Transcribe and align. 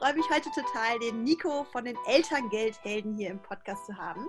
freue 0.00 0.14
mich 0.14 0.30
heute 0.30 0.48
total, 0.50 0.98
den 0.98 1.24
Nico 1.24 1.64
von 1.72 1.84
den 1.84 1.96
Elterngeldhelden 2.06 3.18
hier 3.18 3.28
im 3.30 3.38
Podcast 3.38 3.84
zu 3.84 3.94
haben, 3.94 4.26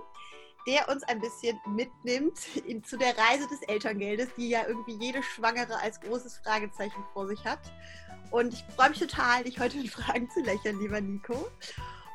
der 0.66 0.86
uns 0.90 1.02
ein 1.04 1.18
bisschen 1.18 1.58
mitnimmt 1.66 2.56
in, 2.66 2.84
zu 2.84 2.98
der 2.98 3.16
Reise 3.16 3.48
des 3.48 3.62
Elterngeldes, 3.62 4.28
die 4.36 4.50
ja 4.50 4.66
irgendwie 4.68 4.98
jede 5.00 5.22
Schwangere 5.22 5.80
als 5.80 5.98
großes 6.02 6.40
Fragezeichen 6.44 7.02
vor 7.14 7.26
sich 7.26 7.42
hat. 7.46 7.58
Und 8.30 8.52
ich 8.52 8.62
freue 8.76 8.90
mich 8.90 8.98
total, 8.98 9.44
dich 9.44 9.58
heute 9.58 9.78
mit 9.78 9.88
Fragen 9.90 10.28
zu 10.28 10.42
lächeln, 10.42 10.78
lieber 10.78 11.00
Nico. 11.00 11.50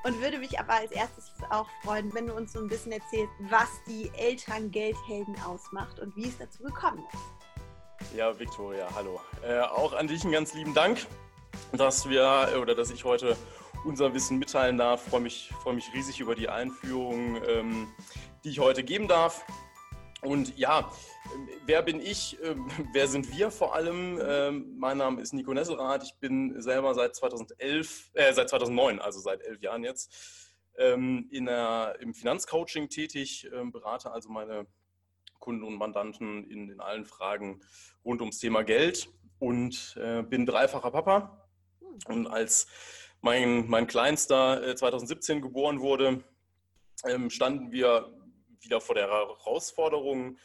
Und 0.04 0.22
würde 0.22 0.38
mich 0.38 0.60
aber 0.60 0.74
als 0.74 0.92
erstes 0.92 1.32
auch 1.50 1.68
freuen, 1.84 2.14
wenn 2.14 2.28
du 2.28 2.36
uns 2.36 2.54
so 2.54 2.60
ein 2.60 2.68
bisschen 2.68 2.92
erzählst, 2.92 3.34
was 3.50 3.70
die 3.88 4.12
Elterngeldhelden 4.16 5.36
ausmacht 5.42 6.00
und 6.00 6.16
wie 6.16 6.28
es 6.28 6.38
dazu 6.38 6.62
gekommen 6.62 7.04
ist. 7.12 8.16
Ja, 8.16 8.38
Viktoria, 8.38 8.88
hallo. 8.94 9.20
Äh, 9.44 9.62
auch 9.62 9.94
an 9.94 10.08
dich 10.08 10.24
einen 10.24 10.32
ganz 10.32 10.54
lieben 10.54 10.76
Dank 10.76 11.08
dass 11.74 12.10
wir 12.10 12.58
oder 12.62 12.76
dass 12.76 12.92
ich 12.92 13.04
heute 13.04 13.36
unser 13.86 14.14
Wissen 14.14 14.38
mitteilen 14.38 14.78
darf. 14.78 15.10
Freue 15.10 15.22
mich, 15.22 15.52
freue 15.62 15.74
mich 15.74 15.94
riesig 15.94 16.20
über 16.20 16.36
die 16.36 16.50
Einführung, 16.50 17.42
ähm, 17.48 17.88
die 18.44 18.50
ich 18.50 18.60
heute 18.60 18.84
geben 18.84 19.08
darf. 19.08 19.46
Und 20.22 20.58
ja, 20.58 20.92
wer 21.66 21.82
bin 21.84 22.02
ich? 22.02 22.38
Ähm, 22.44 22.70
wer 22.92 23.08
sind 23.08 23.32
wir 23.36 23.52
vor 23.52 23.76
allem? 23.76 24.20
Ähm, 24.22 24.76
mein 24.78 24.98
Name 24.98 25.22
ist 25.22 25.34
Nico 25.34 25.54
Nesselrath. 25.54 26.04
Ich 26.04 26.16
bin 26.16 26.60
selber 26.62 26.94
seit 26.96 27.16
2011, 27.16 28.12
äh, 28.14 28.34
seit 28.34 28.50
2009, 28.50 29.00
also 29.00 29.20
seit 29.20 29.42
elf 29.44 29.62
Jahren 29.62 29.84
jetzt, 29.84 30.56
ähm, 30.78 31.28
in 31.32 31.46
der, 31.46 31.98
im 32.00 32.14
Finanzcoaching 32.14 32.90
tätig, 32.90 33.50
berate 33.72 34.12
also 34.12 34.30
meine 34.30 34.68
Kunden 35.40 35.64
und 35.64 35.76
Mandanten 35.76 36.44
in, 36.50 36.70
in 36.70 36.80
allen 36.80 37.06
Fragen 37.06 37.62
rund 38.04 38.22
ums 38.22 38.40
Thema 38.40 38.64
Geld 38.64 39.10
und 39.40 39.98
äh, 40.02 40.24
bin 40.24 40.46
dreifacher 40.46 40.92
Papa 40.92 41.47
und 42.06 42.28
als 42.28 42.68
mein, 43.22 43.68
mein 43.68 43.88
Kleinster 43.88 44.76
2017 44.76 45.38
äh, 45.38 45.42
geboren 45.42 45.80
wurde, 45.80 46.24
ähm, 47.06 47.30
standen 47.30 47.72
wir 47.72 48.14
wieder 48.60 48.82
vor 48.82 48.96
der 48.96 49.08
Herausforderung, 49.08 50.38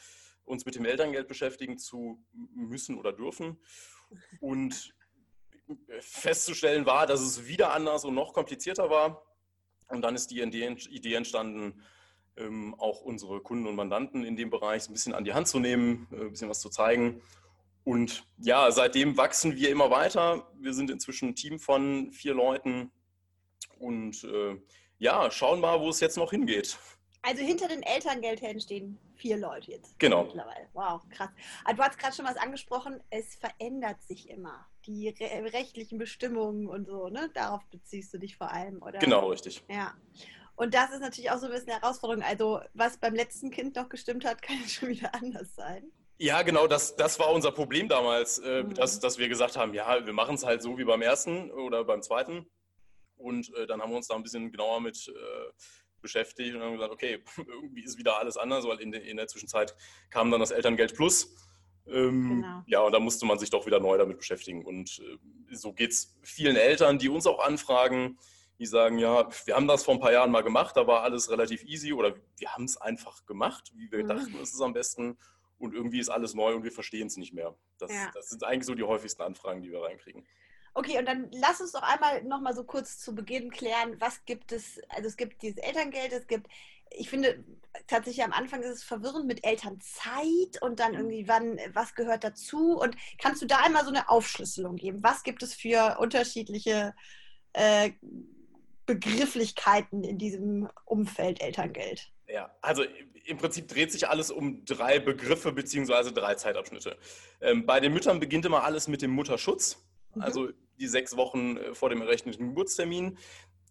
uns 0.45 0.65
mit 0.65 0.75
dem 0.75 0.85
Elterngeld 0.85 1.29
beschäftigen 1.29 1.79
zu 1.79 2.23
müssen 2.55 2.99
oder 2.99 3.13
dürfen. 3.13 3.59
Und 4.41 4.95
festzustellen 6.01 6.85
war, 6.85 7.07
dass 7.07 7.21
es 7.21 7.47
wieder 7.47 7.73
anders 7.73 8.05
und 8.05 8.15
noch 8.15 8.35
komplizierter 8.35 8.91
war. 8.91 9.23
Und 9.89 10.03
dann 10.03 10.15
ist 10.15 10.31
die 10.31 10.41
Idee 10.41 11.15
entstanden, 11.15 11.83
ähm, 12.37 12.75
auch 12.79 13.03
unsere 13.03 13.41
Kunden 13.41 13.67
und 13.67 13.77
Mandanten 13.77 14.25
in 14.25 14.37
dem 14.37 14.51
Bereich 14.51 14.89
ein 14.89 14.93
bisschen 14.93 15.15
an 15.15 15.25
die 15.25 15.35
Hand 15.35 15.49
zu 15.49 15.61
nehmen, 15.61 16.09
äh, 16.11 16.17
ein 16.17 16.31
bisschen 16.31 16.49
was 16.49 16.61
zu 16.61 16.71
zeigen 16.71 17.23
und 17.85 18.27
ja, 18.39 18.71
seitdem 18.71 19.17
wachsen 19.17 19.57
wir 19.57 19.71
immer 19.71 19.91
weiter. 19.91 20.49
Wir 20.59 20.73
sind 20.73 20.91
inzwischen 20.91 21.31
ein 21.31 21.35
Team 21.35 21.59
von 21.59 22.13
vier 22.13 22.35
Leuten 22.35 22.93
und 23.79 24.23
äh, 24.25 24.57
ja, 24.99 25.31
schauen 25.31 25.61
mal, 25.61 25.81
wo 25.81 25.89
es 25.89 26.01
jetzt 26.01 26.17
noch 26.17 26.31
hingeht. 26.31 26.79
Also 27.23 27.43
hinter 27.43 27.69
den 27.69 27.83
Elterngeldhelden 27.83 28.61
stehen 28.61 28.99
vier 29.15 29.37
Leute 29.37 29.71
jetzt. 29.71 29.99
Genau. 30.01 30.25
Mittlerweile. 30.25 30.69
Wow, 30.73 31.03
krass. 31.09 31.31
Also 31.65 31.77
du 31.77 31.83
hast 31.89 31.99
gerade 31.99 32.15
schon 32.15 32.25
was 32.25 32.37
angesprochen, 32.37 33.01
es 33.11 33.37
verändert 33.37 34.03
sich 34.03 34.29
immer. 34.29 34.67
Die 34.87 35.09
re 35.09 35.53
rechtlichen 35.53 35.99
Bestimmungen 35.99 36.67
und 36.67 36.89
so, 36.89 37.09
ne? 37.09 37.31
Darauf 37.35 37.65
beziehst 37.71 38.13
du 38.13 38.19
dich 38.19 38.37
vor 38.37 38.51
allem, 38.51 38.83
oder? 38.83 38.99
Genau, 38.99 39.29
richtig. 39.29 39.63
Ja. 39.69 39.95
Und 40.57 40.75
das 40.75 40.91
ist 40.91 41.01
natürlich 41.01 41.31
auch 41.31 41.39
so 41.39 41.47
ein 41.47 41.53
bisschen 41.53 41.71
eine 41.71 41.81
Herausforderung. 41.81 42.25
Also, 42.25 42.61
was 42.75 42.99
beim 42.99 43.15
letzten 43.15 43.51
Kind 43.51 43.77
noch 43.77 43.89
gestimmt 43.89 44.25
hat, 44.25 44.43
kann 44.43 44.59
schon 44.69 44.89
wieder 44.89 45.15
anders 45.15 45.55
sein. 45.55 45.93
Ja, 46.23 46.43
genau, 46.43 46.69
das, 46.69 46.95
das 46.95 47.19
war 47.19 47.33
unser 47.33 47.51
Problem 47.51 47.89
damals, 47.89 48.39
äh, 48.39 48.63
mhm. 48.63 48.75
dass, 48.75 49.01
dass 49.01 49.19
wir 49.19 49.29
gesagt 49.29 49.57
haben, 49.57 49.75
ja, 49.75 50.07
wir 50.07 50.13
machen 50.13 50.37
es 50.37 50.45
halt 50.45 50.63
so 50.63 50.79
wie 50.79 50.85
beim 50.85 51.03
ersten 51.03 51.51
oder 51.51 51.83
beim 51.83 52.01
zweiten. 52.01 52.47
Und 53.17 53.53
äh, 53.57 53.67
dann 53.67 53.83
haben 53.83 53.91
wir 53.91 53.97
uns 53.97 54.07
da 54.07 54.15
ein 54.15 54.23
bisschen 54.23 54.53
genauer 54.53 54.81
mit 54.81 55.09
äh, 55.09 55.13
beschäftigt 56.01 56.55
und 56.55 56.63
haben 56.63 56.75
gesagt, 56.75 56.93
okay, 56.93 57.25
irgendwie 57.37 57.83
ist 57.83 57.99
wieder 57.99 58.21
alles 58.21 58.37
anders, 58.37 58.65
weil 58.69 58.79
in, 58.79 58.93
de, 58.93 59.05
in 59.05 59.17
der 59.17 59.27
Zwischenzeit 59.27 59.75
kam 60.11 60.31
dann 60.31 60.39
das 60.39 60.53
Elterngeld 60.53 60.95
Plus. 60.95 61.35
Ähm, 61.89 62.41
genau. 62.41 62.63
Ja, 62.67 62.81
und 62.83 62.93
da 62.93 63.01
musste 63.01 63.27
man 63.27 63.41
sich 63.41 63.51
doch 63.51 63.67
wieder 63.67 63.81
neu 63.81 63.99
damit 63.99 64.19
beschäftigen. 64.19 64.65
Und 64.65 65.01
äh, 65.01 65.57
so 65.57 65.73
geht 65.73 65.91
es 65.91 66.17
vielen 66.23 66.55
Eltern, 66.55 67.01
die 67.01 67.09
uns 67.09 67.27
auch 67.27 67.45
anfragen, 67.45 68.17
die 68.61 68.67
sagen, 68.67 68.99
ja, 68.99 69.29
wir 69.45 69.57
haben 69.57 69.67
das 69.67 69.83
vor 69.83 69.95
ein 69.95 70.01
paar 70.01 70.13
Jahren 70.13 70.31
mal 70.31 70.43
gemacht, 70.43 70.77
da 70.77 70.87
war 70.87 71.03
alles 71.03 71.33
relativ 71.33 71.65
easy 71.65 71.93
oder 71.93 72.15
wir 72.37 72.55
haben 72.55 72.63
es 72.63 72.77
einfach 72.77 73.27
gemacht, 73.27 73.73
wie 73.75 73.91
wir 73.91 74.05
mhm. 74.05 74.09
dachten, 74.09 74.35
ist 74.41 74.55
es 74.55 74.61
am 74.61 74.73
besten 74.73 75.19
und 75.63 75.75
irgendwie 75.75 76.01
ist 76.01 76.09
alles 76.09 76.35
neu 76.35 76.55
und 76.55 76.65
wir 76.65 76.73
verstehen 76.73 77.07
es 77.07 77.17
nicht 77.17 77.33
mehr. 77.33 77.55
Das, 77.79 77.93
ja. 77.93 78.11
das, 78.15 78.31
sind 78.31 78.43
eigentlich 78.45 78.67
so 78.67 78.75
die 78.75 78.83
häufigsten 78.83 79.23
Anfragen, 79.23 79.63
die 79.63 79.71
wir 79.71 79.83
reinkriegen. 79.83 80.27
Okay, 80.75 80.99
und 80.99 81.07
dann 81.07 81.29
lass 81.33 81.61
uns 81.61 81.73
doch 81.73 81.83
einmal 81.83 82.25
noch 82.25 82.41
mal 82.41 82.55
so 82.55 82.65
kurz 82.65 82.99
zu 82.99 83.15
Beginn 83.15 83.51
klären, 83.51 84.01
was 84.01 84.25
gibt 84.25 84.53
es, 84.53 84.81
also 84.89 85.07
es 85.07 85.17
gibt 85.17 85.43
dieses 85.43 85.59
Elterngeld, 85.59 86.13
es 86.13 86.27
gibt, 86.27 86.49
ich 86.91 87.09
finde 87.09 87.45
tatsächlich 87.87 88.25
am 88.25 88.33
Anfang 88.33 88.63
ist 88.63 88.71
es 88.71 88.83
verwirrend 88.83 89.27
mit 89.27 89.47
Elternzeit 89.47 90.61
und 90.61 90.81
dann 90.81 90.93
mhm. 90.93 90.99
irgendwie 90.99 91.29
wann, 91.29 91.59
was 91.75 91.95
gehört 91.95 92.25
dazu 92.25 92.79
und 92.79 92.97
kannst 93.19 93.41
du 93.43 93.47
da 93.47 93.59
einmal 93.59 93.85
so 93.85 93.91
eine 93.91 94.09
Aufschlüsselung 94.09 94.77
geben? 94.77 95.03
Was 95.03 95.23
gibt 95.23 95.43
es 95.43 95.55
für 95.55 95.99
unterschiedliche 96.01 96.95
äh, 97.53 97.93
Begrifflichkeiten 98.87 100.03
in 100.03 100.19
diesem 100.19 100.69
Umfeld 100.87 101.41
Elterngeld? 101.41 102.11
Ja, 102.27 102.51
also 102.63 102.83
im 103.25 103.39
Prinzip 103.39 103.69
dreht 103.69 103.93
sich 103.93 104.09
alles 104.09 104.31
um 104.31 104.65
drei 104.65 104.99
Begriffe 104.99 105.53
bzw. 105.53 106.13
drei 106.13 106.35
Zeitabschnitte. 106.35 106.97
Ähm, 107.41 107.67
bei 107.67 107.81
den 107.81 107.93
Müttern 107.93 108.21
beginnt 108.21 108.45
immer 108.45 108.65
alles 108.65 108.89
mit 108.89 109.03
dem 109.03 109.11
Mutterschutz, 109.11 109.79
mhm. 110.15 110.23
also 110.23 110.49
die 110.79 110.89
sechs 110.89 111.17
Wochen 111.17 111.57
äh, 111.57 111.75
vor 111.75 111.91
dem 111.91 112.03
errechneten 112.03 112.49
Geburtstermin. 112.49 113.19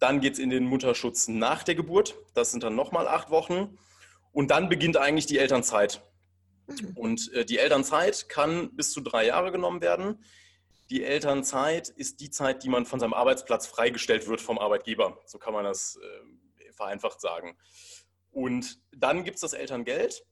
Dann 0.00 0.20
geht 0.20 0.34
es 0.34 0.38
in 0.38 0.50
den 0.50 0.64
Mutterschutz 0.64 1.28
nach 1.28 1.62
der 1.62 1.74
Geburt, 1.74 2.16
das 2.34 2.50
sind 2.50 2.62
dann 2.62 2.74
nochmal 2.74 3.06
acht 3.06 3.30
Wochen. 3.30 3.78
Und 4.32 4.50
dann 4.50 4.68
beginnt 4.68 4.96
eigentlich 4.96 5.26
die 5.26 5.38
Elternzeit. 5.38 6.02
Mhm. 6.66 6.96
Und 6.96 7.32
äh, 7.32 7.44
die 7.44 7.58
Elternzeit 7.58 8.28
kann 8.28 8.74
bis 8.74 8.92
zu 8.92 9.00
drei 9.00 9.26
Jahre 9.26 9.52
genommen 9.52 9.80
werden. 9.80 10.24
Die 10.90 11.04
Elternzeit 11.04 11.88
ist 11.88 12.20
die 12.20 12.30
Zeit, 12.30 12.64
die 12.64 12.68
man 12.68 12.86
von 12.86 13.00
seinem 13.00 13.14
Arbeitsplatz 13.14 13.66
freigestellt 13.66 14.26
wird 14.26 14.40
vom 14.40 14.58
Arbeitgeber. 14.58 15.18
So 15.26 15.38
kann 15.38 15.52
man 15.52 15.64
das 15.64 15.98
äh, 16.02 16.72
vereinfacht 16.72 17.20
sagen. 17.20 17.56
Und 18.32 18.80
dann 18.96 19.24
gibt 19.24 19.36
es 19.36 19.42
das 19.42 19.52
Elterngeld. 19.52 20.24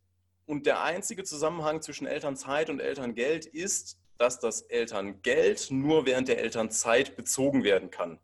Und 0.46 0.66
der 0.66 0.82
einzige 0.82 1.22
Zusammenhang 1.22 1.80
zwischen 1.80 2.06
Elternzeit 2.06 2.70
und 2.70 2.80
Elterngeld 2.80 3.46
ist, 3.46 3.98
dass 4.18 4.40
das 4.40 4.62
Elterngeld 4.62 5.70
nur 5.70 6.06
während 6.06 6.28
der 6.28 6.38
Elternzeit 6.40 7.16
bezogen 7.16 7.62
werden 7.62 7.90
kann. 7.90 8.18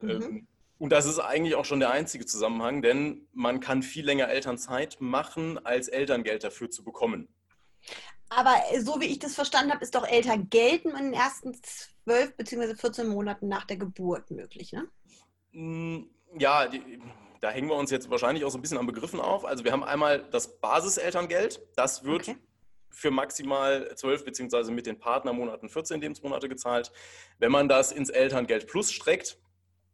Mhm. 0.00 0.10
Ähm, 0.10 0.48
und 0.78 0.92
das 0.92 1.04
ist 1.04 1.18
eigentlich 1.18 1.56
auch 1.56 1.66
schon 1.66 1.80
der 1.80 1.90
einzige 1.90 2.24
Zusammenhang, 2.24 2.80
denn 2.80 3.28
man 3.34 3.60
kann 3.60 3.82
viel 3.82 4.06
länger 4.06 4.28
Elternzeit 4.28 4.96
machen, 4.98 5.58
als 5.58 5.88
Elterngeld 5.88 6.42
dafür 6.42 6.70
zu 6.70 6.84
bekommen. 6.84 7.28
Aber 8.30 8.54
so 8.78 9.00
wie 9.00 9.06
ich 9.06 9.18
das 9.18 9.34
verstanden 9.34 9.72
habe, 9.72 9.84
ist 9.84 9.94
doch 9.94 10.06
Elterngeld 10.06 10.86
in 10.86 10.94
den 10.94 11.12
ersten 11.12 11.54
zwölf 11.62 12.34
bzw. 12.36 12.76
14 12.76 13.08
Monaten 13.08 13.48
nach 13.48 13.66
der 13.66 13.76
Geburt 13.76 14.30
möglich, 14.30 14.72
ne? 14.72 14.88
Mm, 15.52 16.04
ja, 16.38 16.68
die, 16.68 17.02
da 17.40 17.50
hängen 17.50 17.68
wir 17.68 17.76
uns 17.76 17.90
jetzt 17.90 18.10
wahrscheinlich 18.10 18.44
auch 18.44 18.50
so 18.50 18.58
ein 18.58 18.62
bisschen 18.62 18.78
an 18.78 18.86
Begriffen 18.86 19.20
auf. 19.20 19.44
Also 19.44 19.64
wir 19.64 19.72
haben 19.72 19.82
einmal 19.82 20.22
das 20.30 20.60
Basiselterngeld. 20.60 21.60
Das 21.74 22.04
wird 22.04 22.28
okay. 22.28 22.36
für 22.90 23.10
maximal 23.10 23.94
12 23.94 24.24
beziehungsweise 24.24 24.70
mit 24.72 24.86
den 24.86 24.98
Partnermonaten 24.98 25.68
14 25.68 26.00
Lebensmonate 26.00 26.48
gezahlt. 26.48 26.92
Wenn 27.38 27.50
man 27.50 27.68
das 27.68 27.92
ins 27.92 28.10
Elterngeld 28.10 28.66
Plus 28.66 28.92
streckt, 28.92 29.38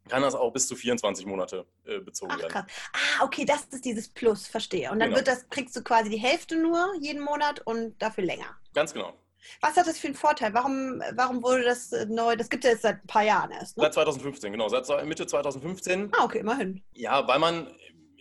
kann 0.09 0.23
das 0.23 0.35
auch 0.35 0.53
bis 0.53 0.69
zu 0.69 0.77
24 0.77 1.27
Monate 1.27 1.67
äh, 1.85 1.99
bezogen 1.99 2.33
Ach, 2.33 2.39
werden. 2.39 2.53
Krass. 2.53 2.65
Ah, 2.93 3.25
okay, 3.25 3.45
das 3.45 3.65
ist 3.65 3.85
dieses 3.85 4.09
Plus, 4.09 4.47
verstehe. 4.47 4.91
Und 4.91 5.01
dann 5.01 5.09
genau. 5.09 5.19
wird 5.19 5.29
das, 5.29 5.49
kriegst 5.49 5.75
du 5.77 5.83
quasi 5.83 6.11
die 6.11 6.19
Hälfte 6.19 6.57
nur 6.57 6.95
jeden 7.01 7.23
Monat 7.23 7.61
und 7.67 8.01
dafür 8.01 8.25
länger. 8.25 8.57
Ganz 8.73 8.93
genau. 8.93 9.15
Was 9.61 9.77
hat 9.77 9.87
das 9.87 9.99
für 9.99 10.09
einen 10.09 10.17
Vorteil? 10.17 10.55
Warum, 10.55 11.03
warum 11.13 11.43
wurde 11.43 11.65
das 11.65 11.93
äh, 11.93 12.07
neu? 12.07 12.37
Das 12.37 12.49
gibt 12.49 12.65
es 12.65 12.69
ja 12.69 12.73
jetzt 12.73 12.83
seit 12.83 13.03
ein 13.03 13.07
paar 13.07 13.23
Jahren 13.23 13.51
erst. 13.51 13.77
Ne? 13.77 13.85
Seit 13.85 13.95
2015, 13.95 14.53
genau. 14.53 14.69
Seit 14.69 15.07
Mitte 15.07 15.27
2015. 15.27 16.11
Ah, 16.17 16.25
okay, 16.25 16.39
immerhin. 16.39 16.83
Ja, 16.95 17.27
weil 17.27 17.39
man 17.39 17.69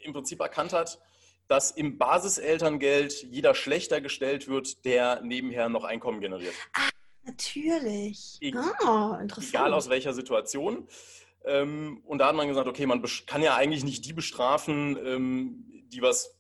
im 0.04 0.13
Prinzip 0.13 0.39
erkannt 0.39 0.74
hat, 0.74 1.00
dass 1.48 1.72
im 1.72 1.98
Basiselterngeld 1.98 3.24
jeder 3.24 3.54
schlechter 3.54 4.01
gestellt 4.01 4.48
wird, 4.48 4.86
der 4.86 5.22
nebenher 5.22 5.69
noch 5.69 5.83
Einkommen 5.83 6.22
generiert. 6.22 6.56
Ah, 6.74 6.89
natürlich. 7.24 8.38
E 8.42 8.54
ah, 8.56 9.19
interessant. 9.22 9.54
Egal 9.54 9.74
aus 9.74 9.89
welcher 9.89 10.13
Situation. 10.13 10.88
Ähm, 11.44 12.01
und 12.06 12.18
da 12.18 12.27
hat 12.27 12.36
man 12.36 12.48
gesagt, 12.48 12.68
okay, 12.68 12.88
man 12.88 13.04
kann 13.27 13.44
ja 13.44 13.56
eigentlich 13.56 13.83
nicht 13.83 14.06
die 14.06 14.13
bestrafen, 14.13 14.98
ähm, 15.06 15.83
die 15.88 16.01
was 16.01 16.36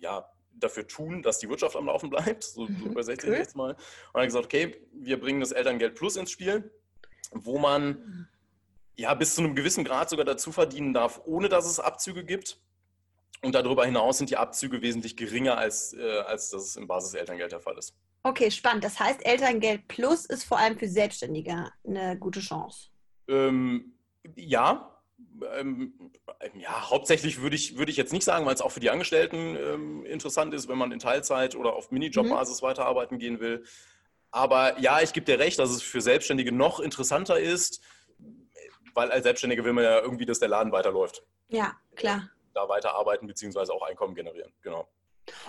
ja, 0.00 0.31
dafür 0.62 0.86
tun, 0.86 1.22
dass 1.22 1.38
die 1.38 1.48
Wirtschaft 1.48 1.76
am 1.76 1.86
Laufen 1.86 2.10
bleibt. 2.10 2.44
So, 2.44 2.66
so 2.66 2.72
mhm, 2.72 2.90
übersetze 2.90 3.32
ich 3.32 3.38
jetzt 3.38 3.56
mal. 3.56 3.72
Und 3.72 3.78
dann 4.14 4.24
gesagt, 4.24 4.44
okay, 4.46 4.76
wir 4.92 5.20
bringen 5.20 5.40
das 5.40 5.52
Elterngeld 5.52 5.94
Plus 5.94 6.16
ins 6.16 6.30
Spiel, 6.30 6.70
wo 7.32 7.58
man 7.58 8.28
ja 8.96 9.14
bis 9.14 9.34
zu 9.34 9.42
einem 9.42 9.54
gewissen 9.54 9.84
Grad 9.84 10.10
sogar 10.10 10.24
dazu 10.24 10.52
verdienen 10.52 10.92
darf, 10.92 11.20
ohne 11.24 11.48
dass 11.48 11.66
es 11.66 11.80
Abzüge 11.80 12.24
gibt. 12.24 12.58
Und 13.42 13.54
darüber 13.54 13.84
hinaus 13.84 14.18
sind 14.18 14.30
die 14.30 14.36
Abzüge 14.36 14.82
wesentlich 14.82 15.16
geringer, 15.16 15.58
als, 15.58 15.94
äh, 15.94 16.20
als 16.26 16.50
das 16.50 16.76
im 16.76 16.86
Basis-Elterngeld 16.86 17.50
der 17.50 17.60
Fall 17.60 17.76
ist. 17.76 17.94
Okay, 18.22 18.50
spannend. 18.52 18.84
Das 18.84 19.00
heißt, 19.00 19.26
Elterngeld 19.26 19.88
Plus 19.88 20.26
ist 20.26 20.44
vor 20.44 20.58
allem 20.58 20.78
für 20.78 20.88
Selbstständige 20.88 21.72
eine 21.84 22.16
gute 22.18 22.38
Chance. 22.40 22.90
Ähm, 23.28 23.94
Ja, 24.36 25.02
ähm, 25.56 26.12
ja, 26.54 26.90
hauptsächlich 26.90 27.40
würde 27.40 27.56
ich, 27.56 27.76
würde 27.76 27.90
ich 27.90 27.96
jetzt 27.96 28.12
nicht 28.12 28.24
sagen, 28.24 28.46
weil 28.46 28.54
es 28.54 28.60
auch 28.60 28.70
für 28.70 28.80
die 28.80 28.90
Angestellten 28.90 29.56
ähm, 29.56 30.04
interessant 30.04 30.54
ist, 30.54 30.68
wenn 30.68 30.78
man 30.78 30.92
in 30.92 30.98
Teilzeit 30.98 31.54
oder 31.54 31.74
auf 31.74 31.90
Minijob-Basis 31.90 32.62
mhm. 32.62 32.66
weiterarbeiten 32.66 33.18
gehen 33.18 33.40
will. 33.40 33.64
Aber 34.30 34.78
ja, 34.80 35.00
ich 35.00 35.12
gebe 35.12 35.26
dir 35.26 35.38
recht, 35.38 35.58
dass 35.58 35.70
es 35.70 35.82
für 35.82 36.00
Selbstständige 36.00 36.52
noch 36.52 36.80
interessanter 36.80 37.38
ist, 37.38 37.82
weil 38.94 39.10
als 39.10 39.24
Selbstständige 39.24 39.64
will 39.64 39.72
man 39.72 39.84
ja 39.84 40.00
irgendwie, 40.00 40.26
dass 40.26 40.38
der 40.38 40.48
Laden 40.48 40.72
weiterläuft. 40.72 41.22
Ja, 41.48 41.76
klar. 41.94 42.28
Da 42.54 42.68
weiterarbeiten 42.68 43.26
bzw. 43.26 43.70
auch 43.72 43.82
Einkommen 43.82 44.14
generieren, 44.14 44.52
genau. 44.62 44.88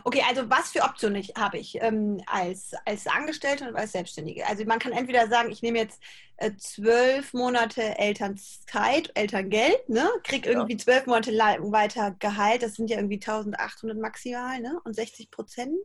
Okay, 0.03 0.21
also 0.27 0.49
was 0.49 0.71
für 0.71 0.81
Optionen 0.81 1.23
habe 1.37 1.57
ich 1.57 1.81
ähm, 1.81 2.21
als, 2.27 2.73
als 2.85 3.07
Angestellte 3.07 3.67
und 3.67 3.75
als 3.75 3.91
Selbstständige? 3.91 4.45
Also 4.47 4.65
man 4.65 4.79
kann 4.79 4.91
entweder 4.91 5.27
sagen, 5.27 5.51
ich 5.51 5.61
nehme 5.61 5.79
jetzt 5.79 6.01
äh, 6.37 6.51
zwölf 6.57 7.33
Monate 7.33 7.97
Elternzeit, 7.97 9.11
Elterngeld, 9.15 9.89
ne? 9.89 10.09
kriege 10.23 10.49
irgendwie 10.49 10.77
zwölf 10.77 11.05
Monate 11.05 11.31
weiter 11.31 12.15
Gehalt, 12.19 12.63
das 12.63 12.75
sind 12.75 12.89
ja 12.89 12.97
irgendwie 12.97 13.15
1800 13.15 13.97
maximal 13.97 14.59
ne? 14.59 14.79
und 14.83 14.95
60 14.95 15.31
Prozent. 15.31 15.79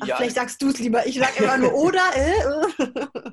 Ach, 0.00 0.06
ja. 0.06 0.16
vielleicht 0.16 0.36
sagst 0.36 0.62
du 0.62 0.68
es 0.68 0.78
lieber, 0.78 1.06
ich 1.06 1.18
sage 1.18 1.42
immer 1.42 1.56
nur 1.56 1.74
oder. 1.74 2.02
Äh? 2.14 2.38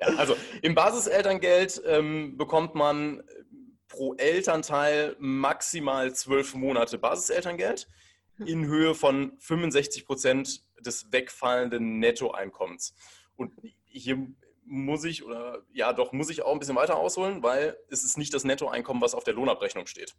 ja, 0.00 0.06
also 0.16 0.36
im 0.62 0.74
Basiselterngeld 0.74 1.82
ähm, 1.86 2.36
bekommt 2.36 2.74
man 2.74 3.22
pro 3.88 4.14
Elternteil 4.14 5.14
maximal 5.18 6.12
zwölf 6.14 6.54
Monate 6.54 6.98
Basiselterngeld. 6.98 7.86
In 8.38 8.66
Höhe 8.66 8.94
von 8.94 9.32
65 9.38 10.06
Prozent 10.06 10.64
des 10.80 11.12
wegfallenden 11.12 11.98
Nettoeinkommens. 11.98 12.94
Und 13.36 13.52
hier 13.84 14.26
muss 14.66 15.04
ich, 15.04 15.24
oder 15.24 15.62
ja, 15.72 15.92
doch, 15.92 16.12
muss 16.12 16.30
ich 16.30 16.42
auch 16.42 16.52
ein 16.52 16.58
bisschen 16.58 16.76
weiter 16.76 16.96
ausholen, 16.96 17.42
weil 17.42 17.76
es 17.90 18.04
ist 18.04 18.18
nicht 18.18 18.34
das 18.34 18.44
Nettoeinkommen, 18.44 19.02
was 19.02 19.14
auf 19.14 19.24
der 19.24 19.34
Lohnabrechnung 19.34 19.86
steht. 19.86 20.14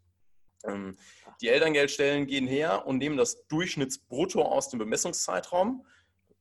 Ähm, 0.64 0.98
die 1.42 1.50
Elterngeldstellen 1.50 2.28
gehen 2.28 2.48
her 2.48 2.86
und 2.86 2.98
nehmen 2.98 3.18
das 3.18 3.48
Durchschnittsbrutto 3.48 4.42
aus 4.42 4.70
dem 4.70 4.80
Bemessungszeitraum. 4.80 5.86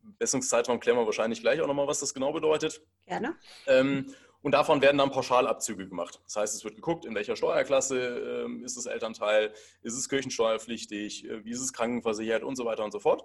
Bemessungszeitraum 0.03 0.81
klären 0.81 0.99
wir 0.99 1.07
wahrscheinlich 1.07 1.41
gleich 1.41 1.61
auch 1.61 1.67
nochmal, 1.67 1.87
was 1.87 2.01
das 2.01 2.15
genau 2.15 2.33
bedeutet. 2.33 2.83
Gerne. 3.07 3.37
Ähm, 3.67 4.15
und 4.45 4.53
davon 4.53 4.83
werden 4.83 4.99
dann 4.99 5.11
Pauschalabzüge 5.11 5.89
gemacht. 5.89 6.21
Das 6.25 6.37
heißt, 6.37 6.55
es 6.55 6.65
wird 6.65 6.75
geguckt, 6.75 7.07
in 7.07 7.15
welcher 7.15 7.35
Steuerklasse 7.35 8.47
äh, 8.47 8.63
ist 8.63 8.77
das 8.77 8.85
Elternteil, 8.85 9.55
ist 9.81 9.95
es 9.95 10.07
kirchensteuerpflichtig, 10.11 11.25
äh, 11.25 11.45
wie 11.47 11.51
ist 11.51 11.63
es 11.63 11.73
krankenversichert 11.73 12.45
und 12.45 12.55
so 12.55 12.67
weiter 12.67 12.85
und 12.85 12.91
so 12.91 13.01
fort. 13.01 13.25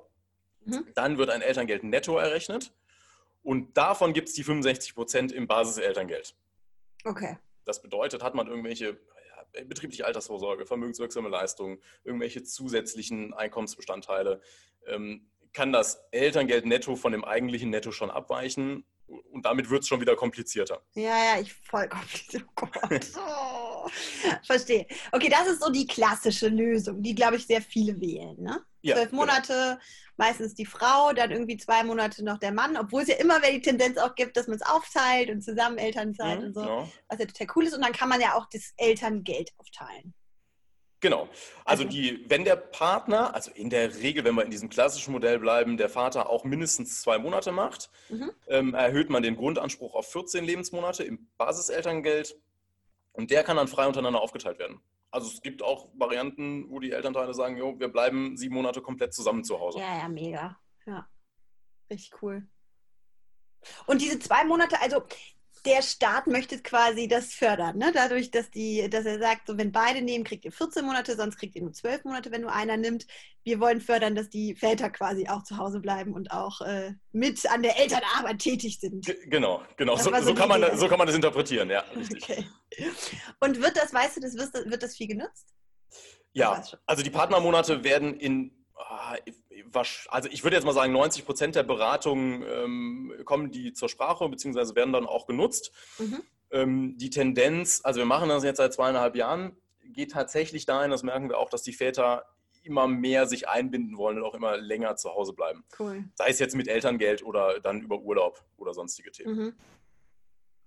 Mhm. 0.63 0.87
Dann 0.95 1.17
wird 1.17 1.29
ein 1.29 1.41
Elterngeld 1.41 1.83
netto 1.83 2.17
errechnet 2.17 2.73
und 3.43 3.75
davon 3.75 4.13
gibt 4.13 4.29
es 4.29 4.35
die 4.35 4.43
65 4.43 4.95
Prozent 4.95 5.31
im 5.33 5.45
Basiselterngeld. 5.45 6.37
Okay. 7.03 7.37
Das 7.65 7.81
bedeutet, 7.81 8.23
hat 8.23 8.33
man 8.33 8.47
irgendwelche 8.47 8.97
ja, 9.55 9.63
betriebliche 9.65 10.05
Altersvorsorge, 10.05 10.65
vermögenswirksame 10.65 11.27
Leistungen, 11.27 11.81
irgendwelche 12.05 12.43
zusätzlichen 12.43 13.33
Einkommensbestandteile, 13.33 14.41
ähm, 14.87 15.29
kann 15.51 15.73
das 15.73 16.01
Elterngeld 16.11 16.65
netto 16.65 16.95
von 16.95 17.11
dem 17.11 17.25
eigentlichen 17.25 17.71
Netto 17.71 17.91
schon 17.91 18.09
abweichen 18.09 18.85
und 19.31 19.45
damit 19.45 19.69
wird 19.69 19.83
es 19.83 19.87
schon 19.87 20.01
wieder 20.01 20.15
komplizierter. 20.15 20.81
Ja, 20.93 21.35
ja, 21.35 21.39
ich 21.41 21.53
voll 21.53 21.87
kompliziert. 21.87 22.45
Oh 22.61 22.65
Gott. 22.65 23.11
Oh. 23.81 23.87
Verstehe. 24.43 24.85
Okay, 25.11 25.29
das 25.29 25.47
ist 25.47 25.61
so 25.61 25.71
die 25.71 25.87
klassische 25.87 26.49
Lösung, 26.49 27.01
die, 27.01 27.15
glaube 27.15 27.37
ich, 27.37 27.47
sehr 27.47 27.61
viele 27.61 27.99
wählen. 27.99 28.35
Ne? 28.37 28.61
Ja, 28.81 28.95
Zwölf 28.95 29.11
genau. 29.11 29.21
Monate, 29.21 29.53
genau. 29.53 29.77
meistens 30.17 30.53
die 30.53 30.65
Frau, 30.65 31.13
dann 31.13 31.31
irgendwie 31.31 31.57
zwei 31.57 31.83
Monate 31.83 32.23
noch 32.23 32.37
der 32.39 32.51
Mann, 32.51 32.77
obwohl 32.77 33.03
es 33.03 33.07
ja 33.07 33.15
immer 33.15 33.37
wieder 33.37 33.51
die 33.51 33.61
Tendenz 33.61 33.97
auch 33.97 34.15
gibt, 34.15 34.35
dass 34.37 34.47
man 34.47 34.57
es 34.57 34.61
aufteilt 34.65 35.29
und 35.29 35.41
zusammen 35.41 35.77
Elternzeit 35.77 36.39
mhm, 36.39 36.47
und 36.47 36.53
so, 36.53 36.61
genau. 36.61 36.89
was 37.07 37.19
ja 37.19 37.25
total 37.25 37.47
cool 37.55 37.65
ist. 37.65 37.73
Und 37.73 37.81
dann 37.83 37.93
kann 37.93 38.09
man 38.09 38.21
ja 38.21 38.35
auch 38.35 38.47
das 38.51 38.73
Elterngeld 38.77 39.51
aufteilen. 39.57 40.13
Genau. 41.01 41.29
Also, 41.65 41.83
die, 41.83 42.25
wenn 42.29 42.43
der 42.43 42.55
Partner, 42.55 43.33
also 43.33 43.51
in 43.51 43.69
der 43.69 43.95
Regel, 43.95 44.23
wenn 44.25 44.35
wir 44.35 44.43
in 44.43 44.51
diesem 44.51 44.69
klassischen 44.69 45.13
Modell 45.13 45.39
bleiben, 45.39 45.77
der 45.77 45.89
Vater 45.89 46.29
auch 46.29 46.43
mindestens 46.43 47.01
zwei 47.01 47.17
Monate 47.17 47.51
macht, 47.51 47.89
mhm. 48.09 48.31
ähm, 48.47 48.73
erhöht 48.73 49.09
man 49.09 49.23
den 49.23 49.37
Grundanspruch 49.37 49.95
auf 49.95 50.11
14 50.11 50.43
Lebensmonate 50.43 51.03
im 51.03 51.29
Basiselterngeld 51.37 52.35
und 53.13 53.31
der 53.31 53.43
kann 53.43 53.57
dann 53.57 53.67
frei 53.67 53.87
untereinander 53.87 54.21
aufgeteilt 54.21 54.59
werden. 54.59 54.81
Also 55.11 55.27
es 55.27 55.41
gibt 55.41 55.63
auch 55.63 55.89
Varianten, 55.95 56.69
wo 56.69 56.79
die 56.79 56.91
Elternteile 56.91 57.33
sagen, 57.33 57.57
jo, 57.57 57.79
wir 57.79 57.87
bleiben 57.87 58.37
sieben 58.37 58.55
Monate 58.55 58.81
komplett 58.81 59.13
zusammen 59.13 59.43
zu 59.43 59.59
Hause. 59.59 59.79
Ja, 59.79 59.97
ja, 59.99 60.07
mega. 60.07 60.57
Ja, 60.85 61.07
richtig 61.89 62.21
cool. 62.21 62.47
Und 63.87 64.01
diese 64.01 64.19
zwei 64.19 64.43
Monate, 64.45 64.79
also 64.81 65.03
der 65.61 65.81
Staat 65.81 66.27
möchte 66.27 66.61
quasi 66.61 67.07
das 67.07 67.33
fördern, 67.33 67.77
ne? 67.77 67.91
dadurch, 67.93 68.31
dass, 68.31 68.49
die, 68.49 68.89
dass 68.89 69.05
er 69.05 69.19
sagt, 69.19 69.47
so, 69.47 69.57
wenn 69.57 69.71
beide 69.71 70.01
nehmen, 70.01 70.23
kriegt 70.23 70.45
ihr 70.45 70.51
14 70.51 70.85
Monate, 70.85 71.15
sonst 71.15 71.37
kriegt 71.37 71.55
ihr 71.55 71.61
nur 71.61 71.73
12 71.73 72.05
Monate, 72.05 72.31
wenn 72.31 72.41
nur 72.41 72.53
einer 72.53 72.77
nimmt. 72.77 73.05
Wir 73.43 73.59
wollen 73.59 73.81
fördern, 73.81 74.15
dass 74.15 74.29
die 74.29 74.55
Väter 74.55 74.89
quasi 74.89 75.27
auch 75.27 75.43
zu 75.43 75.57
Hause 75.57 75.79
bleiben 75.79 76.13
und 76.13 76.31
auch 76.31 76.61
äh, 76.61 76.93
mit 77.11 77.49
an 77.49 77.63
der 77.63 77.79
Elternarbeit 77.79 78.39
tätig 78.39 78.79
sind. 78.79 79.05
G 79.05 79.15
genau, 79.27 79.63
genau. 79.77 79.95
So, 79.95 80.13
so, 80.13 80.21
so, 80.21 80.33
kann 80.33 80.49
man, 80.49 80.77
so 80.77 80.87
kann 80.87 80.97
man 80.97 81.07
das 81.07 81.15
interpretieren, 81.15 81.69
ja. 81.69 81.81
Richtig. 81.95 82.23
Okay. 82.23 82.45
Und 83.39 83.61
wird 83.61 83.77
das, 83.77 83.93
weißt 83.93 84.17
du, 84.17 84.21
das, 84.21 84.35
wird, 84.35 84.69
wird 84.69 84.83
das 84.83 84.95
viel 84.95 85.07
genutzt? 85.07 85.47
Ja, 86.33 86.63
also 86.85 87.03
die 87.03 87.09
Partnermonate 87.09 87.83
werden 87.83 88.19
in 88.19 88.58
also 90.09 90.29
ich 90.31 90.43
würde 90.43 90.55
jetzt 90.55 90.65
mal 90.65 90.73
sagen, 90.73 90.93
90 90.93 91.25
Prozent 91.25 91.55
der 91.55 91.63
Beratungen 91.63 92.43
ähm, 92.47 93.13
kommen 93.25 93.51
die 93.51 93.73
zur 93.73 93.89
Sprache 93.89 94.27
bzw. 94.29 94.75
werden 94.75 94.93
dann 94.93 95.05
auch 95.05 95.27
genutzt. 95.27 95.71
Mhm. 95.97 96.21
Ähm, 96.51 96.97
die 96.97 97.09
Tendenz, 97.09 97.81
also 97.83 97.99
wir 97.99 98.05
machen 98.05 98.29
das 98.29 98.43
jetzt 98.43 98.57
seit 98.57 98.73
zweieinhalb 98.73 99.15
Jahren, 99.15 99.55
geht 99.83 100.11
tatsächlich 100.11 100.65
dahin, 100.65 100.91
das 100.91 101.03
merken 101.03 101.29
wir 101.29 101.37
auch, 101.37 101.49
dass 101.49 101.63
die 101.63 101.73
Väter 101.73 102.25
immer 102.63 102.87
mehr 102.87 103.25
sich 103.25 103.47
einbinden 103.47 103.97
wollen 103.97 104.17
und 104.17 104.23
auch 104.23 104.35
immer 104.35 104.57
länger 104.57 104.95
zu 104.95 105.09
Hause 105.09 105.33
bleiben. 105.33 105.63
Cool. 105.77 106.05
Sei 106.15 106.29
es 106.29 106.39
jetzt 106.39 106.55
mit 106.55 106.67
Elterngeld 106.67 107.23
oder 107.23 107.59
dann 107.59 107.81
über 107.81 107.99
Urlaub 107.99 108.43
oder 108.57 108.73
sonstige 108.73 109.11
Themen. 109.11 109.35
Mhm. 109.35 109.53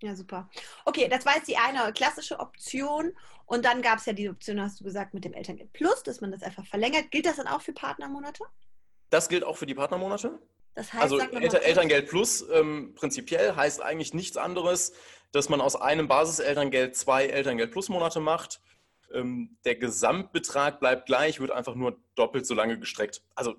Ja, 0.03 0.17
super. 0.17 0.51
Okay, 0.85 1.09
das 1.09 1.25
war 1.25 1.37
jetzt 1.37 1.47
die 1.47 1.57
eine 1.57 1.93
klassische 1.93 2.41
Option. 2.41 3.13
Und 3.47 3.65
dann 3.65 3.83
gab 3.83 3.99
es 3.99 4.07
ja 4.07 4.13
die 4.13 4.29
Option, 4.29 4.61
hast 4.61 4.81
du 4.81 4.85
gesagt, 4.85 5.15
mit 5.15 5.25
dem 5.25 5.33
Elterngeld 5.33 5.73
Plus, 5.73 6.03
dass 6.03 6.21
man 6.21 6.33
das 6.33 6.43
einfach 6.43 6.67
verlängert. 6.67 7.11
Gilt 7.13 7.25
das 7.25 7.37
dann 7.37 7.47
auch 7.47 7.63
für 7.63 7.73
Partnermonate? 7.73 8.45
Das 9.11 9.29
gilt 9.29 9.45
auch 9.45 9.57
für 9.57 9.67
die 9.67 9.75
Partnermonate. 9.75 10.41
Das 10.75 10.93
heißt, 10.93 11.03
also 11.03 11.21
Elter 11.21 11.63
Elterngeld 11.63 12.09
Plus 12.09 12.45
ähm, 12.51 12.95
prinzipiell 12.95 13.55
heißt 13.55 13.81
eigentlich 13.83 14.15
nichts 14.15 14.37
anderes, 14.37 14.93
dass 15.31 15.49
man 15.49 15.61
aus 15.61 15.77
einem 15.77 16.09
Basiselterngeld 16.09 16.97
zwei 16.97 17.27
Elterngeld 17.27 17.71
Plus 17.71 17.89
Monate 17.89 18.21
macht. 18.21 18.61
Ähm, 19.13 19.59
der 19.65 19.77
Gesamtbetrag 19.77 20.81
bleibt 20.81 21.07
gleich, 21.07 21.39
wird 21.41 21.51
einfach 21.51 21.75
nur 21.75 21.99
doppelt 22.15 22.47
so 22.47 22.55
lange 22.55 22.79
gestreckt. 22.79 23.23
Also 23.35 23.55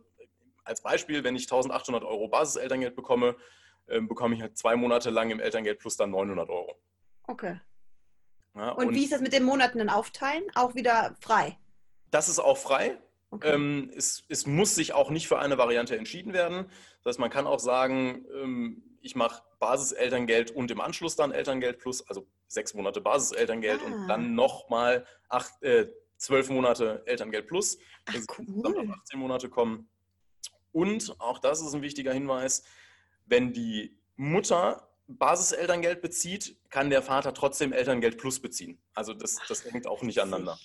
als 0.64 0.82
Beispiel, 0.82 1.24
wenn 1.24 1.36
ich 1.36 1.44
1800 1.44 2.04
Euro 2.04 2.28
Basiselterngeld 2.28 2.96
bekomme, 2.96 3.36
ähm, 3.88 4.08
bekomme 4.08 4.36
ich 4.36 4.42
halt 4.42 4.58
zwei 4.58 4.76
Monate 4.76 5.10
lang 5.10 5.30
im 5.30 5.40
Elterngeld 5.40 5.80
Plus 5.80 5.98
dann 5.98 6.12
900 6.12 6.50
Euro. 6.50 6.76
Okay. 7.24 7.60
Ja, 8.56 8.72
und, 8.72 8.88
und 8.88 8.96
wie 8.96 9.04
ist 9.04 9.14
das 9.14 9.22
mit 9.22 9.34
den 9.34 9.44
Monaten 9.44 9.80
dann 9.80 9.90
aufteilen? 9.90 10.44
Auch 10.56 10.76
wieder 10.76 11.16
frei? 11.20 11.58
Das 12.12 12.30
ist 12.30 12.40
auch 12.40 12.58
frei. 12.58 12.98
Okay. 13.32 13.52
Ähm, 13.52 13.92
es, 13.96 14.24
es, 14.30 14.46
muss 14.46 14.76
sich 14.76 14.94
auch 14.94 15.10
nicht 15.10 15.28
für 15.28 15.40
eine 15.40 15.58
Variante 15.58 15.98
entschieden 15.98 16.34
werden. 16.34 16.70
Das 17.04 17.14
heißt, 17.14 17.20
man 17.20 17.32
kann 17.32 17.48
auch 17.48 17.60
sagen, 17.60 18.26
ähm, 18.32 18.84
ich 19.02 19.16
mache 19.16 19.42
Basiselterngeld 19.60 20.52
und 20.52 20.70
im 20.70 20.80
Anschluss 20.80 21.16
dann 21.16 21.32
Elterngeld 21.32 21.80
plus, 21.80 22.08
also 22.08 22.28
sechs 22.48 22.76
Monate 22.76 23.02
Basiselterngeld 23.02 23.82
ah. 23.82 23.86
und 23.86 24.08
dann 24.08 24.36
nochmal 24.36 25.06
äh, 25.62 25.88
zwölf 26.18 26.50
Monate 26.50 27.02
Elterngeld 27.08 27.48
plus. 27.48 27.80
Ach, 28.06 28.14
cool. 28.38 28.46
Dann 28.62 28.78
auf 28.78 28.98
18 29.00 29.20
Monate 29.20 29.50
kommen. 29.50 29.90
Und 30.72 31.16
auch 31.20 31.40
das 31.40 31.62
ist 31.62 31.74
ein 31.74 31.82
wichtiger 31.82 32.14
Hinweis, 32.14 32.64
wenn 33.26 33.54
die 33.54 33.98
Mutter 34.16 34.88
Basiselterngeld 35.08 36.02
bezieht, 36.02 36.58
kann 36.70 36.90
der 36.90 37.02
Vater 37.02 37.34
trotzdem 37.34 37.74
Elterngeld 37.74 38.18
plus 38.18 38.40
beziehen. 38.40 38.82
Also 38.94 39.14
das, 39.14 39.38
das 39.48 39.64
hängt 39.66 39.88
auch 39.88 40.02
nicht 40.02 40.20
aneinander. 40.20 40.58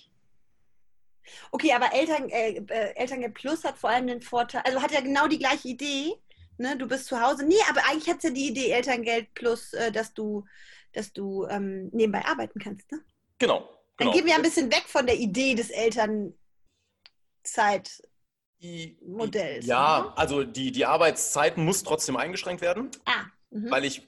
Okay, 1.51 1.73
aber 1.73 1.93
Eltern, 1.93 2.29
äh, 2.29 2.57
äh, 2.57 2.95
Elterngeld 2.95 3.33
Plus 3.33 3.63
hat 3.63 3.77
vor 3.77 3.89
allem 3.89 4.07
den 4.07 4.21
Vorteil, 4.21 4.61
also 4.65 4.81
hat 4.81 4.91
ja 4.91 5.01
genau 5.01 5.27
die 5.27 5.37
gleiche 5.37 5.67
Idee. 5.67 6.15
Ne? 6.57 6.77
Du 6.77 6.87
bist 6.87 7.05
zu 7.05 7.21
Hause. 7.21 7.45
Nee, 7.45 7.61
aber 7.69 7.81
eigentlich 7.87 8.09
hat 8.09 8.17
es 8.17 8.23
ja 8.23 8.29
die 8.31 8.47
Idee 8.47 8.71
Elterngeld 8.71 9.33
Plus, 9.33 9.73
äh, 9.73 9.91
dass 9.91 10.13
du, 10.13 10.45
dass 10.93 11.13
du 11.13 11.45
ähm, 11.47 11.89
nebenbei 11.91 12.25
arbeiten 12.25 12.59
kannst. 12.59 12.91
Ne? 12.91 13.01
Genau, 13.37 13.59
genau. 13.59 14.11
Dann 14.11 14.11
gehen 14.11 14.25
wir 14.25 14.35
ein 14.35 14.41
bisschen 14.41 14.71
weg 14.71 14.85
von 14.87 15.05
der 15.05 15.17
Idee 15.17 15.55
des 15.55 15.69
Elternzeitmodells. 18.61 19.65
Ja, 19.65 20.01
ne? 20.01 20.17
also 20.17 20.43
die, 20.43 20.71
die 20.71 20.85
Arbeitszeit 20.85 21.57
muss 21.57 21.83
trotzdem 21.83 22.17
eingeschränkt 22.17 22.61
werden. 22.61 22.89
Ah. 23.05 23.25
Mhm. 23.51 23.71
Weil 23.71 23.85
ich 23.85 24.07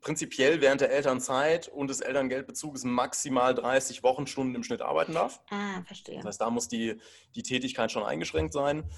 prinzipiell 0.00 0.60
während 0.60 0.80
der 0.80 0.90
Elternzeit 0.90 1.68
und 1.68 1.88
des 1.88 2.00
Elterngeldbezuges 2.00 2.84
maximal 2.84 3.54
30 3.54 4.02
Wochenstunden 4.02 4.54
im 4.54 4.62
Schnitt 4.62 4.82
arbeiten 4.82 5.14
darf. 5.14 5.40
Ah, 5.50 5.82
verstehe. 5.82 6.16
Das 6.16 6.26
heißt, 6.26 6.40
da 6.40 6.50
muss 6.50 6.68
die, 6.68 7.00
die 7.34 7.42
Tätigkeit 7.42 7.90
schon 7.90 8.04
eingeschränkt 8.04 8.52
sein. 8.52 8.88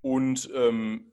Und 0.00 0.48
ähm, 0.54 1.12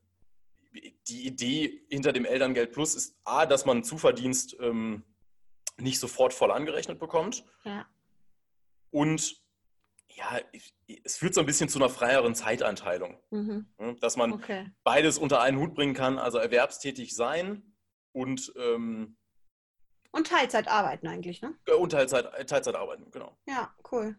die 1.07 1.25
Idee 1.25 1.85
hinter 1.89 2.13
dem 2.13 2.25
Elterngeld 2.25 2.71
Plus 2.71 2.95
ist 2.95 3.15
A, 3.23 3.45
dass 3.45 3.65
man 3.65 3.83
Zuverdienst 3.83 4.57
ähm, 4.59 5.03
nicht 5.77 5.99
sofort 5.99 6.33
voll 6.33 6.51
angerechnet 6.51 6.99
bekommt. 6.99 7.45
Ja. 7.63 7.85
Und 8.91 9.44
ja, 10.15 10.39
es 11.03 11.17
führt 11.17 11.33
so 11.33 11.41
ein 11.41 11.45
bisschen 11.45 11.69
zu 11.69 11.77
einer 11.77 11.89
freieren 11.89 12.35
Zeiteinteilung. 12.35 13.19
Mhm. 13.31 13.67
Ne, 13.77 13.95
dass 13.99 14.17
man 14.17 14.33
okay. 14.33 14.71
beides 14.83 15.17
unter 15.17 15.41
einen 15.41 15.59
Hut 15.59 15.75
bringen 15.75 15.93
kann, 15.93 16.17
also 16.17 16.37
erwerbstätig 16.37 17.15
sein 17.15 17.75
und 18.11 18.53
ähm, 18.57 19.17
und 20.11 20.27
Teilzeit 20.27 20.69
arbeiten 20.69 21.07
eigentlich, 21.07 21.41
ne? 21.41 21.53
Und 21.77 21.91
Teilzeit, 21.91 22.47
Teilzeit 22.47 22.73
arbeiten, 22.75 23.11
genau. 23.11 23.37
Ja, 23.49 23.75
cool. 23.91 24.15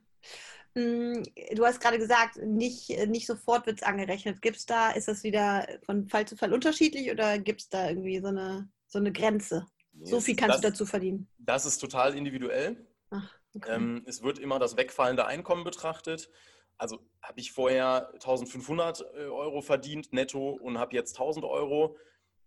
Mm, 0.75 1.23
du 1.55 1.65
hast 1.65 1.81
gerade 1.81 1.99
gesagt, 1.99 2.37
nicht, 2.37 2.91
nicht 3.09 3.27
sofort 3.27 3.65
wird 3.65 3.81
es 3.81 3.87
angerechnet. 3.87 4.43
Gibt 4.43 4.57
es 4.59 4.67
da, 4.67 4.91
ist 4.91 5.09
das 5.09 5.23
wieder 5.23 5.67
von 5.87 6.07
Fall 6.07 6.27
zu 6.27 6.37
Fall 6.37 6.53
unterschiedlich 6.53 7.11
oder 7.11 7.39
gibt 7.39 7.63
es 7.63 7.69
da 7.71 7.89
irgendwie 7.89 8.21
so 8.21 8.27
eine, 8.27 8.69
so 8.87 8.99
eine 8.99 9.11
Grenze? 9.11 9.67
Nee, 9.95 10.11
so 10.11 10.21
viel 10.21 10.37
kannst 10.37 10.57
das, 10.57 10.61
du 10.61 10.69
dazu 10.69 10.85
verdienen. 10.85 11.31
Das 11.39 11.65
ist 11.65 11.79
total 11.79 12.15
individuell. 12.15 12.87
Ach, 13.09 13.35
okay. 13.57 13.75
ähm, 13.75 14.03
es 14.07 14.23
wird 14.23 14.39
immer 14.39 14.59
das 14.59 14.77
wegfallende 14.77 15.27
Einkommen 15.27 15.65
betrachtet. 15.65 16.31
Also 16.79 17.01
habe 17.23 17.41
ich 17.41 17.53
vorher 17.53 18.11
1500 18.15 19.01
äh, 19.01 19.25
Euro 19.27 19.63
verdient 19.63 20.13
netto 20.13 20.51
und 20.51 20.79
habe 20.79 20.95
jetzt 20.95 21.15
1000 21.17 21.45
Euro, 21.45 21.97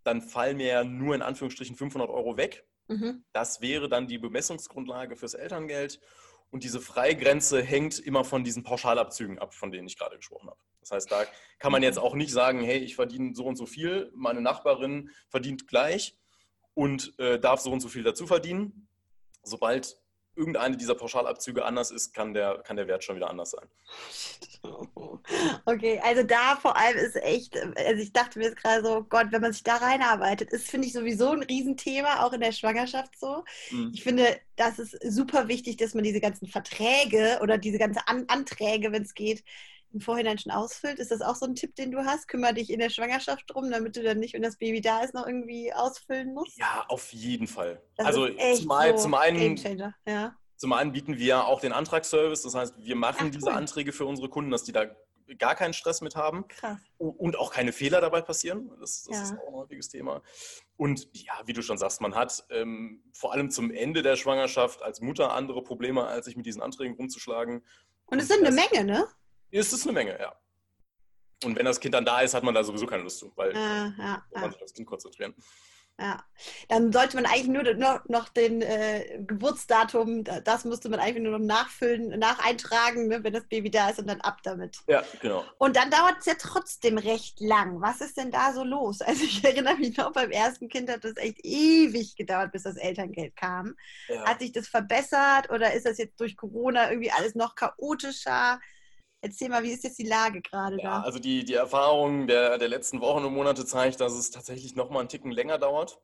dann 0.03 0.21
fallen 0.21 0.57
mir 0.57 0.67
ja 0.67 0.83
nur 0.83 1.15
in 1.15 1.21
Anführungsstrichen 1.21 1.75
500 1.75 2.09
Euro 2.09 2.37
weg. 2.37 2.65
Mhm. 2.87 3.23
Das 3.33 3.61
wäre 3.61 3.89
dann 3.89 4.07
die 4.07 4.17
Bemessungsgrundlage 4.17 5.15
fürs 5.15 5.33
Elterngeld. 5.33 5.99
Und 6.51 6.63
diese 6.63 6.79
Freigrenze 6.79 7.61
hängt 7.61 7.99
immer 7.99 8.23
von 8.23 8.43
diesen 8.43 8.63
Pauschalabzügen 8.63 9.37
ab, 9.37 9.53
von 9.53 9.71
denen 9.71 9.87
ich 9.87 9.97
gerade 9.97 10.17
gesprochen 10.17 10.49
habe. 10.49 10.59
Das 10.79 10.91
heißt, 10.91 11.11
da 11.11 11.25
kann 11.59 11.71
man 11.71 11.83
jetzt 11.83 11.99
auch 11.99 12.15
nicht 12.15 12.31
sagen, 12.31 12.61
hey, 12.61 12.79
ich 12.79 12.95
verdiene 12.95 13.35
so 13.35 13.45
und 13.45 13.55
so 13.55 13.67
viel, 13.67 14.11
meine 14.15 14.41
Nachbarin 14.41 15.11
verdient 15.27 15.67
gleich 15.67 16.17
und 16.73 17.13
äh, 17.19 17.39
darf 17.39 17.59
so 17.59 17.71
und 17.71 17.81
so 17.81 17.87
viel 17.87 18.03
dazu 18.03 18.25
verdienen. 18.25 18.87
Sobald 19.43 19.97
irgendeine 20.39 20.77
dieser 20.77 20.95
Pauschalabzüge 20.95 21.65
anders 21.65 21.91
ist, 21.91 22.13
kann 22.13 22.33
der, 22.33 22.63
kann 22.65 22.77
der 22.77 22.87
Wert 22.87 23.03
schon 23.03 23.17
wieder 23.17 23.29
anders 23.29 23.51
sein. 23.51 23.67
Okay, 25.65 26.01
also 26.03 26.23
da 26.23 26.55
vor 26.55 26.75
allem 26.75 26.97
ist 26.97 27.15
echt, 27.15 27.55
also 27.55 28.01
ich 28.01 28.13
dachte 28.13 28.39
mir 28.39 28.45
jetzt 28.45 28.57
gerade 28.57 28.83
so, 28.83 29.03
Gott, 29.03 29.27
wenn 29.31 29.41
man 29.41 29.53
sich 29.53 29.63
da 29.63 29.75
reinarbeitet, 29.75 30.51
ist, 30.51 30.69
finde 30.69 30.87
ich, 30.87 30.93
sowieso 30.93 31.31
ein 31.31 31.43
Riesenthema, 31.43 32.23
auch 32.23 32.33
in 32.33 32.41
der 32.41 32.51
Schwangerschaft 32.51 33.19
so. 33.19 33.43
Mhm. 33.69 33.91
Ich 33.93 34.03
finde, 34.03 34.39
das 34.55 34.79
ist 34.79 34.97
super 35.03 35.47
wichtig, 35.47 35.77
dass 35.77 35.93
man 35.93 36.03
diese 36.03 36.19
ganzen 36.19 36.47
Verträge 36.47 37.39
oder 37.41 37.57
diese 37.57 37.77
ganzen 37.77 38.01
An 38.05 38.25
Anträge, 38.27 38.91
wenn 38.91 39.03
es 39.03 39.13
geht, 39.13 39.43
im 39.93 40.01
Vorhinein 40.01 40.37
schon 40.37 40.51
ausfüllt. 40.51 40.99
Ist 40.99 41.11
das 41.11 41.21
auch 41.21 41.35
so 41.35 41.45
ein 41.45 41.55
Tipp, 41.55 41.75
den 41.75 41.91
du 41.91 42.05
hast? 42.05 42.27
Kümmer 42.27 42.53
dich 42.53 42.69
in 42.69 42.79
der 42.79 42.89
Schwangerschaft 42.89 43.43
drum, 43.47 43.69
damit 43.71 43.95
du 43.95 44.03
dann 44.03 44.19
nicht, 44.19 44.33
wenn 44.33 44.41
das 44.41 44.57
Baby 44.57 44.81
da 44.81 45.01
ist, 45.03 45.13
noch 45.13 45.25
irgendwie 45.25 45.73
ausfüllen 45.73 46.33
musst? 46.33 46.57
Ja, 46.57 46.85
auf 46.87 47.11
jeden 47.13 47.47
Fall. 47.47 47.81
Das 47.95 48.07
also 48.07 48.27
zum, 48.27 48.37
so 48.37 48.95
zum, 48.95 49.13
einen, 49.15 49.57
ja. 50.05 50.35
zum 50.57 50.73
einen 50.73 50.91
bieten 50.91 51.17
wir 51.17 51.45
auch 51.45 51.61
den 51.61 51.71
Antragsservice. 51.71 52.43
Das 52.43 52.55
heißt, 52.55 52.75
wir 52.77 52.95
machen 52.95 53.27
Ach, 53.29 53.35
diese 53.35 53.51
Anträge 53.51 53.91
für 53.91 54.05
unsere 54.05 54.29
Kunden, 54.29 54.51
dass 54.51 54.63
die 54.63 54.71
da 54.71 54.85
gar 55.37 55.55
keinen 55.55 55.73
Stress 55.73 56.01
mit 56.01 56.15
haben 56.15 56.47
Krass. 56.47 56.79
und 56.97 57.37
auch 57.37 57.51
keine 57.51 57.71
Fehler 57.71 58.01
dabei 58.01 58.21
passieren. 58.21 58.71
Das, 58.79 59.03
das 59.03 59.15
ja. 59.15 59.23
ist 59.23 59.33
auch 59.33 59.47
ein 59.47 59.53
häufiges 59.53 59.89
Thema. 59.89 60.21
Und 60.75 61.07
ja, 61.13 61.33
wie 61.45 61.53
du 61.53 61.61
schon 61.61 61.77
sagst, 61.77 62.01
man 62.01 62.15
hat 62.15 62.45
ähm, 62.49 63.03
vor 63.13 63.33
allem 63.33 63.51
zum 63.51 63.71
Ende 63.71 64.01
der 64.01 64.15
Schwangerschaft 64.15 64.81
als 64.81 65.01
Mutter 65.01 65.33
andere 65.33 65.63
Probleme, 65.63 66.05
als 66.05 66.25
sich 66.25 66.35
mit 66.35 66.45
diesen 66.45 66.61
Anträgen 66.61 66.95
rumzuschlagen. 66.95 67.63
Und 68.07 68.19
es 68.19 68.27
sind 68.27 68.45
eine 68.45 68.55
Menge, 68.55 68.85
ne? 68.85 69.07
Ist 69.51 69.73
es 69.73 69.83
eine 69.83 69.93
Menge, 69.93 70.17
ja. 70.19 70.33
Und 71.43 71.55
wenn 71.55 71.65
das 71.65 71.79
Kind 71.79 71.93
dann 71.93 72.05
da 72.05 72.21
ist, 72.21 72.33
hat 72.33 72.43
man 72.43 72.53
da 72.53 72.63
sowieso 72.63 72.85
keine 72.85 73.03
Lust 73.03 73.19
zu, 73.19 73.31
weil 73.35 73.53
ja, 73.53 73.93
ja, 73.97 74.23
man 74.31 74.43
ja. 74.43 74.47
sich 74.47 74.55
auf 74.55 74.59
das 74.59 74.73
Kind 74.73 74.87
konzentrieren. 74.87 75.33
Ja, 75.99 76.23
dann 76.69 76.93
sollte 76.93 77.17
man 77.17 77.25
eigentlich 77.25 77.47
nur 77.47 77.73
noch, 77.73 78.07
noch 78.07 78.29
den 78.29 78.61
äh, 78.61 79.21
Geburtsdatum, 79.27 80.23
das 80.23 80.63
müsste 80.63 80.87
man 80.87 80.99
eigentlich 81.01 81.23
nur 81.23 81.37
noch 81.37 81.45
nachfüllen, 81.45 82.17
nacheintragen, 82.17 83.09
ne, 83.09 83.21
wenn 83.23 83.33
das 83.33 83.47
Baby 83.47 83.69
da 83.69 83.89
ist 83.89 83.99
und 83.99 84.07
dann 84.07 84.21
ab 84.21 84.37
damit. 84.43 84.77
Ja, 84.87 85.03
genau. 85.21 85.43
Und 85.57 85.75
dann 85.75 85.91
dauert 85.91 86.19
es 86.19 86.25
ja 86.25 86.35
trotzdem 86.39 86.97
recht 86.97 87.41
lang. 87.41 87.81
Was 87.81 87.99
ist 87.99 88.15
denn 88.15 88.31
da 88.31 88.53
so 88.53 88.63
los? 88.63 88.99
Also 89.09 89.23
ich 89.23 89.43
erinnere 89.43 89.75
mich 89.75 89.97
noch, 89.97 90.13
beim 90.13 90.29
ersten 90.29 90.69
Kind 90.69 90.89
hat 90.89 91.03
es 91.03 91.17
echt 91.17 91.39
ewig 91.43 92.15
gedauert, 92.15 92.51
bis 92.51 92.63
das 92.63 92.77
Elterngeld 92.77 93.35
kam. 93.35 93.75
Ja. 94.07 94.23
Hat 94.25 94.39
sich 94.39 94.51
das 94.51 94.67
verbessert 94.67 95.49
oder 95.49 95.73
ist 95.73 95.87
das 95.87 95.97
jetzt 95.97 96.19
durch 96.19 96.37
Corona 96.37 96.91
irgendwie 96.91 97.11
alles 97.11 97.33
noch 97.33 97.55
chaotischer? 97.55 98.59
Erzähl 99.21 99.49
mal, 99.49 99.63
wie 99.63 99.71
ist 99.71 99.83
jetzt 99.83 99.99
die 99.99 100.07
Lage 100.07 100.41
gerade 100.41 100.77
ja, 100.77 100.83
da? 100.83 101.01
Also 101.01 101.19
die, 101.19 101.43
die 101.43 101.53
Erfahrung 101.53 102.27
der, 102.27 102.57
der 102.57 102.69
letzten 102.69 103.01
Wochen 103.01 103.25
und 103.25 103.33
Monate 103.33 103.65
zeigt, 103.65 103.99
dass 103.99 104.13
es 104.13 104.31
tatsächlich 104.31 104.75
noch 104.75 104.89
mal 104.89 104.99
einen 104.99 105.09
Ticken 105.09 105.31
länger 105.31 105.57
dauert. 105.57 105.99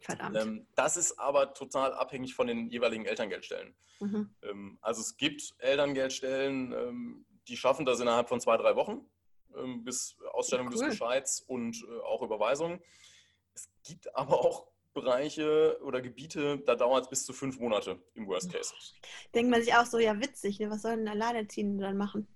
Verdammt. 0.00 0.36
Ähm, 0.36 0.66
das 0.74 0.96
ist 0.96 1.18
aber 1.18 1.54
total 1.54 1.92
abhängig 1.94 2.34
von 2.34 2.46
den 2.46 2.68
jeweiligen 2.70 3.04
Elterngeldstellen. 3.04 3.74
Mhm. 4.00 4.34
Ähm, 4.42 4.78
also 4.80 5.00
es 5.00 5.16
gibt 5.16 5.54
Elterngeldstellen, 5.58 6.72
ähm, 6.72 7.26
die 7.48 7.56
schaffen 7.56 7.84
das 7.84 8.00
innerhalb 8.00 8.28
von 8.28 8.40
zwei, 8.40 8.56
drei 8.56 8.76
Wochen 8.76 9.06
ähm, 9.56 9.84
bis 9.84 10.16
Ausstellung 10.32 10.66
cool. 10.66 10.72
des 10.72 10.82
Bescheids 10.82 11.40
und 11.40 11.76
äh, 11.82 12.00
auch 12.02 12.22
Überweisung. 12.22 12.80
Es 13.54 13.68
gibt 13.84 14.14
aber 14.14 14.40
auch 14.40 14.66
Bereiche 14.94 15.78
oder 15.82 16.02
Gebiete, 16.02 16.58
da 16.58 16.74
dauert 16.74 17.04
es 17.04 17.10
bis 17.10 17.24
zu 17.24 17.32
fünf 17.32 17.58
Monate 17.58 17.98
im 18.14 18.26
Worst 18.26 18.52
Case. 18.52 18.74
Denkt 19.34 19.50
man 19.50 19.62
sich 19.62 19.74
auch 19.74 19.86
so, 19.86 19.98
ja 19.98 20.20
witzig, 20.20 20.58
ne? 20.60 20.68
was 20.70 20.82
sollen 20.82 21.08
Alleinerziehende 21.08 21.82
dann 21.82 21.96
machen? 21.96 22.28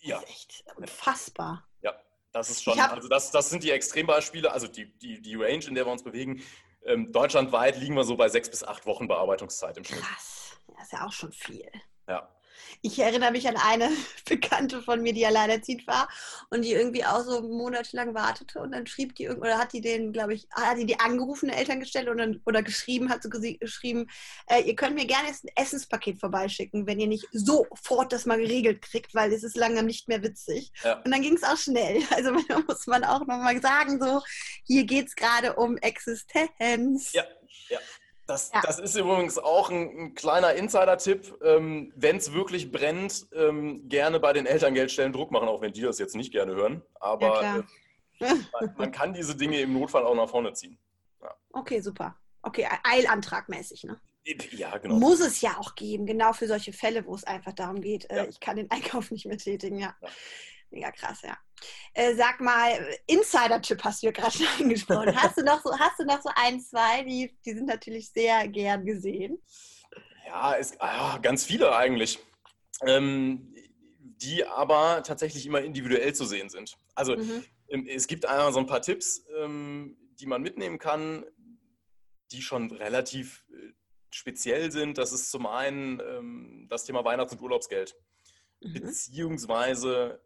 Ja. 0.00 0.20
Das 0.20 0.24
ist 0.24 0.30
echt 0.30 0.64
unfassbar. 0.76 1.68
Ja, 1.82 1.94
das 2.32 2.50
ist 2.50 2.62
schon, 2.62 2.78
also 2.78 3.08
das, 3.08 3.30
das 3.30 3.50
sind 3.50 3.62
die 3.62 3.70
Extrembeispiele, 3.70 4.50
also 4.50 4.66
die, 4.66 4.86
die, 4.98 5.20
die 5.20 5.34
Range, 5.34 5.64
in 5.66 5.74
der 5.74 5.86
wir 5.86 5.92
uns 5.92 6.02
bewegen. 6.02 6.42
Ähm, 6.84 7.12
deutschlandweit 7.12 7.76
liegen 7.76 7.94
wir 7.94 8.04
so 8.04 8.16
bei 8.16 8.28
sechs 8.28 8.48
bis 8.48 8.64
acht 8.64 8.86
Wochen 8.86 9.06
Bearbeitungszeit 9.06 9.76
im 9.76 9.84
Schnitt. 9.84 10.00
Krass, 10.00 10.56
das 10.68 10.84
ist 10.84 10.92
ja 10.92 11.06
auch 11.06 11.12
schon 11.12 11.32
viel. 11.32 11.70
Ja. 12.08 12.28
Ich 12.82 12.98
erinnere 12.98 13.32
mich 13.32 13.48
an 13.48 13.56
eine 13.56 13.88
Bekannte 14.28 14.82
von 14.82 15.02
mir, 15.02 15.12
die 15.12 15.26
alleinerziehend 15.26 15.86
war 15.86 16.08
und 16.50 16.62
die 16.62 16.72
irgendwie 16.72 17.04
auch 17.04 17.22
so 17.22 17.42
monatelang 17.42 18.14
wartete 18.14 18.60
und 18.60 18.72
dann 18.72 18.86
schrieb 18.86 19.14
die 19.14 19.28
oder 19.28 19.58
hat 19.58 19.72
die 19.72 19.80
den, 19.80 20.12
glaube 20.12 20.34
ich, 20.34 20.48
hat 20.52 20.78
die 20.78 20.86
die 20.86 20.98
angerufene 20.98 21.54
Eltern 21.54 21.80
gestellt 21.80 22.08
und 22.08 22.18
dann, 22.18 22.40
oder 22.46 22.62
geschrieben, 22.62 23.10
hat 23.10 23.22
sie 23.22 23.58
geschrieben, 23.58 24.06
äh, 24.48 24.62
ihr 24.62 24.74
könnt 24.76 24.94
mir 24.94 25.06
gerne 25.06 25.28
ein 25.28 25.50
Essenspaket 25.54 26.18
vorbeischicken, 26.20 26.86
wenn 26.86 27.00
ihr 27.00 27.06
nicht 27.06 27.26
sofort 27.32 28.12
das 28.12 28.26
mal 28.26 28.38
geregelt 28.38 28.82
kriegt, 28.82 29.14
weil 29.14 29.32
es 29.32 29.42
ist 29.42 29.56
langsam 29.56 29.86
nicht 29.86 30.08
mehr 30.08 30.22
witzig. 30.22 30.72
Ja. 30.82 31.00
Und 31.04 31.10
dann 31.10 31.22
ging 31.22 31.34
es 31.34 31.42
auch 31.42 31.56
schnell. 31.56 32.02
Also 32.20 32.36
da 32.48 32.58
muss 32.58 32.86
man 32.86 33.04
auch 33.04 33.20
nochmal 33.20 33.62
sagen, 33.62 34.00
so, 34.00 34.20
hier 34.66 34.84
geht 34.84 35.06
es 35.06 35.14
gerade 35.14 35.54
um 35.54 35.78
Existenz. 35.78 37.12
Ja, 37.12 37.24
ja. 37.68 37.78
Das, 38.30 38.52
ja. 38.54 38.60
das 38.62 38.78
ist 38.78 38.96
übrigens 38.96 39.38
auch 39.38 39.70
ein, 39.70 39.98
ein 39.98 40.14
kleiner 40.14 40.54
Insider-Tipp. 40.54 41.36
Ähm, 41.42 41.92
wenn 41.96 42.16
es 42.16 42.32
wirklich 42.32 42.70
brennt, 42.70 43.26
ähm, 43.32 43.88
gerne 43.88 44.20
bei 44.20 44.32
den 44.32 44.46
Elterngeldstellen 44.46 45.12
Druck 45.12 45.32
machen, 45.32 45.48
auch 45.48 45.60
wenn 45.60 45.72
die 45.72 45.80
das 45.80 45.98
jetzt 45.98 46.14
nicht 46.14 46.30
gerne 46.30 46.54
hören. 46.54 46.82
Aber 47.00 47.42
ja, 47.42 47.56
äh, 48.20 48.34
man, 48.52 48.74
man, 48.78 48.92
kann 48.92 49.12
diese 49.12 49.36
Dinge 49.36 49.60
im 49.60 49.72
Notfall 49.72 50.04
auch 50.04 50.14
nach 50.14 50.28
vorne 50.28 50.52
ziehen. 50.52 50.78
Ja. 51.20 51.34
Okay, 51.52 51.80
super. 51.80 52.16
Okay, 52.42 52.68
Eilantragmäßig, 52.84 53.84
ne? 53.84 54.00
Ja, 54.52 54.78
genau. 54.78 54.94
Muss 54.94 55.20
es 55.20 55.40
ja 55.40 55.56
auch 55.58 55.74
geben, 55.74 56.06
genau 56.06 56.32
für 56.32 56.46
solche 56.46 56.72
Fälle, 56.72 57.04
wo 57.06 57.14
es 57.14 57.24
einfach 57.24 57.52
darum 57.52 57.80
geht, 57.80 58.08
äh, 58.10 58.26
ich 58.26 58.38
kann 58.38 58.56
den 58.56 58.70
Einkauf 58.70 59.10
nicht 59.10 59.26
mehr 59.26 59.38
tätigen, 59.38 59.78
ja. 59.78 59.96
Mega 60.70 60.90
krass, 60.92 61.22
ja. 61.22 61.36
Äh, 61.94 62.14
sag 62.14 62.40
mal, 62.40 62.96
Insider-Tipp 63.06 63.82
hast 63.82 64.02
du 64.02 64.06
ja 64.06 64.12
gerade 64.12 64.32
schon 64.38 64.46
angesprochen. 64.58 65.14
hast, 65.14 65.36
du 65.36 65.42
noch 65.42 65.62
so, 65.62 65.78
hast 65.78 65.98
du 65.98 66.04
noch 66.04 66.22
so 66.22 66.30
ein, 66.34 66.60
zwei, 66.60 67.02
die, 67.02 67.36
die 67.44 67.54
sind 67.54 67.66
natürlich 67.66 68.10
sehr 68.12 68.46
gern 68.48 68.84
gesehen? 68.84 69.42
Ja, 70.26 70.56
es, 70.56 70.80
ah, 70.80 71.18
ganz 71.18 71.44
viele 71.44 71.74
eigentlich. 71.74 72.18
Ähm, 72.86 73.54
die 73.98 74.44
aber 74.44 75.02
tatsächlich 75.02 75.46
immer 75.46 75.60
individuell 75.60 76.14
zu 76.14 76.24
sehen 76.24 76.50
sind. 76.50 76.76
Also 76.94 77.16
mhm. 77.16 77.44
Ähm, 77.70 77.86
es 77.86 78.06
gibt 78.06 78.26
einmal 78.26 78.52
so 78.52 78.58
ein 78.58 78.66
paar 78.66 78.82
Tipps, 78.82 79.24
ähm, 79.36 79.96
die 80.18 80.26
man 80.26 80.42
mitnehmen 80.42 80.78
kann, 80.78 81.24
die 82.32 82.42
schon 82.42 82.70
relativ 82.70 83.44
äh, 83.50 83.72
speziell 84.10 84.70
sind. 84.70 84.98
Das 84.98 85.12
ist 85.12 85.30
zum 85.30 85.46
einen 85.46 86.00
ähm, 86.00 86.66
das 86.68 86.84
Thema 86.84 87.04
Weihnachts- 87.04 87.32
und 87.32 87.40
Urlaubsgeld. 87.40 87.96
Mhm. 88.60 88.74
Beziehungsweise 88.74 90.20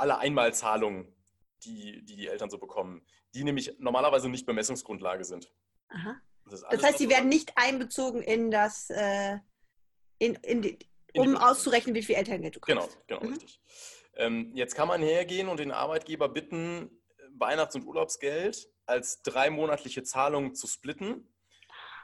alle 0.00 0.18
Einmalzahlungen, 0.18 1.14
die, 1.64 2.04
die 2.04 2.16
die 2.16 2.28
Eltern 2.28 2.50
so 2.50 2.58
bekommen, 2.58 3.06
die 3.34 3.44
nämlich 3.44 3.76
normalerweise 3.78 4.28
nicht 4.28 4.46
Bemessungsgrundlage 4.46 5.24
sind. 5.24 5.52
Aha. 5.88 6.16
Das, 6.46 6.62
das 6.68 6.82
heißt, 6.82 6.98
sie 6.98 7.08
werden 7.08 7.28
nicht 7.28 7.52
einbezogen 7.56 8.22
in 8.22 8.50
das, 8.50 8.90
äh, 8.90 9.38
in, 10.18 10.34
in 10.36 10.62
die, 10.62 10.78
um 11.14 11.36
auszurechnen, 11.36 11.94
wie 11.94 12.02
viel 12.02 12.16
Elterngeld 12.16 12.56
du 12.56 12.60
kriegst. 12.60 12.78
Genau, 12.78 13.02
genau, 13.06 13.20
mhm. 13.22 13.34
richtig. 13.34 13.60
Ähm, 14.16 14.50
jetzt 14.54 14.74
kann 14.74 14.88
man 14.88 15.02
hergehen 15.02 15.48
und 15.48 15.60
den 15.60 15.70
Arbeitgeber 15.70 16.28
bitten, 16.28 16.90
Weihnachts- 17.38 17.74
und 17.74 17.86
Urlaubsgeld 17.86 18.68
als 18.86 19.22
dreimonatliche 19.22 20.02
Zahlung 20.02 20.54
zu 20.54 20.66
splitten 20.66 21.32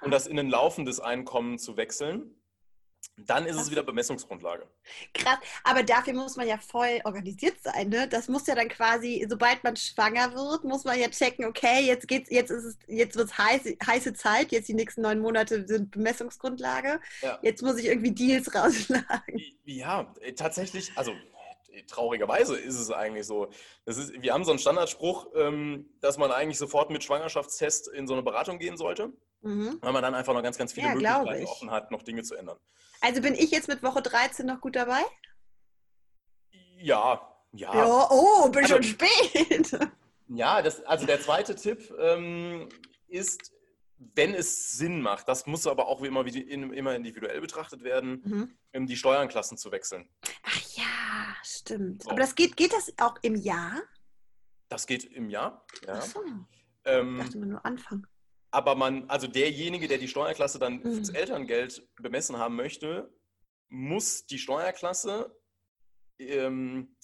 und 0.01 0.11
das 0.11 0.27
in 0.27 0.39
ein 0.39 0.49
laufendes 0.49 1.01
Einkommen 1.01 1.59
zu 1.59 1.77
wechseln. 1.77 2.41
Dann 3.17 3.47
ist 3.47 3.57
es 3.57 3.71
wieder 3.71 3.83
Bemessungsgrundlage. 3.83 4.67
Krass, 5.15 5.39
aber 5.65 5.83
dafür 5.83 6.13
muss 6.13 6.37
man 6.37 6.47
ja 6.47 6.59
voll 6.59 7.01
organisiert 7.05 7.57
sein, 7.63 7.89
ne? 7.89 8.07
Das 8.09 8.29
muss 8.29 8.47
ja 8.47 8.55
dann 8.55 8.69
quasi, 8.69 9.27
sobald 9.29 9.65
man 9.65 9.77
schwanger 9.77 10.35
wird, 10.35 10.65
muss 10.65 10.85
man 10.85 10.99
ja 10.99 11.09
checken, 11.09 11.47
okay, 11.47 11.81
jetzt 11.81 12.09
geht's, 12.09 12.31
jetzt 12.31 12.51
ist 12.51 12.65
es, 12.65 12.79
jetzt 12.87 13.17
wird 13.17 13.29
es 13.29 13.39
heiß, 13.39 13.63
heiße 13.87 14.13
Zeit, 14.15 14.53
jetzt 14.53 14.69
die 14.69 14.75
nächsten 14.75 15.01
neun 15.01 15.21
Monate 15.21 15.67
sind 15.67 15.93
Bemessungsgrundlage. 15.93 17.01
Ja. 17.23 17.39
Jetzt 17.43 17.63
muss 17.63 17.79
ich 17.79 17.87
irgendwie 17.87 18.13
Deals 18.13 18.55
rausschlagen. 18.55 19.41
Ja, 19.65 20.15
äh, 20.21 20.33
tatsächlich, 20.35 20.93
also 20.97 21.13
äh, 21.77 21.83
traurigerweise 21.87 22.57
ist 22.57 22.79
es 22.79 22.91
eigentlich 22.91 23.27
so. 23.27 23.49
Das 23.85 23.97
ist, 23.97 24.21
wir 24.21 24.33
haben 24.33 24.45
so 24.45 24.51
einen 24.51 24.59
Standardspruch, 24.59 25.29
ähm, 25.35 25.89
dass 26.01 26.19
man 26.19 26.31
eigentlich 26.31 26.59
sofort 26.59 26.91
mit 26.91 27.03
Schwangerschaftstest 27.03 27.89
in 27.89 28.07
so 28.07 28.15
eine 28.15 28.23
Beratung 28.23 28.59
gehen 28.59 28.77
sollte. 28.77 29.13
Mhm. 29.47 29.79
Weil 29.81 29.93
man 29.93 30.03
dann 30.03 30.15
einfach 30.15 30.35
noch 30.35 30.43
ganz, 30.43 30.59
ganz 30.59 30.73
viele 30.73 30.89
ja, 30.89 30.95
Möglichkeiten 30.95 31.47
offen 31.47 31.71
hat, 31.71 31.91
noch 31.91 32.03
Dinge 32.03 32.23
zu 32.23 32.35
ändern. 32.35 32.59
Also 33.01 33.23
bin 33.23 33.35
ich 33.35 33.51
jetzt 33.51 33.69
mit 33.69 33.83
Woche 33.83 34.03
13 34.03 34.45
noch 34.45 34.61
gut 34.61 34.75
dabei? 34.75 35.03
Ja, 36.79 37.21
ja. 37.53 37.75
ja 37.75 38.09
oh, 38.11 38.49
bin 38.49 38.65
also, 38.65 38.75
schon 38.75 38.83
spät. 38.83 39.79
Ja, 40.29 40.61
das, 40.61 40.83
also 40.83 41.07
der 41.07 41.21
zweite 41.21 41.55
Tipp 41.55 41.95
ähm, 42.01 42.69
ist, 43.07 43.53
wenn 43.97 44.35
es 44.35 44.77
Sinn 44.77 45.01
macht, 45.01 45.29
das 45.29 45.47
muss 45.47 45.69
aber 45.69 45.87
auch 45.87 46.03
immer, 46.03 46.27
immer 46.27 46.97
individuell 46.97 47.41
betrachtet 47.41 47.85
werden, 47.85 48.23
mhm. 48.25 48.59
Ähm, 48.73 48.89
die 48.89 48.97
Steuernklassen 48.97 49.57
zu 49.57 49.71
wechseln. 49.71 50.09
Ach 50.43 50.61
ja, 50.75 50.85
stimmt. 51.45 52.03
So. 52.03 52.11
Aber 52.11 52.19
das 52.19 52.35
geht, 52.35 52.57
geht 52.57 52.73
das 52.73 52.93
auch 52.99 53.15
im 53.23 53.37
Jahr? 53.37 53.81
Das 54.69 54.89
geht 54.89 55.05
im 55.05 55.31
Jahr, 55.31 55.65
ja. 55.87 55.95
Ach 55.95 56.03
so. 56.03 56.21
Ähm, 56.85 57.19
ich 57.19 57.23
dachte 57.23 57.37
immer 57.39 57.47
nur 57.47 57.65
Anfang 57.65 58.05
aber 58.51 58.75
man, 58.75 59.09
also 59.09 59.27
derjenige, 59.27 59.89
der 59.89 59.99
die 59.99 60.09
Steuerklasse 60.09 60.59
dann 60.59 60.83
mhm. 60.83 60.95
fürs 60.95 61.11
Elterngeld 61.11 61.87
bemessen 61.97 62.39
haben 62.39 62.57
möchte, 62.57 63.13
muss 63.69 64.27
die 64.27 64.39
Steuerklasse 64.39 65.37
ähm, 66.19 66.97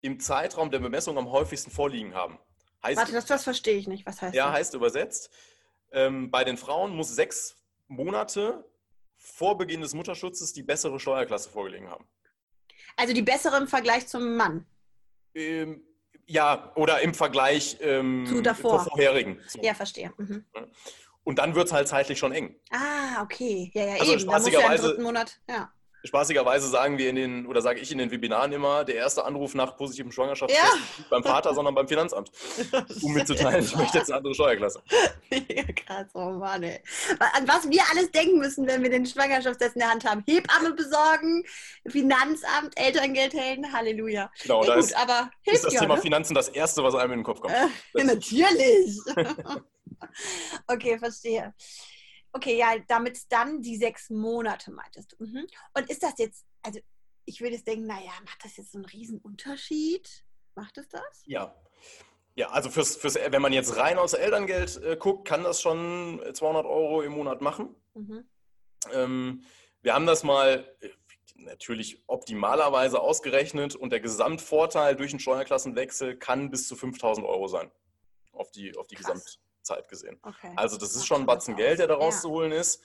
im 0.00 0.20
Zeitraum 0.20 0.70
der 0.70 0.78
Bemessung 0.78 1.18
am 1.18 1.30
häufigsten 1.30 1.70
vorliegen 1.70 2.14
haben. 2.14 2.38
Heißt, 2.82 2.98
Warte, 2.98 3.12
das, 3.12 3.26
das 3.26 3.44
verstehe 3.44 3.76
ich 3.76 3.88
nicht. 3.88 4.06
Was 4.06 4.22
heißt 4.22 4.34
ja, 4.34 4.46
das? 4.46 4.54
heißt 4.54 4.74
übersetzt, 4.74 5.30
ähm, 5.92 6.30
bei 6.30 6.44
den 6.44 6.56
Frauen 6.56 6.94
muss 6.94 7.14
sechs 7.14 7.56
Monate 7.88 8.64
vor 9.16 9.58
Beginn 9.58 9.80
des 9.80 9.94
Mutterschutzes 9.94 10.52
die 10.52 10.62
bessere 10.62 11.00
Steuerklasse 11.00 11.50
vorgelegen 11.50 11.88
haben. 11.88 12.08
Also 12.96 13.14
die 13.14 13.22
bessere 13.22 13.56
im 13.56 13.68
Vergleich 13.68 14.06
zum 14.06 14.36
Mann? 14.36 14.66
Ähm, 15.34 15.87
ja, 16.28 16.72
oder 16.76 17.00
im 17.00 17.14
Vergleich 17.14 17.78
ähm, 17.80 18.26
Zu 18.28 18.42
davor. 18.42 18.82
zur 18.82 18.90
vorherigen. 18.90 19.40
So. 19.48 19.60
Ja, 19.62 19.74
verstehe. 19.74 20.12
Mhm. 20.18 20.44
Und 21.24 21.38
dann 21.38 21.54
wird 21.54 21.66
es 21.66 21.72
halt 21.72 21.88
zeitlich 21.88 22.18
schon 22.18 22.32
eng. 22.32 22.54
Ah, 22.70 23.22
okay. 23.22 23.70
Ja, 23.74 23.84
ja, 23.84 23.92
also 23.94 24.12
eben. 24.12 24.20
Spaßigerweise, 24.20 24.94
ja 24.96 25.02
Monat, 25.02 25.40
ja. 25.48 25.72
Spaßigerweise 26.08 26.68
sagen 26.68 26.96
wir 26.96 27.10
in 27.10 27.16
den, 27.16 27.46
oder 27.46 27.60
sage 27.60 27.80
ich 27.80 27.92
in 27.92 27.98
den 27.98 28.10
Webinaren 28.10 28.50
immer, 28.52 28.82
der 28.82 28.94
erste 28.94 29.26
Anruf 29.26 29.54
nach 29.54 29.76
positivem 29.76 30.10
Schwangerschaftstest 30.10 30.72
ja. 30.72 30.78
nicht 30.78 31.10
beim 31.10 31.22
Vater, 31.22 31.52
sondern 31.54 31.74
beim 31.74 31.86
Finanzamt. 31.86 32.30
Um 33.02 33.12
mitzuteilen, 33.12 33.62
ich 33.62 33.76
möchte 33.76 33.98
jetzt 33.98 34.10
eine 34.10 34.16
andere 34.16 34.34
Steuerklasse. 34.34 34.82
Ja, 35.30 35.64
krass, 35.64 36.06
oh 36.14 36.30
Mann, 36.30 36.62
ey. 36.62 36.80
An 37.34 37.46
was 37.46 37.68
wir 37.68 37.82
alles 37.92 38.10
denken 38.10 38.38
müssen, 38.38 38.66
wenn 38.66 38.82
wir 38.82 38.90
den 38.90 39.04
Schwangerschaftstest 39.04 39.76
in 39.76 39.80
der 39.80 39.90
Hand 39.90 40.04
haben. 40.04 40.24
Hebamme 40.26 40.72
besorgen, 40.72 41.44
Finanzamt, 41.86 42.72
Elterngeld 42.76 43.34
helden, 43.34 43.70
Halleluja. 43.70 44.30
Genau, 44.42 44.62
ja, 44.62 44.68
da 44.68 44.74
gut, 44.76 44.84
ist, 44.84 44.96
aber 44.96 45.30
ist 45.44 45.64
das 45.64 45.74
ja, 45.74 45.80
Thema 45.80 45.96
ne? 45.96 46.00
Finanzen 46.00 46.34
das 46.34 46.48
Erste, 46.48 46.82
was 46.82 46.94
einem 46.94 47.12
in 47.12 47.18
den 47.18 47.24
Kopf 47.24 47.40
kommt. 47.40 47.54
Äh, 47.54 48.04
natürlich. 48.04 48.98
okay, 50.68 50.98
verstehe. 50.98 51.54
Okay, 52.38 52.56
ja, 52.56 52.76
damit 52.86 53.20
dann 53.32 53.62
die 53.62 53.76
sechs 53.76 54.10
Monate 54.10 54.70
meintest 54.70 55.12
du. 55.12 55.24
Mhm. 55.24 55.46
Und 55.74 55.90
ist 55.90 56.04
das 56.04 56.12
jetzt, 56.18 56.46
also 56.62 56.78
ich 57.24 57.40
würde 57.40 57.56
jetzt 57.56 57.66
denken, 57.66 57.86
naja, 57.86 58.12
macht 58.24 58.44
das 58.44 58.56
jetzt 58.56 58.70
so 58.70 58.78
einen 58.78 58.84
riesen 58.84 59.18
Unterschied? 59.18 60.24
Macht 60.54 60.78
es 60.78 60.88
das? 60.88 61.22
Ja. 61.26 61.54
Ja, 62.36 62.50
also 62.50 62.70
fürs, 62.70 62.94
fürs, 62.94 63.16
wenn 63.16 63.42
man 63.42 63.52
jetzt 63.52 63.76
rein 63.76 63.98
aus 63.98 64.14
Elterngeld 64.14 64.80
äh, 64.82 64.96
guckt, 64.96 65.26
kann 65.26 65.42
das 65.42 65.60
schon 65.60 66.22
200 66.32 66.64
Euro 66.64 67.02
im 67.02 67.12
Monat 67.12 67.40
machen. 67.40 67.74
Mhm. 67.94 68.28
Ähm, 68.92 69.42
wir 69.82 69.94
haben 69.94 70.06
das 70.06 70.22
mal 70.22 70.72
äh, 70.80 70.90
natürlich 71.34 72.04
optimalerweise 72.06 73.00
ausgerechnet 73.00 73.74
und 73.74 73.90
der 73.90 73.98
Gesamtvorteil 73.98 74.94
durch 74.94 75.10
einen 75.10 75.18
Steuerklassenwechsel 75.18 76.16
kann 76.16 76.50
bis 76.50 76.68
zu 76.68 76.76
5000 76.76 77.26
Euro 77.26 77.48
sein 77.48 77.72
auf 78.32 78.52
die, 78.52 78.76
auf 78.76 78.86
die 78.86 78.94
Gesamt, 78.94 79.40
Zeit 79.68 79.88
gesehen. 79.88 80.18
Okay. 80.22 80.52
Also 80.56 80.76
das 80.76 80.94
ist 80.94 81.06
schon 81.06 81.22
ein 81.22 81.26
Batzen 81.26 81.56
Geld, 81.56 81.78
der 81.78 81.86
da 81.86 81.94
rauszuholen 81.94 82.52
ja. 82.52 82.60
ist. 82.60 82.82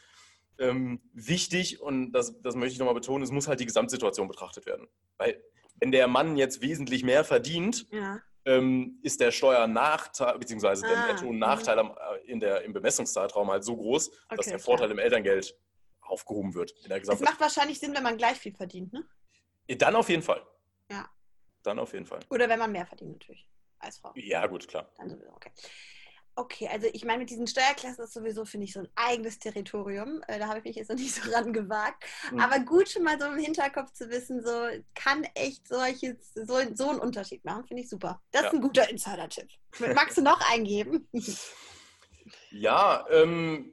Ähm, 0.60 1.02
wichtig, 1.14 1.82
und 1.82 2.12
das, 2.12 2.40
das 2.42 2.56
möchte 2.56 2.74
ich 2.74 2.80
nochmal 2.80 2.94
betonen, 2.94 3.24
es 3.24 3.32
muss 3.32 3.48
halt 3.48 3.60
die 3.60 3.66
Gesamtsituation 3.66 4.28
betrachtet 4.28 4.66
werden. 4.66 4.88
Weil 5.18 5.44
wenn 5.80 5.92
der 5.92 6.08
Mann 6.08 6.38
jetzt 6.38 6.62
wesentlich 6.62 7.04
mehr 7.04 7.24
verdient, 7.24 7.88
ja. 7.92 8.22
ähm, 8.46 9.00
ist 9.02 9.20
der 9.20 9.32
Steuernachteil, 9.32 10.38
beziehungsweise 10.38 10.86
der 10.86 10.98
ah, 10.98 11.08
Netto-Nachteil 11.08 11.84
mhm. 11.84 11.92
in 12.26 12.40
der, 12.40 12.62
im 12.62 12.74
Bemessungszeitraum 12.74 13.50
halt 13.50 13.64
so 13.64 13.76
groß, 13.76 14.10
okay, 14.10 14.36
dass 14.36 14.46
der 14.46 14.60
Vorteil 14.60 14.88
klar. 14.88 15.00
im 15.00 15.04
Elterngeld 15.04 15.58
aufgehoben 16.02 16.54
wird. 16.54 16.72
In 16.84 16.90
der 16.90 17.00
das 17.00 17.20
macht 17.22 17.40
wahrscheinlich 17.40 17.80
Sinn, 17.80 17.96
wenn 17.96 18.04
man 18.04 18.18
gleich 18.18 18.38
viel 18.38 18.54
verdient, 18.54 18.94
ne? 18.94 19.04
Dann 19.68 19.96
auf 19.96 20.10
jeden 20.10 20.22
Fall. 20.22 20.46
Ja. 20.92 21.10
Dann 21.64 21.80
auf 21.80 21.94
jeden 21.94 22.06
Fall. 22.06 22.20
Oder 22.30 22.48
wenn 22.50 22.60
man 22.60 22.72
mehr 22.72 22.86
verdient, 22.86 23.14
natürlich, 23.14 23.50
als 23.80 23.98
Frau. 23.98 24.12
Ja, 24.16 24.46
gut, 24.46 24.68
klar. 24.68 24.90
Dann 24.98 25.10
sowieso, 25.10 25.32
okay. 25.32 25.52
Okay, 26.36 26.68
also 26.72 26.88
ich 26.92 27.06
meine, 27.06 27.20
mit 27.20 27.30
diesen 27.30 27.46
Steuerklassen 27.46 28.04
ist 28.04 28.14
sowieso, 28.14 28.44
finde 28.44 28.66
ich, 28.66 28.74
so 28.74 28.80
ein 28.80 28.90
eigenes 28.96 29.38
Territorium. 29.38 30.24
Äh, 30.28 30.40
da 30.40 30.48
habe 30.48 30.60
ich 30.60 30.66
mich 30.66 30.76
jetzt 30.78 30.90
noch 30.90 30.98
nicht 30.98 31.14
so 31.24 31.32
ran 31.32 31.54
gewagt. 31.54 32.04
Mhm. 32.32 32.40
Aber 32.40 32.60
gut, 32.60 32.90
schon 32.90 33.04
mal 33.04 33.20
so 33.20 33.28
im 33.28 33.38
Hinterkopf 33.38 33.94
zu 33.94 34.10
wissen, 34.10 34.44
so 34.44 34.68
kann 34.96 35.26
echt 35.36 35.68
solches, 35.68 36.34
so, 36.34 36.60
so 36.74 36.90
einen 36.90 37.00
Unterschied 37.00 37.46
machen, 37.46 37.66
finde 37.68 37.84
ich 37.84 37.90
super. 37.90 38.22
Das 38.32 38.44
ja. 38.44 38.48
ist 38.48 38.54
ein 38.56 38.62
guter 38.62 38.90
Insider-Tipp. 38.90 39.50
Magst 39.94 40.18
du 40.18 40.22
noch 40.22 40.40
eingeben? 40.52 41.08
Ja, 42.50 43.06
ähm, 43.12 43.72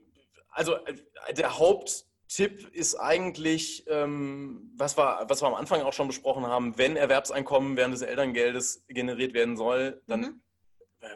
also 0.51 0.75
äh, 0.75 0.95
der 1.33 1.59
Haupttipp 1.59 2.75
ist 2.75 2.97
eigentlich, 2.97 3.85
ähm, 3.89 4.71
was, 4.77 4.99
wir, 4.99 5.25
was 5.29 5.41
wir 5.41 5.47
am 5.47 5.55
Anfang 5.55 5.81
auch 5.81 5.95
schon 5.95 6.09
besprochen 6.09 6.47
haben, 6.47 6.77
wenn 6.77 6.97
Erwerbseinkommen 6.97 7.79
während 7.79 7.95
des 7.95 8.03
Elterngeldes 8.03 8.85
generiert 8.89 9.33
werden 9.33 9.57
soll, 9.57 10.03
dann 10.07 10.21
mhm 10.21 10.43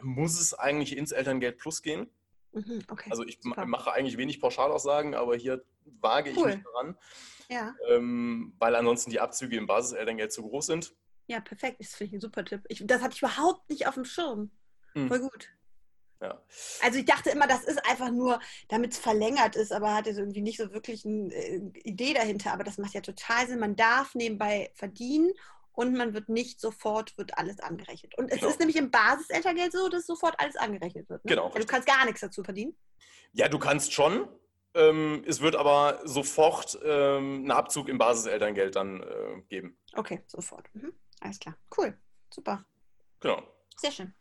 muss 0.01 0.39
es 0.39 0.53
eigentlich 0.53 0.97
ins 0.97 1.11
Elterngeld 1.11 1.57
Plus 1.57 1.81
gehen. 1.81 2.09
Mhm, 2.51 2.83
okay, 2.89 3.09
also 3.11 3.23
ich 3.23 3.39
super. 3.41 3.65
mache 3.65 3.91
eigentlich 3.91 4.17
wenig 4.17 4.39
Pauschalaussagen, 4.39 5.13
aber 5.13 5.35
hier 5.35 5.63
wage 5.99 6.29
ich 6.29 6.37
mich 6.37 6.63
daran, 6.63 6.97
ja. 7.49 7.75
ähm, 7.89 8.53
weil 8.59 8.75
ansonsten 8.75 9.11
die 9.11 9.19
Abzüge 9.19 9.57
im 9.57 9.67
Basiselterngeld 9.67 10.31
zu 10.31 10.43
groß 10.43 10.65
sind. 10.67 10.95
Ja, 11.27 11.39
perfekt. 11.39 11.77
Das 11.79 11.95
finde 11.95 12.09
ich 12.09 12.13
ein 12.17 12.21
super 12.21 12.45
Tipp. 12.45 12.61
Ich, 12.69 12.85
das 12.85 13.01
hatte 13.01 13.15
ich 13.15 13.21
überhaupt 13.21 13.69
nicht 13.69 13.87
auf 13.87 13.95
dem 13.95 14.05
Schirm. 14.05 14.51
Mhm. 14.93 15.07
Voll 15.07 15.19
gut. 15.19 15.49
Ja. 16.21 16.41
Also 16.81 16.99
ich 16.99 17.05
dachte 17.05 17.29
immer, 17.29 17.47
das 17.47 17.63
ist 17.65 17.85
einfach 17.89 18.09
nur, 18.11 18.39
damit 18.69 18.93
es 18.93 18.99
verlängert 18.99 19.55
ist, 19.55 19.73
aber 19.73 19.93
hatte 19.93 20.11
irgendwie 20.11 20.41
nicht 20.41 20.57
so 20.57 20.71
wirklich 20.71 21.05
eine 21.05 21.33
äh, 21.33 21.57
Idee 21.83 22.13
dahinter. 22.13 22.53
Aber 22.53 22.63
das 22.63 22.77
macht 22.77 22.93
ja 22.93 23.01
total 23.01 23.47
Sinn. 23.47 23.59
Man 23.59 23.75
darf 23.75 24.15
nebenbei 24.15 24.71
verdienen 24.75 25.33
und 25.75 25.95
man 25.95 26.13
wird 26.13 26.29
nicht 26.29 26.59
sofort, 26.59 27.17
wird 27.17 27.37
alles 27.37 27.59
angerechnet. 27.59 28.17
Und 28.17 28.31
es 28.31 28.39
genau. 28.39 28.49
ist 28.49 28.59
nämlich 28.59 28.77
im 28.77 28.91
Basiselterngeld 28.91 29.71
so, 29.71 29.89
dass 29.89 30.05
sofort 30.05 30.39
alles 30.39 30.55
angerechnet 30.55 31.09
wird. 31.09 31.23
Ne? 31.25 31.29
Genau. 31.29 31.47
Also 31.47 31.59
du 31.59 31.65
kannst 31.65 31.87
gar 31.87 32.05
nichts 32.05 32.21
dazu 32.21 32.43
verdienen. 32.43 32.75
Ja, 33.33 33.47
du 33.47 33.59
kannst 33.59 33.93
schon. 33.93 34.27
Ähm, 34.73 35.23
es 35.25 35.39
wird 35.39 35.55
aber 35.55 36.01
sofort 36.03 36.77
ähm, 36.83 37.35
einen 37.35 37.51
Abzug 37.51 37.87
im 37.87 37.97
Basiselterngeld 37.97 38.75
dann 38.75 39.01
äh, 39.01 39.41
geben. 39.47 39.77
Okay, 39.93 40.21
sofort. 40.27 40.67
Mhm. 40.73 40.93
Alles 41.21 41.39
klar. 41.39 41.57
Cool. 41.77 41.97
Super. 42.29 42.65
Genau. 43.21 43.41
Sehr 43.77 43.91
schön 43.91 44.13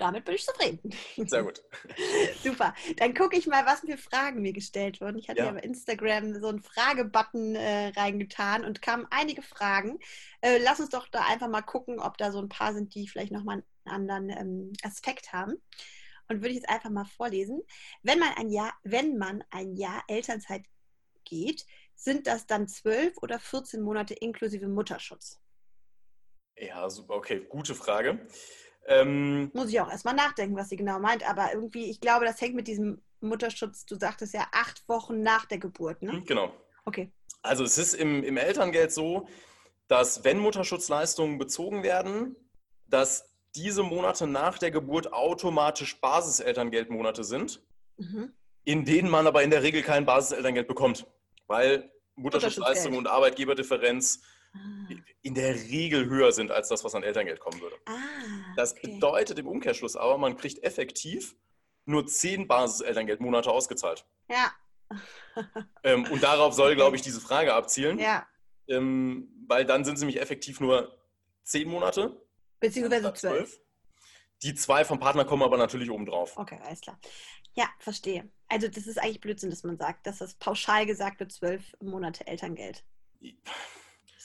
damit 0.00 0.24
bin 0.24 0.34
ich 0.34 0.44
zufrieden. 0.44 0.90
Sehr 1.16 1.42
gut. 1.42 1.62
Super. 2.42 2.74
Dann 2.96 3.14
gucke 3.14 3.36
ich 3.36 3.46
mal, 3.46 3.66
was 3.66 3.80
für 3.80 3.98
Fragen 3.98 4.42
mir 4.42 4.52
gestellt 4.52 5.00
wurden. 5.00 5.18
Ich 5.18 5.28
hatte 5.28 5.42
ja, 5.42 5.50
bei 5.50 5.60
Instagram 5.60 6.40
so 6.40 6.48
einen 6.48 6.62
Fragebutton 6.62 7.54
äh, 7.54 7.88
reingetan 7.88 8.64
und 8.64 8.80
kamen 8.80 9.06
einige 9.10 9.42
Fragen. 9.42 9.98
Äh, 10.40 10.58
lass 10.58 10.80
uns 10.80 10.88
doch 10.88 11.08
da 11.08 11.26
einfach 11.26 11.48
mal 11.48 11.62
gucken, 11.62 12.00
ob 12.00 12.16
da 12.16 12.32
so 12.32 12.38
ein 12.38 12.48
paar 12.48 12.72
sind, 12.72 12.94
die 12.94 13.08
vielleicht 13.08 13.32
nochmal 13.32 13.62
einen 13.84 13.94
anderen 13.94 14.30
ähm, 14.30 14.72
Aspekt 14.82 15.32
haben. 15.32 15.54
Und 16.28 16.38
würde 16.38 16.50
ich 16.50 16.56
jetzt 16.56 16.70
einfach 16.70 16.90
mal 16.90 17.04
vorlesen. 17.04 17.60
Wenn 18.02 18.20
man 18.20 18.30
ein 18.36 18.50
Jahr, 18.50 18.72
wenn 18.84 19.18
man 19.18 19.44
ein 19.50 19.76
Jahr 19.76 20.04
Elternzeit 20.06 20.64
geht, 21.24 21.66
sind 21.94 22.26
das 22.26 22.46
dann 22.46 22.68
zwölf 22.68 23.16
oder 23.20 23.38
14 23.38 23.82
Monate 23.82 24.14
inklusive 24.14 24.68
Mutterschutz? 24.68 25.40
Ja, 26.56 26.88
super. 26.88 27.14
Okay, 27.14 27.44
gute 27.48 27.74
Frage. 27.74 28.26
Ähm, 28.86 29.50
Muss 29.54 29.70
ich 29.70 29.80
auch 29.80 29.90
erstmal 29.90 30.14
nachdenken, 30.14 30.56
was 30.56 30.68
sie 30.68 30.76
genau 30.76 30.98
meint. 30.98 31.28
Aber 31.28 31.52
irgendwie, 31.52 31.90
ich 31.90 32.00
glaube, 32.00 32.24
das 32.24 32.40
hängt 32.40 32.54
mit 32.54 32.66
diesem 32.66 33.00
Mutterschutz, 33.20 33.84
du 33.86 33.96
sagtest 33.96 34.34
ja, 34.34 34.46
acht 34.52 34.88
Wochen 34.88 35.22
nach 35.22 35.46
der 35.46 35.58
Geburt, 35.58 36.02
ne? 36.02 36.22
Genau. 36.26 36.52
Okay. 36.84 37.10
Also 37.42 37.64
es 37.64 37.78
ist 37.78 37.94
im, 37.94 38.22
im 38.22 38.36
Elterngeld 38.36 38.92
so, 38.92 39.28
dass 39.88 40.24
wenn 40.24 40.38
Mutterschutzleistungen 40.38 41.38
bezogen 41.38 41.82
werden, 41.82 42.36
dass 42.86 43.30
diese 43.54 43.82
Monate 43.82 44.26
nach 44.26 44.58
der 44.58 44.70
Geburt 44.70 45.12
automatisch 45.12 46.00
Basiselterngeldmonate 46.00 47.24
sind, 47.24 47.62
mhm. 47.96 48.32
in 48.64 48.84
denen 48.84 49.10
man 49.10 49.26
aber 49.26 49.42
in 49.42 49.50
der 49.50 49.62
Regel 49.62 49.82
kein 49.82 50.06
Basiselterngeld 50.06 50.68
bekommt. 50.68 51.06
Weil 51.46 51.90
Mutterschutzleistung 52.14 52.96
und 52.96 53.08
Arbeitgeberdifferenz. 53.08 54.22
In 55.22 55.34
der 55.34 55.54
Regel 55.54 56.06
höher 56.06 56.32
sind 56.32 56.50
als 56.50 56.68
das, 56.68 56.82
was 56.84 56.94
an 56.94 57.02
Elterngeld 57.02 57.40
kommen 57.40 57.60
würde. 57.60 57.76
Ah, 57.86 57.92
okay. 57.92 58.52
Das 58.56 58.74
bedeutet 58.74 59.38
im 59.38 59.46
Umkehrschluss 59.46 59.96
aber, 59.96 60.18
man 60.18 60.36
kriegt 60.36 60.62
effektiv 60.62 61.36
nur 61.84 62.06
zehn 62.06 62.48
Basis-Elterngeldmonate 62.48 63.50
ausgezahlt. 63.50 64.04
Ja. 64.28 64.52
ähm, 65.84 66.04
und 66.10 66.22
darauf 66.22 66.54
soll, 66.54 66.74
glaube 66.74 66.96
ich, 66.96 67.02
diese 67.02 67.20
Frage 67.20 67.54
abzielen. 67.54 67.98
Ja. 67.98 68.26
Ähm, 68.68 69.28
weil 69.46 69.64
dann 69.64 69.84
sind 69.84 69.94
es 69.94 70.00
nämlich 70.00 70.20
effektiv 70.20 70.60
nur 70.60 70.96
zehn 71.42 71.68
Monate. 71.68 72.20
Beziehungsweise 72.60 73.12
zwölf. 73.14 73.60
Die 74.42 74.54
zwei 74.54 74.84
vom 74.84 74.98
Partner 74.98 75.24
kommen 75.24 75.42
aber 75.42 75.58
natürlich 75.58 75.90
obendrauf. 75.90 76.36
Okay, 76.36 76.58
alles 76.64 76.80
klar. 76.80 76.98
Ja, 77.54 77.68
verstehe. 77.78 78.30
Also 78.48 78.68
das 78.68 78.86
ist 78.86 78.98
eigentlich 78.98 79.20
Blödsinn, 79.20 79.50
dass 79.50 79.64
man 79.64 79.76
sagt, 79.76 80.06
dass 80.06 80.18
das 80.18 80.34
pauschal 80.34 80.86
gesagt 80.86 81.20
wird, 81.20 81.32
zwölf 81.32 81.74
Monate 81.80 82.26
Elterngeld. 82.26 82.84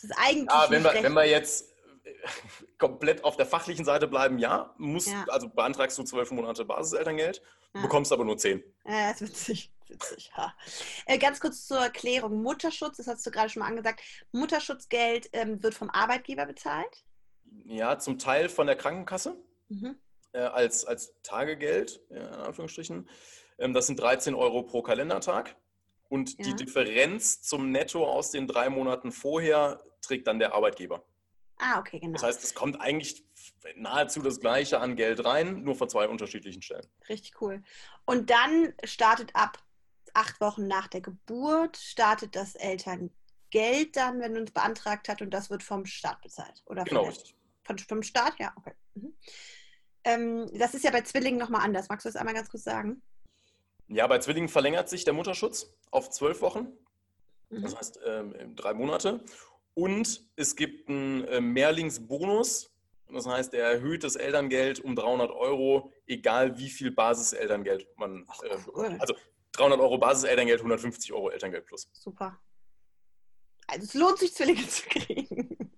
Das 0.08 0.18
ist 0.18 0.26
eigentlich. 0.26 0.48
Ja, 0.50 0.70
wenn, 0.70 0.84
wir, 0.84 1.04
wenn 1.04 1.14
wir 1.14 1.26
jetzt 1.26 1.74
äh, 2.04 2.12
komplett 2.78 3.24
auf 3.24 3.38
der 3.38 3.46
fachlichen 3.46 3.86
Seite 3.86 4.08
bleiben, 4.08 4.40
ja, 4.40 4.74
musst, 4.78 5.08
ja. 5.08 5.26
also 5.30 5.50
beantragst 5.50 5.98
du 5.98 6.04
zwölf 6.04 6.32
Monate 6.32 6.66
Basiselterngeld, 6.66 7.42
ja. 7.74 7.82
bekommst 7.82 8.12
aber 8.12 8.26
nur 8.26 8.38
zehn. 8.38 8.64
Ja, 8.86 9.12
das 9.12 9.22
ist 9.22 9.30
witzig. 9.30 9.72
witzig 9.88 10.32
ja. 10.36 10.54
Äh, 11.06 11.18
ganz 11.18 11.40
kurz 11.40 11.66
zur 11.66 11.80
Erklärung: 11.80 12.42
Mutterschutz, 12.42 12.98
das 12.98 13.08
hast 13.08 13.26
du 13.26 13.32
gerade 13.32 13.50
schon 13.50 13.62
mal 13.62 13.68
angesagt. 13.68 14.02
Mutterschutzgeld 14.32 15.30
ähm, 15.34 15.62
wird 15.62 15.74
vom 15.74 15.90
Arbeitgeber 15.90 16.46
bezahlt? 16.46 17.06
Ja, 17.66 17.98
zum 18.00 18.20
Teil 18.20 18.50
von 18.50 18.68
der 18.68 18.76
Krankenkasse. 18.76 19.36
Mhm 19.70 19.98
äh, 20.36 20.40
als, 20.40 20.86
als 20.86 21.16
Tagegeld, 21.24 22.02
in 22.10 22.18
Anführungsstrichen. 22.18 23.10
Ähm, 23.58 23.74
das 23.74 23.88
sind 23.88 24.00
13 24.00 24.36
Euro 24.36 24.64
pro 24.64 24.82
Kalendertag. 24.82 25.56
Und 26.08 26.38
die 26.46 26.56
Differenz 26.56 27.42
zum 27.42 27.72
Netto 27.72 28.06
aus 28.06 28.30
den 28.30 28.46
drei 28.46 28.70
Monaten 28.70 29.12
vorher 29.12 29.82
trägt 30.06 30.28
dann 30.28 30.40
der 30.40 30.54
Arbeitgeber. 30.54 31.06
Ah, 31.58 31.80
okay, 31.80 32.00
genau. 32.00 32.14
Das 32.14 32.24
heißt, 32.24 32.44
es 32.44 32.54
kommt 32.54 32.82
eigentlich 32.82 33.26
nahezu 33.76 34.22
das 34.22 34.40
Gleiche 34.40 34.80
an 34.80 34.96
Geld 34.96 35.24
rein, 35.24 35.64
nur 35.64 35.76
von 35.76 35.90
zwei 35.90 36.08
unterschiedlichen 36.08 36.62
Stellen. 36.62 36.86
Richtig 37.08 37.42
cool. 37.42 37.64
Und 38.06 38.30
dann 38.30 38.74
startet 38.84 39.34
ab 39.36 39.64
acht 40.14 40.40
Wochen 40.42 40.68
nach 40.68 40.88
der 40.88 41.02
Geburt, 41.02 41.78
startet 41.78 42.36
das 42.36 42.56
Elterngeld 42.56 43.96
dann, 43.96 44.20
wenn 44.20 44.34
man 44.34 44.44
es 44.44 44.52
beantragt 44.52 45.08
hat 45.08 45.22
und 45.22 45.32
das 45.32 45.50
wird 45.50 45.64
vom 45.64 45.86
Staat 45.86 46.22
bezahlt. 46.22 46.64
Oder 46.66 46.84
genau, 46.84 47.06
richtig. 47.06 47.36
Von, 47.64 47.78
vom 47.80 48.04
Staat, 48.04 48.38
ja, 48.40 48.54
okay. 48.58 48.74
Mhm. 48.96 49.16
Ähm, 50.04 50.52
das 50.54 50.74
ist 50.74 50.84
ja 50.84 50.92
bei 50.92 51.02
Zwillingen 51.02 51.40
nochmal 51.40 51.62
anders. 51.62 51.90
Magst 51.90 52.06
du 52.06 52.10
das 52.10 52.16
einmal 52.16 52.36
ganz 52.36 52.50
kurz 52.50 52.64
sagen? 52.64 53.02
Ja, 53.88 54.08
bei 54.08 54.20
Zwillingen 54.20 54.50
verlängert 54.50 54.90
sich 54.90 55.04
der 55.04 55.14
Mutterschutz 55.14 55.74
auf 55.92 56.10
zwölf 56.10 56.42
Wochen. 56.42 56.78
Mhm. 57.50 57.62
Das 57.62 57.76
heißt 57.76 58.00
ähm, 58.06 58.56
drei 58.56 58.74
Monate. 58.74 59.24
Und 59.76 60.24
es 60.36 60.56
gibt 60.56 60.90
einen 60.90 61.26
äh, 61.26 61.42
Mehrlingsbonus. 61.42 62.72
Das 63.12 63.28
heißt, 63.28 63.54
er 63.54 63.70
erhöht 63.70 64.04
das 64.04 64.16
Elterngeld 64.16 64.80
um 64.80 64.96
300 64.96 65.30
Euro, 65.30 65.94
egal 66.08 66.58
wie 66.58 66.70
viel 66.70 66.92
Basiselterngeld 66.92 67.88
man 67.98 68.26
Ach, 68.28 68.42
äh, 68.42 68.58
bekommt. 68.58 69.00
Also 69.00 69.16
300 69.52 69.80
Euro 69.80 69.98
Basiselterngeld, 69.98 70.60
150 70.60 71.14
Euro 71.14 71.30
Elterngeld 71.30 71.66
plus. 71.66 71.88
Super. 71.94 72.40
Also 73.68 73.84
es 73.84 73.94
lohnt 73.94 74.18
sich, 74.18 74.34
Zwillinge 74.34 74.68
zu 74.68 74.84
kriegen. 74.90 75.72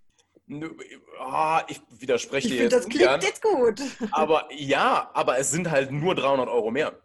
Oh, 1.19 1.59
ich 1.67 1.81
widerspreche 1.89 2.47
ich 2.47 2.53
dir 2.53 2.63
jetzt. 2.63 2.73
Das 2.73 2.87
klingt 2.87 3.23
jetzt 3.23 3.41
gut. 3.41 3.81
Aber 4.11 4.47
ja, 4.53 5.09
aber 5.13 5.37
es 5.37 5.51
sind 5.51 5.69
halt 5.69 5.91
nur 5.91 6.15
300 6.15 6.47
Euro 6.47 6.71
mehr. 6.71 6.97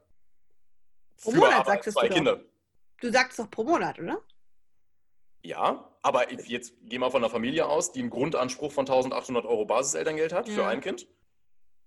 Pro 1.21 1.33
Monat 1.33 1.67
sagst 1.67 1.97
du 1.97 2.09
Kinder. 2.09 2.37
Doch. 2.37 2.45
Du 3.01 3.11
sagst 3.11 3.39
doch 3.39 3.51
pro 3.51 3.65
Monat, 3.65 3.99
oder? 3.99 4.23
Ja, 5.43 5.93
aber 6.03 6.33
jetzt 6.33 6.75
geh 6.83 6.99
mal 6.99 7.11
von 7.11 7.23
einer 7.23 7.31
Familie 7.31 7.67
aus, 7.67 7.93
die 7.93 8.01
einen 8.01 8.11
Grundanspruch 8.11 8.73
von 8.73 8.83
1800 8.83 9.45
Euro 9.45 9.65
Basiselterngeld 9.65 10.33
hat 10.33 10.49
ja. 10.49 10.55
für 10.55 10.67
ein 10.67 10.81
Kind. 10.81 11.09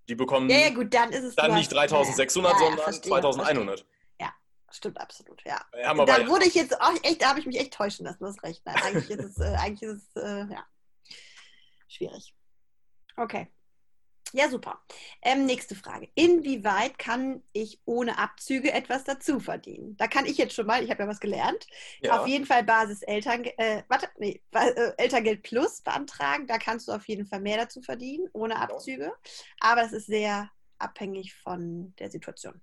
Die 0.09 0.15
bekommen 0.15 0.49
ja, 0.49 0.57
ja, 0.57 0.69
gut, 0.69 0.93
dann, 0.93 1.11
ist 1.11 1.23
es 1.23 1.35
dann 1.35 1.55
nicht 1.55 1.71
3600, 1.71 2.51
ja, 2.51 2.59
sondern 2.59 2.79
verstehe, 2.79 3.09
2100. 3.09 3.85
Ja, 4.19 4.33
stimmt 4.69 4.99
absolut, 4.99 5.41
ja. 5.45 5.65
da 5.73 6.27
wurde 6.27 6.45
ich 6.45 6.53
jetzt 6.53 6.79
auch 6.79 6.93
echt, 7.03 7.21
da 7.21 7.29
habe 7.29 7.39
ich 7.39 7.45
mich 7.45 7.59
echt 7.59 7.73
täuschen 7.73 8.05
lassen, 8.05 8.23
das 8.23 8.43
recht. 8.43 8.61
Nein, 8.65 8.75
eigentlich 8.83 9.09
ist 9.09 9.23
es, 9.23 9.39
äh, 9.39 9.55
eigentlich 9.55 9.81
ist 9.81 10.15
es 10.15 10.23
äh, 10.23 10.45
ja 10.51 10.65
schwierig. 11.87 12.35
Okay. 13.17 13.47
Ja, 14.35 14.49
super. 14.49 14.81
Ähm, 15.21 15.45
nächste 15.45 15.75
Frage. 15.75 16.09
Inwieweit 16.13 16.99
kann 16.99 17.41
ich 17.53 17.79
ohne 17.85 18.17
Abzüge 18.17 18.73
etwas 18.73 19.05
dazu 19.05 19.39
verdienen? 19.39 19.95
Da 19.95 20.07
kann 20.07 20.25
ich 20.25 20.37
jetzt 20.37 20.53
schon 20.53 20.67
mal, 20.67 20.83
ich 20.83 20.91
habe 20.91 21.03
ja 21.03 21.07
was 21.07 21.21
gelernt, 21.21 21.65
ja. 22.01 22.19
auf 22.19 22.27
jeden 22.27 22.45
Fall 22.45 22.65
Basis 22.65 23.01
Eltern, 23.01 23.45
äh, 23.45 23.83
warte, 23.87 24.09
nee, 24.17 24.41
äh, 24.51 24.91
Elterngeld 24.97 25.41
Plus 25.41 25.79
beantragen. 25.79 26.47
Da 26.47 26.57
kannst 26.57 26.89
du 26.89 26.91
auf 26.91 27.07
jeden 27.07 27.25
Fall 27.25 27.39
mehr 27.39 27.55
dazu 27.55 27.81
verdienen, 27.81 28.27
ohne 28.33 28.57
Abzüge. 28.57 29.13
Aber 29.61 29.83
es 29.83 29.93
ist 29.93 30.07
sehr 30.07 30.51
abhängig 30.79 31.33
von 31.33 31.95
der 31.97 32.11
Situation. 32.11 32.59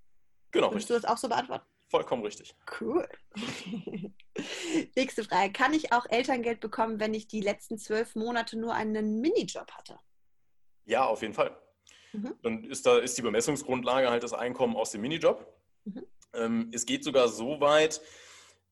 Genau. 0.50 0.72
Würdest 0.72 0.90
du 0.90 0.94
das 0.94 1.06
auch 1.06 1.16
so 1.16 1.30
beantworten? 1.30 1.64
Vollkommen 1.88 2.22
richtig. 2.22 2.54
Cool. 2.82 3.08
Nächste 4.94 5.24
Frage. 5.24 5.54
Kann 5.54 5.72
ich 5.72 5.90
auch 5.94 6.04
Elterngeld 6.11 6.61
bekommen, 6.61 7.00
wenn 7.00 7.14
ich 7.14 7.28
die 7.28 7.40
letzten 7.40 7.78
zwölf 7.78 8.14
Monate 8.14 8.58
nur 8.58 8.74
einen 8.74 9.22
Minijob 9.22 9.70
hatte? 9.72 9.98
Ja, 10.84 11.04
auf 11.04 11.22
jeden 11.22 11.34
Fall. 11.34 11.56
Mhm. 12.12 12.34
Dann 12.42 12.64
ist, 12.64 12.86
da, 12.86 12.98
ist 12.98 13.16
die 13.16 13.22
Bemessungsgrundlage 13.22 14.10
halt 14.10 14.22
das 14.22 14.32
Einkommen 14.32 14.76
aus 14.76 14.90
dem 14.90 15.00
Minijob. 15.00 15.46
Mhm. 15.84 16.06
Ähm, 16.34 16.70
es 16.72 16.86
geht 16.86 17.04
sogar 17.04 17.28
so 17.28 17.60
weit, 17.60 18.00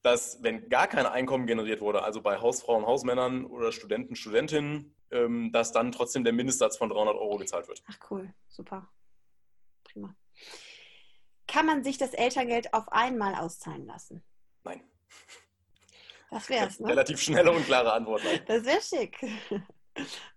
dass 0.03 0.43
wenn 0.43 0.69
gar 0.69 0.87
kein 0.89 1.07
Einkommen 1.07 1.47
generiert 1.47 1.81
wurde, 1.81 2.03
also 2.03 2.23
bei 2.23 2.41
Hausfrauen, 2.41 2.87
Hausmännern 2.87 3.45
oder 3.45 3.73
Studenten, 3.73 4.17
Studentinnen, 4.17 4.95
ähm, 5.11 5.53
dass 5.53 5.73
dann 5.73 5.93
trotzdem 5.93 6.25
der 6.25 6.33
Mindestsatz 6.33 6.77
von 6.77 6.89
300 6.89 7.17
Euro 7.17 7.37
gezahlt 7.37 7.69
wird. 7.69 7.83
Ach 7.87 7.99
cool, 8.11 8.33
super. 8.49 8.89
Prima. 9.85 10.15
Kann 11.47 11.67
man 11.67 11.83
sich 11.83 11.99
das 11.99 12.15
Elterngeld 12.15 12.73
auf 12.73 12.91
einmal 12.93 13.35
auszahlen 13.35 13.87
lassen? 13.87 14.23
Nein. 14.65 14.83
Das 16.31 16.49
wäre 16.49 16.69
es, 16.69 16.79
ne? 16.79 16.89
Relativ 16.91 17.21
schnelle 17.21 17.51
und 17.51 17.67
klare 17.67 17.93
Antwort. 17.93 18.23
Nein. 18.25 18.41
Das 18.47 18.65
wäre 18.65 18.81
schick. 18.81 19.19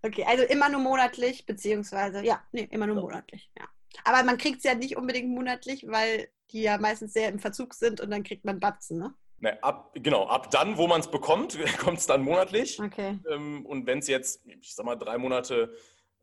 Okay, 0.02 0.24
also 0.26 0.44
immer 0.44 0.68
nur 0.68 0.80
monatlich, 0.80 1.46
beziehungsweise, 1.46 2.24
ja, 2.24 2.42
nee, 2.52 2.68
immer 2.70 2.86
nur 2.86 3.00
monatlich, 3.00 3.50
ja. 3.58 3.66
Aber 4.04 4.22
man 4.24 4.38
kriegt 4.38 4.58
es 4.58 4.64
ja 4.64 4.74
nicht 4.74 4.96
unbedingt 4.96 5.28
monatlich, 5.28 5.86
weil 5.86 6.28
die 6.50 6.62
ja 6.62 6.78
meistens 6.78 7.12
sehr 7.12 7.28
im 7.28 7.38
Verzug 7.38 7.74
sind 7.74 8.00
und 8.00 8.10
dann 8.10 8.24
kriegt 8.24 8.44
man 8.44 8.60
Batzen, 8.60 8.98
ne? 8.98 9.14
Ne, 9.38 9.62
ab, 9.62 9.90
genau, 9.94 10.26
ab 10.26 10.50
dann, 10.50 10.78
wo 10.78 10.86
man 10.86 11.00
es 11.00 11.10
bekommt, 11.10 11.58
kommt 11.78 11.98
es 11.98 12.06
dann 12.06 12.22
monatlich. 12.22 12.80
Okay. 12.80 13.18
Ähm, 13.30 13.64
und 13.66 13.86
wenn 13.86 13.98
es 13.98 14.08
jetzt, 14.08 14.44
ich 14.46 14.74
sag 14.74 14.86
mal, 14.86 14.96
drei 14.96 15.18
Monate 15.18 15.76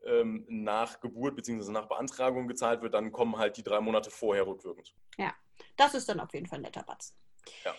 ähm, 0.06 0.46
nach 0.48 1.00
Geburt 1.00 1.36
bzw. 1.36 1.72
nach 1.72 1.88
Beantragung 1.88 2.48
gezahlt 2.48 2.82
wird, 2.82 2.94
dann 2.94 3.12
kommen 3.12 3.38
halt 3.38 3.58
die 3.58 3.63
drei 3.63 3.80
Monate 3.80 4.10
vorher 4.10 4.48
rückwirkend. 4.48 4.94
Ja, 5.17 5.34
das 5.78 5.94
ist 5.94 6.10
dann 6.10 6.20
auf 6.20 6.34
jeden 6.34 6.48
Fall 6.48 6.60
ein 6.60 6.63
netter 6.63 6.84
Batzen. 6.84 7.15
Ja. 7.63 7.76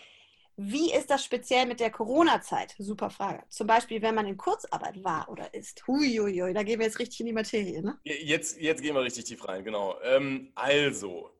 Wie 0.55 0.93
ist 0.93 1.09
das 1.09 1.23
speziell 1.23 1.65
mit 1.65 1.79
der 1.79 1.89
Corona-Zeit? 1.89 2.75
Super 2.77 3.09
Frage. 3.09 3.43
Zum 3.49 3.65
Beispiel, 3.65 4.01
wenn 4.01 4.13
man 4.13 4.27
in 4.27 4.37
Kurzarbeit 4.37 5.03
war 5.03 5.27
oder 5.29 5.53
ist. 5.53 5.85
Huiuiui, 5.87 6.53
da 6.53 6.61
gehen 6.63 6.79
wir 6.79 6.85
jetzt 6.85 6.99
richtig 6.99 7.21
in 7.21 7.25
die 7.27 7.33
Materie, 7.33 7.81
ne? 7.81 7.99
Jetzt, 8.03 8.59
jetzt 8.59 8.81
gehen 8.81 8.93
wir 8.93 9.01
richtig 9.01 9.25
tief 9.25 9.47
rein, 9.47 9.63
genau. 9.63 9.99
Ähm, 10.03 10.51
also, 10.53 11.31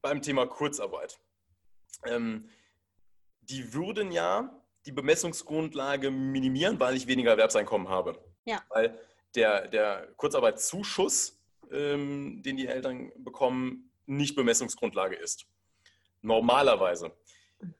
beim 0.00 0.22
Thema 0.22 0.46
Kurzarbeit. 0.46 1.18
Ähm, 2.06 2.48
die 3.40 3.74
würden 3.74 4.12
ja 4.12 4.62
die 4.86 4.92
Bemessungsgrundlage 4.92 6.10
minimieren, 6.10 6.78
weil 6.78 6.96
ich 6.96 7.06
weniger 7.06 7.32
Erwerbseinkommen 7.32 7.88
habe. 7.88 8.18
Ja. 8.44 8.62
Weil 8.68 8.98
der, 9.34 9.68
der 9.68 10.08
Kurzarbeitszuschuss, 10.16 11.40
ähm, 11.72 12.42
den 12.42 12.56
die 12.56 12.66
Eltern 12.66 13.12
bekommen, 13.16 13.90
nicht 14.06 14.36
Bemessungsgrundlage 14.36 15.16
ist. 15.16 15.46
Normalerweise. 16.20 17.12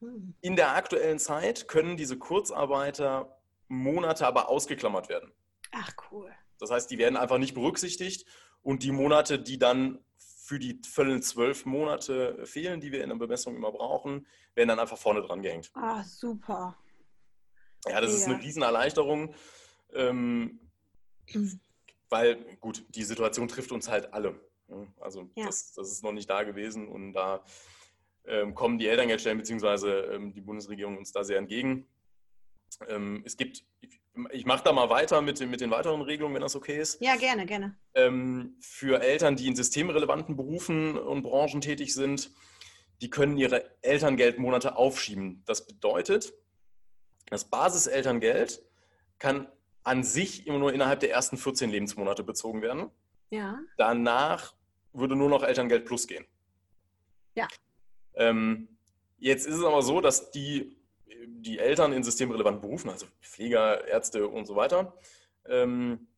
Mhm. 0.01 0.35
In 0.41 0.57
der 0.57 0.75
aktuellen 0.75 1.19
Zeit 1.19 1.69
können 1.69 1.97
diese 1.97 2.19
Kurzarbeiter 2.19 3.39
Monate 3.69 4.27
aber 4.27 4.49
ausgeklammert 4.49 5.09
werden. 5.09 5.33
Ach 5.73 5.91
cool. 6.11 6.31
Das 6.59 6.71
heißt, 6.71 6.91
die 6.91 6.99
werden 6.99 7.17
einfach 7.17 7.39
nicht 7.39 7.55
berücksichtigt 7.55 8.27
und 8.63 8.83
die 8.83 8.93
Monate, 8.93 9.39
die 9.39 9.59
dann 9.59 9.99
für 10.19 10.59
die 10.59 10.81
vollen 10.87 11.23
zwölf 11.23 11.65
Monate 11.67 12.45
fehlen, 12.47 12.81
die 12.81 12.93
wir 12.93 13.03
in 13.03 13.09
der 13.09 13.17
Bemessung 13.17 13.57
immer 13.57 13.73
brauchen, 13.73 14.27
werden 14.55 14.69
dann 14.69 14.81
einfach 14.81 14.99
vorne 14.99 15.23
dran 15.23 15.43
gehängt. 15.43 15.71
Ah, 15.75 16.03
super. 16.05 16.77
Ja, 17.87 18.01
das 18.01 18.11
Mega. 18.11 18.23
ist 18.23 18.29
eine 18.29 18.43
Riesenerleichterung. 18.43 19.35
Ähm, 19.95 20.61
weil, 22.09 22.37
gut, 22.61 22.85
die 22.91 23.05
Situation 23.05 23.49
trifft 23.49 23.73
uns 23.73 23.89
halt 23.89 24.13
alle. 24.13 24.39
Also 25.01 25.29
ja. 25.35 25.47
das, 25.47 25.73
das, 25.73 25.91
ist 25.91 26.03
noch 26.03 26.13
nicht 26.13 26.29
da 26.31 26.43
gewesen 26.45 26.89
und 26.89 27.13
da 27.13 27.45
kommen 28.55 28.79
die 28.79 28.87
Elterngeldstellen 28.87 29.39
bzw. 29.39 30.15
Ähm, 30.15 30.33
die 30.33 30.41
Bundesregierung 30.41 30.97
uns 30.97 31.13
da 31.13 31.25
sehr 31.25 31.39
entgegen. 31.39 31.87
Ähm, 32.89 33.23
es 33.25 33.37
gibt, 33.37 33.65
ich, 34.31 34.47
mache 34.47 34.65
da 34.65 34.73
mal 34.73 34.89
weiter 34.91 35.21
mit, 35.21 35.41
den, 35.41 35.51
mit 35.51 35.61
den 35.61 35.71
weiteren 35.71 36.01
Regelungen, 36.03 36.35
wenn 36.35 36.43
das 36.43 36.57
okay 36.57 36.81
ist. 36.81 37.01
Ja, 37.03 37.17
gerne, 37.17 37.47
gerne. 37.47 37.77
Ähm, 37.95 38.57
für 38.61 39.03
Eltern, 39.03 39.37
die 39.37 39.47
in 39.47 39.57
systemrelevanten 39.57 40.37
Berufen 40.37 40.97
und 40.97 41.23
Branchen 41.23 41.61
tätig 41.61 41.95
sind, 41.95 42.31
die 43.01 43.11
können 43.11 43.37
ihre 43.37 43.65
Elterngeldmonate 43.83 44.77
aufschieben. 44.77 45.43
Das 45.47 45.67
bedeutet, 45.67 46.33
Das 47.27 47.45
Basiselterngeld 47.45 48.63
kann 49.19 49.49
an 49.85 50.05
sich 50.05 50.47
immer 50.47 50.59
nur 50.59 50.73
innerhalb 50.73 51.01
der 51.01 51.11
ersten 51.11 51.37
14 51.37 51.71
Lebensmonate 51.71 52.23
bezogen 52.23 52.63
werden. 52.63 52.91
Ja. 53.31 53.59
Danach 53.77 54.55
würde 54.93 55.17
nur 55.17 55.29
noch 55.29 55.43
Elterngeld 55.43 55.85
Plus 55.85 56.07
gehen. 56.07 56.27
Ja. 57.35 57.49
Ähm, 58.15 58.69
jetzt 59.19 59.47
ist 59.47 59.57
es 59.57 59.65
aber 59.65 59.83
so, 59.83 60.01
dass 60.01 60.31
die, 60.31 60.77
die 61.27 61.59
Eltern 61.59 61.93
in 61.93 62.03
systemrelevanten 62.03 62.61
Berufen, 62.61 62.91
also 62.91 63.07
Pfleger, 63.21 63.87
Ärzte 63.87 64.29
und 64.29 64.47
so 64.47 64.57
weiter, 64.57 64.97
ähm, 65.47 66.09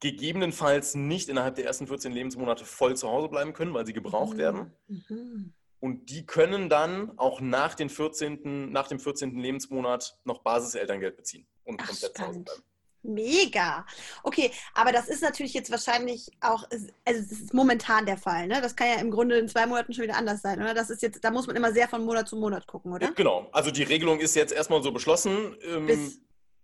gegebenenfalls 0.00 0.94
nicht 0.94 1.28
innerhalb 1.28 1.56
der 1.56 1.64
ersten 1.64 1.86
14 1.86 2.12
Lebensmonate 2.12 2.64
voll 2.64 2.96
zu 2.96 3.08
Hause 3.08 3.28
bleiben 3.28 3.52
können, 3.52 3.74
weil 3.74 3.86
sie 3.86 3.92
gebraucht 3.92 4.34
Mhm. 4.34 4.38
werden. 4.38 4.72
Mhm. 4.86 5.54
Und 5.80 6.10
die 6.10 6.26
können 6.26 6.68
dann 6.68 7.16
auch 7.18 7.40
nach, 7.40 7.74
den 7.74 7.88
14., 7.88 8.70
nach 8.72 8.88
dem 8.88 8.98
14. 9.00 9.38
Lebensmonat 9.38 10.18
noch 10.24 10.40
Basiselterngeld 10.42 11.16
beziehen 11.16 11.46
und 11.64 11.80
Ach, 11.82 11.86
komplett 11.88 12.16
zu 12.16 12.22
Hause 12.22 12.30
spannend. 12.30 12.44
bleiben. 12.46 12.62
Mega. 13.08 13.86
Okay, 14.22 14.52
aber 14.74 14.92
das 14.92 15.08
ist 15.08 15.22
natürlich 15.22 15.54
jetzt 15.54 15.70
wahrscheinlich 15.70 16.30
auch, 16.40 16.64
also 16.70 16.86
das 17.04 17.16
ist 17.32 17.54
momentan 17.54 18.04
der 18.06 18.18
Fall, 18.18 18.46
ne? 18.46 18.60
Das 18.60 18.76
kann 18.76 18.88
ja 18.88 18.96
im 18.96 19.10
Grunde 19.10 19.38
in 19.38 19.48
zwei 19.48 19.66
Monaten 19.66 19.92
schon 19.94 20.04
wieder 20.04 20.16
anders 20.16 20.42
sein, 20.42 20.60
oder? 20.60 20.74
Das 20.74 20.90
ist 20.90 21.00
jetzt, 21.02 21.24
da 21.24 21.30
muss 21.30 21.46
man 21.46 21.56
immer 21.56 21.72
sehr 21.72 21.88
von 21.88 22.04
Monat 22.04 22.28
zu 22.28 22.36
Monat 22.36 22.66
gucken, 22.66 22.92
oder? 22.92 23.10
Genau, 23.12 23.48
also 23.52 23.70
die 23.70 23.82
Regelung 23.82 24.20
ist 24.20 24.34
jetzt 24.36 24.52
erstmal 24.52 24.82
so 24.82 24.92
beschlossen, 24.92 25.56
ähm, 25.62 25.86
Bis- 25.86 26.20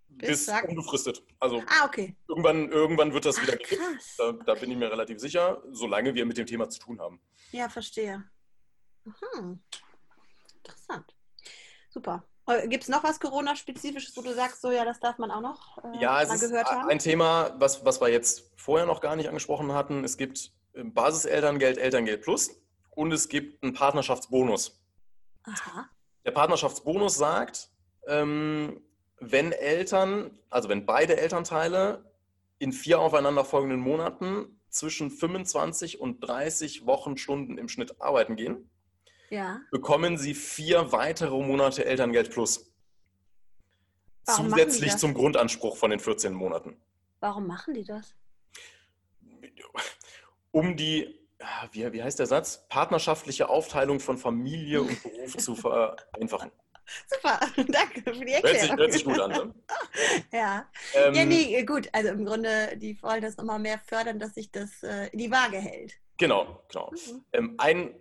bis, 0.08 0.46
bis 0.46 0.62
unbefristet. 0.68 1.24
Also 1.40 1.60
Ah, 1.66 1.86
okay. 1.86 2.14
irgendwann, 2.28 2.70
irgendwann 2.70 3.12
wird 3.12 3.24
das 3.24 3.40
wieder 3.42 3.54
Ach, 3.54 3.58
gekippt. 3.58 3.80
krass. 3.82 4.14
Da, 4.18 4.32
da 4.32 4.54
bin 4.54 4.70
ich 4.70 4.76
mir 4.76 4.90
relativ 4.90 5.18
sicher, 5.18 5.62
solange 5.72 6.14
wir 6.14 6.24
mit 6.26 6.36
dem 6.38 6.46
Thema 6.46 6.68
zu 6.68 6.78
tun 6.78 7.00
haben. 7.00 7.20
Ja, 7.52 7.68
verstehe. 7.68 8.22
Mhm. 9.04 9.58
Interessant. 10.62 11.14
Super. 11.90 12.22
Gibt 12.66 12.82
es 12.82 12.88
noch 12.90 13.02
was 13.02 13.20
Corona-spezifisches, 13.20 14.16
wo 14.16 14.22
du 14.22 14.34
sagst, 14.34 14.60
so 14.60 14.70
ja, 14.70 14.84
das 14.84 15.00
darf 15.00 15.16
man 15.18 15.30
auch 15.30 15.40
noch 15.40 15.78
äh, 15.78 16.00
Ja, 16.00 16.20
es 16.20 16.28
mal 16.28 16.34
ist 16.34 16.50
gehört 16.50 16.70
haben? 16.70 16.90
ein 16.90 16.98
Thema, 16.98 17.54
was, 17.58 17.84
was 17.84 18.00
wir 18.00 18.08
jetzt 18.08 18.52
vorher 18.56 18.86
noch 18.86 19.00
gar 19.00 19.16
nicht 19.16 19.28
angesprochen 19.28 19.72
hatten. 19.72 20.04
Es 20.04 20.16
gibt 20.18 20.52
ähm, 20.74 20.92
Basiselterngeld, 20.92 21.78
Elterngeld 21.78 22.22
Plus 22.22 22.50
und 22.90 23.12
es 23.12 23.28
gibt 23.28 23.62
einen 23.62 23.72
Partnerschaftsbonus. 23.72 24.78
Aha. 25.44 25.88
Der 26.26 26.32
Partnerschaftsbonus 26.32 27.16
sagt, 27.16 27.70
ähm, 28.06 28.82
wenn 29.20 29.52
Eltern, 29.52 30.38
also 30.50 30.68
wenn 30.68 30.84
beide 30.84 31.16
Elternteile 31.16 32.12
in 32.58 32.72
vier 32.72 33.00
aufeinanderfolgenden 33.00 33.80
Monaten 33.80 34.60
zwischen 34.68 35.10
25 35.10 36.00
und 36.00 36.20
30 36.20 36.84
Wochenstunden 36.86 37.56
im 37.58 37.68
Schnitt 37.68 38.00
arbeiten 38.00 38.36
gehen, 38.36 38.70
Ja. 39.30 39.60
bekommen 39.70 40.16
sie 40.18 40.34
vier 40.34 40.92
weitere 40.92 41.36
Monate 41.42 41.84
Elterngeld 41.84 42.30
plus. 42.30 42.70
Warum 44.26 44.50
Zusätzlich 44.50 44.96
zum 44.96 45.12
Grundanspruch 45.14 45.76
von 45.76 45.90
den 45.90 46.00
14 46.00 46.32
Monaten. 46.32 46.76
Warum 47.20 47.46
machen 47.46 47.74
die 47.74 47.84
das? 47.84 48.14
Um 50.50 50.76
die, 50.76 51.18
wie, 51.72 51.92
wie 51.92 52.02
heißt 52.02 52.18
der 52.18 52.26
Satz? 52.26 52.66
Partnerschaftliche 52.68 53.48
Aufteilung 53.48 54.00
von 54.00 54.16
Familie 54.18 54.82
und 54.82 55.02
Beruf 55.02 55.36
zu 55.36 55.54
vereinfachen. 55.56 56.50
Super, 57.06 57.40
danke 57.56 58.02
für 58.02 58.24
die 58.24 58.32
Hört 58.34 58.46
sich, 58.46 58.68
Erklärung. 58.70 58.78
hört 58.78 58.92
sich 58.92 59.04
gut 59.04 59.18
an. 59.18 59.30
Ne? 59.30 59.54
Ja. 60.32 60.68
Ähm, 60.94 61.14
ja, 61.14 61.24
nee, 61.24 61.62
gut. 61.64 61.88
Also 61.92 62.10
im 62.10 62.24
Grunde, 62.24 62.76
die 62.76 63.00
wollen 63.02 63.22
das 63.22 63.36
nochmal 63.36 63.58
mehr 63.58 63.78
fördern, 63.78 64.18
dass 64.18 64.34
sich 64.34 64.50
das 64.50 64.82
äh, 64.82 65.08
in 65.08 65.18
die 65.18 65.30
Waage 65.30 65.56
hält. 65.58 65.94
Genau, 66.18 66.62
genau. 66.68 66.90
Mhm. 66.92 67.24
Ähm, 67.32 67.54
ein 67.58 67.94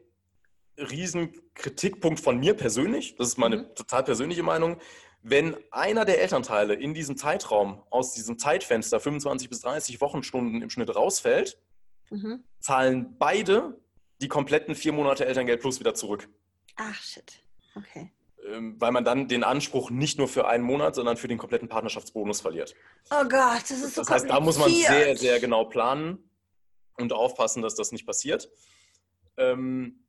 riesen 0.77 1.33
Kritikpunkt 1.53 2.19
von 2.19 2.39
mir 2.39 2.55
persönlich, 2.55 3.15
das 3.15 3.29
ist 3.29 3.37
meine 3.37 3.57
Mhm. 3.57 3.75
total 3.75 4.03
persönliche 4.03 4.43
Meinung, 4.43 4.77
wenn 5.21 5.55
einer 5.71 6.03
der 6.05 6.21
Elternteile 6.21 6.73
in 6.73 6.93
diesem 6.93 7.15
Zeitraum 7.15 7.81
aus 7.89 8.13
diesem 8.13 8.37
Zeitfenster 8.37 8.99
25 8.99 9.49
bis 9.49 9.61
30 9.61 10.01
Wochenstunden 10.01 10.61
im 10.61 10.69
Schnitt 10.69 10.93
rausfällt, 10.95 11.57
Mhm. 12.09 12.43
zahlen 12.59 13.15
beide 13.17 13.79
die 14.21 14.27
kompletten 14.27 14.75
vier 14.75 14.93
Monate 14.93 15.25
Elterngeld 15.25 15.61
plus 15.61 15.79
wieder 15.79 15.93
zurück. 15.93 16.27
Ach, 16.75 17.01
shit. 17.01 17.41
Okay. 17.75 18.11
Ähm, 18.45 18.75
weil 18.79 18.91
man 18.91 19.05
dann 19.05 19.27
den 19.29 19.43
Anspruch 19.43 19.89
nicht 19.89 20.17
nur 20.17 20.27
für 20.27 20.47
einen 20.47 20.63
Monat, 20.65 20.95
sondern 20.95 21.15
für 21.15 21.27
den 21.29 21.37
kompletten 21.37 21.69
Partnerschaftsbonus 21.69 22.41
verliert. 22.41 22.75
Oh 23.09 23.23
Gott, 23.23 23.61
das 23.63 23.71
ist 23.71 23.95
so 23.95 24.01
Das 24.01 24.09
heißt, 24.09 24.29
da 24.29 24.39
muss 24.41 24.57
man 24.59 24.69
sehr, 24.69 25.15
sehr 25.15 25.39
genau 25.39 25.65
planen 25.65 26.29
und 26.97 27.13
aufpassen, 27.13 27.61
dass 27.61 27.75
das 27.75 27.91
nicht 27.93 28.05
passiert. 28.05 28.49
Ähm, 29.37 30.02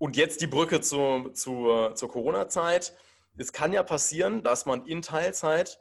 und 0.00 0.16
jetzt 0.16 0.40
die 0.40 0.46
Brücke 0.46 0.80
zu, 0.80 1.30
zu, 1.34 1.90
zur 1.94 2.08
Corona-Zeit. 2.08 2.96
Es 3.36 3.52
kann 3.52 3.72
ja 3.72 3.82
passieren, 3.82 4.42
dass 4.42 4.64
man 4.64 4.86
in 4.86 5.02
Teilzeit 5.02 5.78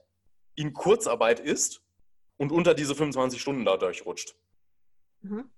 in 0.56 0.74
Kurzarbeit 0.74 1.40
ist 1.40 1.82
und 2.36 2.52
unter 2.52 2.74
diese 2.74 2.96
25 2.96 3.42
Stunden 3.42 3.64
dadurch 3.64 4.06
rutscht. 4.06 4.36
Mhm. 5.22 5.50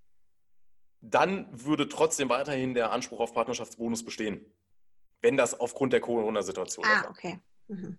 Dann 1.02 1.48
würde 1.52 1.90
trotzdem 1.90 2.30
weiterhin 2.30 2.76
der 2.76 2.92
Anspruch 2.92 3.20
auf 3.20 3.34
Partnerschaftsbonus 3.34 4.06
bestehen, 4.06 4.46
wenn 5.22 5.38
das 5.38 5.60
aufgrund 5.60 5.94
der 5.94 6.02
Corona-Situation 6.02 6.86
Ah, 6.86 7.02
Fall 7.02 7.10
okay. 7.10 7.40
Mhm. 7.68 7.98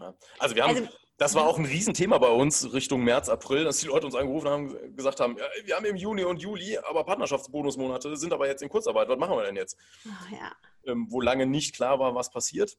Ja. 0.00 0.14
Also 0.38 0.54
wir 0.54 0.62
haben, 0.64 0.76
Also, 0.76 0.88
das 1.18 1.34
war 1.34 1.46
auch 1.46 1.58
ein 1.58 1.64
Riesenthema 1.64 2.16
bei 2.18 2.30
uns 2.30 2.72
Richtung 2.72 3.02
März, 3.02 3.28
April, 3.28 3.64
dass 3.64 3.78
die 3.78 3.86
Leute 3.86 4.06
uns 4.06 4.14
angerufen 4.14 4.48
haben 4.48 4.96
gesagt 4.96 5.18
haben, 5.18 5.36
ja, 5.36 5.44
wir 5.64 5.76
haben 5.76 5.84
im 5.84 5.96
Juni 5.96 6.24
und 6.24 6.40
Juli 6.40 6.78
aber 6.78 7.04
Partnerschaftsbonusmonate, 7.04 8.16
sind 8.16 8.32
aber 8.32 8.46
jetzt 8.46 8.62
in 8.62 8.68
Kurzarbeit, 8.68 9.08
was 9.08 9.18
machen 9.18 9.36
wir 9.36 9.44
denn 9.44 9.56
jetzt? 9.56 9.76
ach, 10.08 10.30
ja. 10.30 10.52
Ähm, 10.86 11.06
wo 11.10 11.20
lange 11.20 11.44
nicht 11.44 11.74
klar 11.74 11.98
war, 11.98 12.14
was 12.14 12.30
passiert. 12.30 12.78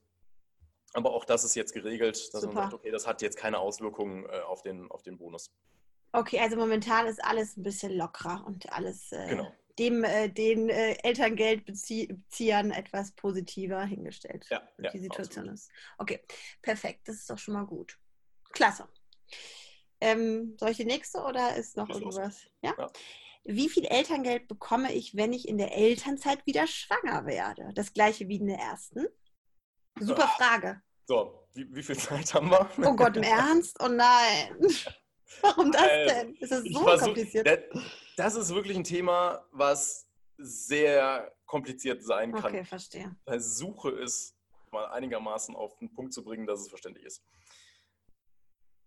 Aber 0.93 1.11
auch 1.13 1.25
das 1.25 1.43
ist 1.43 1.53
jetzt 1.53 1.73
geregelt, 1.73 2.33
dass 2.33 2.41
Super. 2.41 2.53
man 2.53 2.63
sagt, 2.63 2.73
okay, 2.73 2.91
das 2.91 3.05
hat 3.05 3.21
jetzt 3.21 3.37
keine 3.37 3.59
Auswirkungen 3.59 4.25
äh, 4.25 4.39
auf, 4.39 4.63
den, 4.63 4.89
auf 4.89 5.03
den 5.03 5.17
Bonus. 5.17 5.51
Okay, 6.13 6.39
also 6.39 6.55
momentan 6.55 7.05
ist 7.05 7.23
alles 7.23 7.57
ein 7.57 7.63
bisschen 7.63 7.95
lockerer 7.95 8.43
und 8.47 8.71
alles 8.71 9.11
äh, 9.11 9.27
Genau. 9.27 9.51
dem 9.77 10.03
äh, 10.03 10.29
den 10.29 10.69
äh, 10.69 10.97
Elterngeldbeziehern 11.03 12.71
etwas 12.71 13.11
positiver 13.11 13.83
hingestellt. 13.83 14.47
Ja, 14.49 14.67
ja, 14.79 14.89
die 14.89 14.99
Situation 14.99 15.49
absolut. 15.49 15.53
ist. 15.53 15.71
Okay, 15.99 16.23
perfekt. 16.63 17.07
Das 17.07 17.17
ist 17.17 17.29
doch 17.29 17.37
schon 17.37 17.53
mal 17.53 17.65
gut. 17.65 17.99
Klasse. 18.51 18.87
Ähm, 20.01 20.55
soll 20.59 20.69
ich 20.69 20.77
die 20.77 20.85
nächste 20.85 21.19
oder 21.21 21.55
ist 21.55 21.75
noch 21.77 21.89
irgendwas? 21.89 22.47
Ja? 22.61 22.73
Ja. 22.77 22.87
Wie 23.43 23.69
viel 23.69 23.85
Elterngeld 23.85 24.47
bekomme 24.47 24.93
ich, 24.93 25.15
wenn 25.15 25.33
ich 25.33 25.47
in 25.47 25.57
der 25.57 25.75
Elternzeit 25.75 26.45
wieder 26.45 26.67
schwanger 26.67 27.25
werde? 27.25 27.71
Das 27.73 27.93
gleiche 27.93 28.27
wie 28.27 28.37
in 28.37 28.47
der 28.47 28.59
ersten? 28.59 29.07
Super 29.99 30.25
Ah. 30.25 30.27
Frage. 30.37 30.81
So, 31.05 31.47
wie, 31.53 31.73
wie 31.75 31.83
viel 31.83 31.97
Zeit 31.97 32.33
haben 32.33 32.49
wir? 32.51 32.69
Oh 32.85 32.95
Gott, 32.95 33.17
im 33.17 33.23
Ernst? 33.23 33.75
Oh 33.81 33.87
nein. 33.87 34.55
Warum 35.41 35.71
das 35.71 35.81
Also, 35.81 36.13
denn? 36.13 36.35
Ist 36.35 36.51
das 36.51 36.63
so 36.63 36.79
versuch- 36.81 37.03
kompliziert? 37.05 37.47
Das, 37.47 37.59
das 38.17 38.35
ist 38.35 38.53
wirklich 38.53 38.77
ein 38.77 38.83
Thema, 38.83 39.45
was 39.51 40.07
sehr 40.37 41.35
kompliziert 41.45 42.03
sein 42.03 42.31
kann. 42.33 42.45
Okay, 42.45 42.63
verstehe. 42.63 43.15
versuche 43.25 43.89
es 44.01 44.35
mal 44.71 44.85
einigermaßen 44.87 45.55
auf 45.55 45.75
den 45.77 45.91
Punkt 45.93 46.13
zu 46.13 46.23
bringen, 46.23 46.45
dass 46.45 46.61
es 46.61 46.69
verständlich 46.69 47.05
ist. 47.05 47.23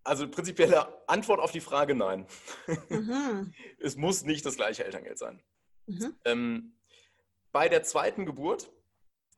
Also 0.05 0.29
prinzipielle 0.29 1.09
Antwort 1.09 1.41
auf 1.41 1.53
die 1.53 1.61
Frage 1.61 1.95
nein. 1.95 2.27
Mhm. 2.89 3.55
Es 3.79 3.97
muss 3.97 4.25
nicht 4.25 4.45
das 4.45 4.57
gleiche 4.57 4.85
Elterngeld 4.85 5.19
sein. 5.19 5.43
Mhm. 5.87 6.17
Ähm, 6.25 6.79
bei 7.53 7.69
der 7.69 7.83
zweiten 7.83 8.27
Geburt 8.27 8.73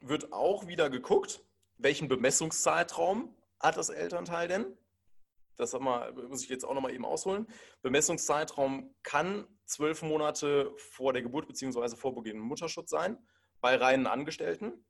wird 0.00 0.33
auch 0.33 0.66
wieder 0.66 0.90
geguckt, 0.90 1.44
welchen 1.77 2.09
Bemessungszeitraum 2.09 3.35
hat 3.61 3.77
das 3.77 3.88
Elternteil 3.88 4.48
denn? 4.48 4.79
Das 5.57 5.72
man, 5.72 6.14
muss 6.29 6.42
ich 6.42 6.48
jetzt 6.48 6.64
auch 6.64 6.74
nochmal 6.74 6.92
eben 6.92 7.05
ausholen. 7.05 7.46
Bemessungszeitraum 7.83 8.94
kann 9.03 9.46
zwölf 9.66 10.03
Monate 10.03 10.72
vor 10.77 11.12
der 11.12 11.22
Geburt 11.22 11.46
bzw. 11.46 11.96
vor 11.96 12.14
Beginn 12.14 12.38
Mutterschutz 12.38 12.90
sein, 12.90 13.18
bei 13.61 13.77
reinen 13.77 14.07
Angestellten. 14.07 14.85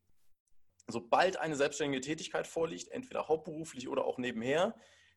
Sobald 0.87 1.39
eine 1.39 1.57
selbstständige 1.57 2.03
Tätigkeit 2.03 2.47
vorliegt, 2.47 2.89
entweder 2.89 3.29
hauptberuflich 3.29 3.89
oder 3.89 4.05
auch 4.05 4.19
nebenher, 4.19 4.75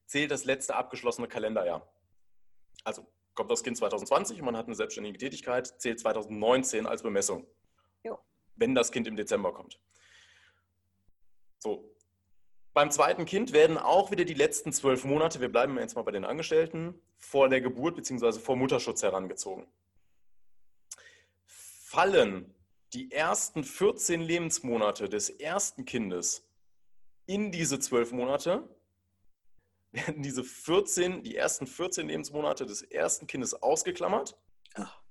zählt 0.07 0.31
das 0.31 0.45
letzte 0.45 0.75
abgeschlossene 0.75 1.27
Kalenderjahr. 1.27 1.87
Also 2.83 3.05
kommt 3.35 3.51
das 3.51 3.63
Kind 3.63 3.77
2020 3.77 4.39
und 4.39 4.45
man 4.45 4.57
hat 4.57 4.65
eine 4.65 4.75
selbstständige 4.75 5.17
Tätigkeit, 5.17 5.67
zählt 5.79 5.99
2019 5.99 6.87
als 6.87 7.03
Bemessung. 7.03 7.45
Jo. 8.03 8.17
Wenn 8.55 8.73
das 8.73 8.91
Kind 8.91 9.07
im 9.07 9.15
Dezember 9.15 9.53
kommt. 9.53 9.79
So. 11.59 11.93
Beim 12.73 12.91
zweiten 12.91 13.25
Kind 13.25 13.53
werden 13.53 13.77
auch 13.77 14.11
wieder 14.11 14.23
die 14.23 14.33
letzten 14.33 14.71
zwölf 14.71 15.03
Monate, 15.03 15.41
wir 15.41 15.51
bleiben 15.51 15.77
jetzt 15.77 15.95
mal 15.95 16.03
bei 16.03 16.11
den 16.11 16.25
Angestellten, 16.25 16.99
vor 17.17 17.49
der 17.49 17.61
Geburt 17.61 17.95
bzw. 17.95 18.39
vor 18.39 18.55
Mutterschutz 18.55 19.01
herangezogen. 19.03 19.67
Fallen 21.45 22.53
die 22.93 23.11
ersten 23.11 23.63
14 23.63 24.21
Lebensmonate 24.21 25.09
des 25.09 25.29
ersten 25.29 25.85
Kindes 25.85 26.47
in 27.25 27.51
diese 27.51 27.79
zwölf 27.79 28.11
Monate, 28.11 28.69
werden 29.97 30.21
diese 30.21 30.43
14, 30.43 31.23
die 31.23 31.35
ersten 31.35 31.67
14 31.67 32.07
Lebensmonate 32.07 32.65
des 32.65 32.81
ersten 32.81 33.27
Kindes 33.27 33.53
ausgeklammert. 33.53 34.37
Ach. 34.75 35.01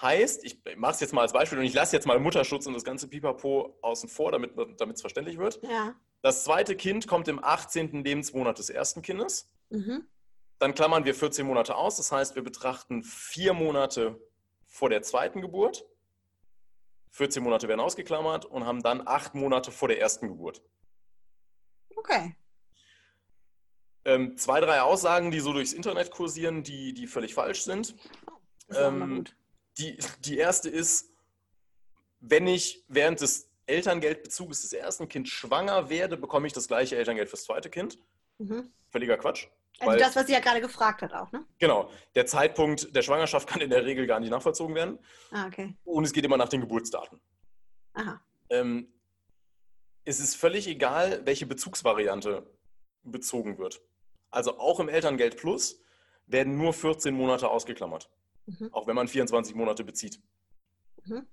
Heißt, 0.00 0.44
ich 0.44 0.62
mache 0.76 0.92
es 0.92 1.00
jetzt 1.00 1.12
mal 1.12 1.22
als 1.22 1.32
Beispiel 1.32 1.58
und 1.58 1.64
ich 1.64 1.74
lasse 1.74 1.96
jetzt 1.96 2.06
mal 2.06 2.20
Mutterschutz 2.20 2.66
und 2.68 2.74
das 2.74 2.84
ganze 2.84 3.08
Pipapo 3.08 3.76
außen 3.82 4.08
vor, 4.08 4.30
damit 4.30 4.56
es 4.94 5.00
verständlich 5.00 5.38
wird. 5.38 5.60
Ja. 5.64 5.96
Das 6.22 6.44
zweite 6.44 6.76
Kind 6.76 7.08
kommt 7.08 7.26
im 7.26 7.42
18. 7.42 8.04
Lebensmonat 8.04 8.58
des 8.58 8.70
ersten 8.70 9.02
Kindes. 9.02 9.50
Mhm. 9.70 10.06
Dann 10.60 10.74
klammern 10.74 11.04
wir 11.04 11.14
14 11.16 11.44
Monate 11.46 11.74
aus. 11.74 11.96
Das 11.96 12.12
heißt, 12.12 12.36
wir 12.36 12.42
betrachten 12.42 13.02
vier 13.02 13.54
Monate 13.54 14.20
vor 14.66 14.88
der 14.88 15.02
zweiten 15.02 15.40
Geburt. 15.40 15.84
14 17.10 17.42
Monate 17.42 17.66
werden 17.66 17.80
ausgeklammert 17.80 18.44
und 18.44 18.66
haben 18.66 18.82
dann 18.82 19.06
acht 19.06 19.34
Monate 19.34 19.72
vor 19.72 19.88
der 19.88 20.00
ersten 20.00 20.28
Geburt. 20.28 20.62
Okay. 21.96 22.36
Ähm, 24.08 24.38
zwei, 24.38 24.60
drei 24.60 24.80
Aussagen, 24.80 25.30
die 25.30 25.40
so 25.40 25.52
durchs 25.52 25.74
Internet 25.74 26.10
kursieren, 26.10 26.62
die, 26.62 26.94
die 26.94 27.06
völlig 27.06 27.34
falsch 27.34 27.62
sind. 27.62 27.94
Ähm. 28.74 29.24
Die, 29.76 29.96
die 30.24 30.38
erste 30.38 30.68
ist, 30.68 31.12
wenn 32.20 32.46
ich 32.46 32.84
während 32.88 33.20
des 33.20 33.48
Elterngeldbezuges 33.66 34.62
des 34.62 34.72
ersten 34.72 35.08
Kindes 35.08 35.30
schwanger 35.30 35.88
werde, 35.90 36.16
bekomme 36.16 36.46
ich 36.46 36.52
das 36.52 36.66
gleiche 36.66 36.96
Elterngeld 36.96 37.28
fürs 37.28 37.44
zweite 37.44 37.70
Kind. 37.70 37.98
Mhm. 38.38 38.72
Völliger 38.90 39.18
Quatsch. 39.18 39.46
Also 39.80 39.98
das, 39.98 40.16
was 40.16 40.26
sie 40.26 40.32
ja 40.32 40.40
gerade 40.40 40.60
gefragt 40.60 41.02
hat 41.02 41.12
auch, 41.12 41.30
ne? 41.30 41.44
Genau, 41.58 41.88
der 42.16 42.26
Zeitpunkt 42.26 42.96
der 42.96 43.02
Schwangerschaft 43.02 43.46
kann 43.46 43.60
in 43.60 43.70
der 43.70 43.84
Regel 43.84 44.06
gar 44.08 44.18
nicht 44.18 44.30
nachvollzogen 44.30 44.74
werden 44.74 44.98
Ah, 45.30 45.46
okay. 45.46 45.76
und 45.84 46.02
es 46.02 46.12
geht 46.12 46.24
immer 46.24 46.36
nach 46.36 46.48
den 46.48 46.62
Geburtsdaten. 46.62 47.20
Aha. 47.92 48.20
Ähm, 48.50 48.92
es 50.04 50.18
ist 50.18 50.34
völlig 50.34 50.66
egal, 50.66 51.20
welche 51.26 51.46
Bezugsvariante 51.46 52.44
bezogen 53.04 53.58
wird. 53.58 53.80
Also 54.30 54.58
auch 54.58 54.80
im 54.80 54.88
Elterngeld 54.88 55.36
Plus 55.36 55.80
werden 56.26 56.56
nur 56.56 56.72
14 56.72 57.14
Monate 57.14 57.48
ausgeklammert, 57.48 58.10
Mhm. 58.46 58.72
auch 58.72 58.86
wenn 58.86 58.94
man 58.96 59.08
24 59.08 59.54
Monate 59.54 59.84
bezieht. 59.84 60.20
Mhm. 61.04 61.26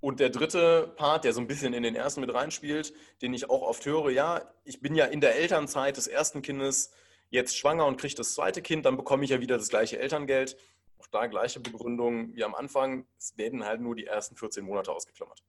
Und 0.00 0.20
der 0.20 0.30
dritte 0.30 0.92
Part, 0.96 1.24
der 1.24 1.32
so 1.32 1.40
ein 1.40 1.46
bisschen 1.46 1.74
in 1.74 1.82
den 1.82 1.94
ersten 1.94 2.20
mit 2.20 2.32
reinspielt, 2.32 2.94
den 3.22 3.34
ich 3.34 3.50
auch 3.50 3.62
oft 3.62 3.84
höre, 3.86 4.10
ja, 4.10 4.42
ich 4.64 4.80
bin 4.80 4.94
ja 4.94 5.06
in 5.06 5.20
der 5.20 5.36
Elternzeit 5.36 5.96
des 5.96 6.06
ersten 6.06 6.42
Kindes 6.42 6.92
jetzt 7.30 7.56
schwanger 7.56 7.86
und 7.86 7.98
kriege 7.98 8.14
das 8.14 8.34
zweite 8.34 8.62
Kind, 8.62 8.86
dann 8.86 8.96
bekomme 8.96 9.24
ich 9.24 9.30
ja 9.30 9.40
wieder 9.40 9.58
das 9.58 9.68
gleiche 9.68 9.98
Elterngeld. 9.98 10.56
Auch 10.98 11.06
da 11.08 11.26
gleiche 11.26 11.60
Begründung 11.60 12.34
wie 12.34 12.44
am 12.44 12.54
Anfang, 12.54 13.06
es 13.18 13.36
werden 13.36 13.64
halt 13.64 13.80
nur 13.80 13.96
die 13.96 14.06
ersten 14.06 14.36
14 14.36 14.64
Monate 14.64 14.92
ausgeklammert. 14.92 15.42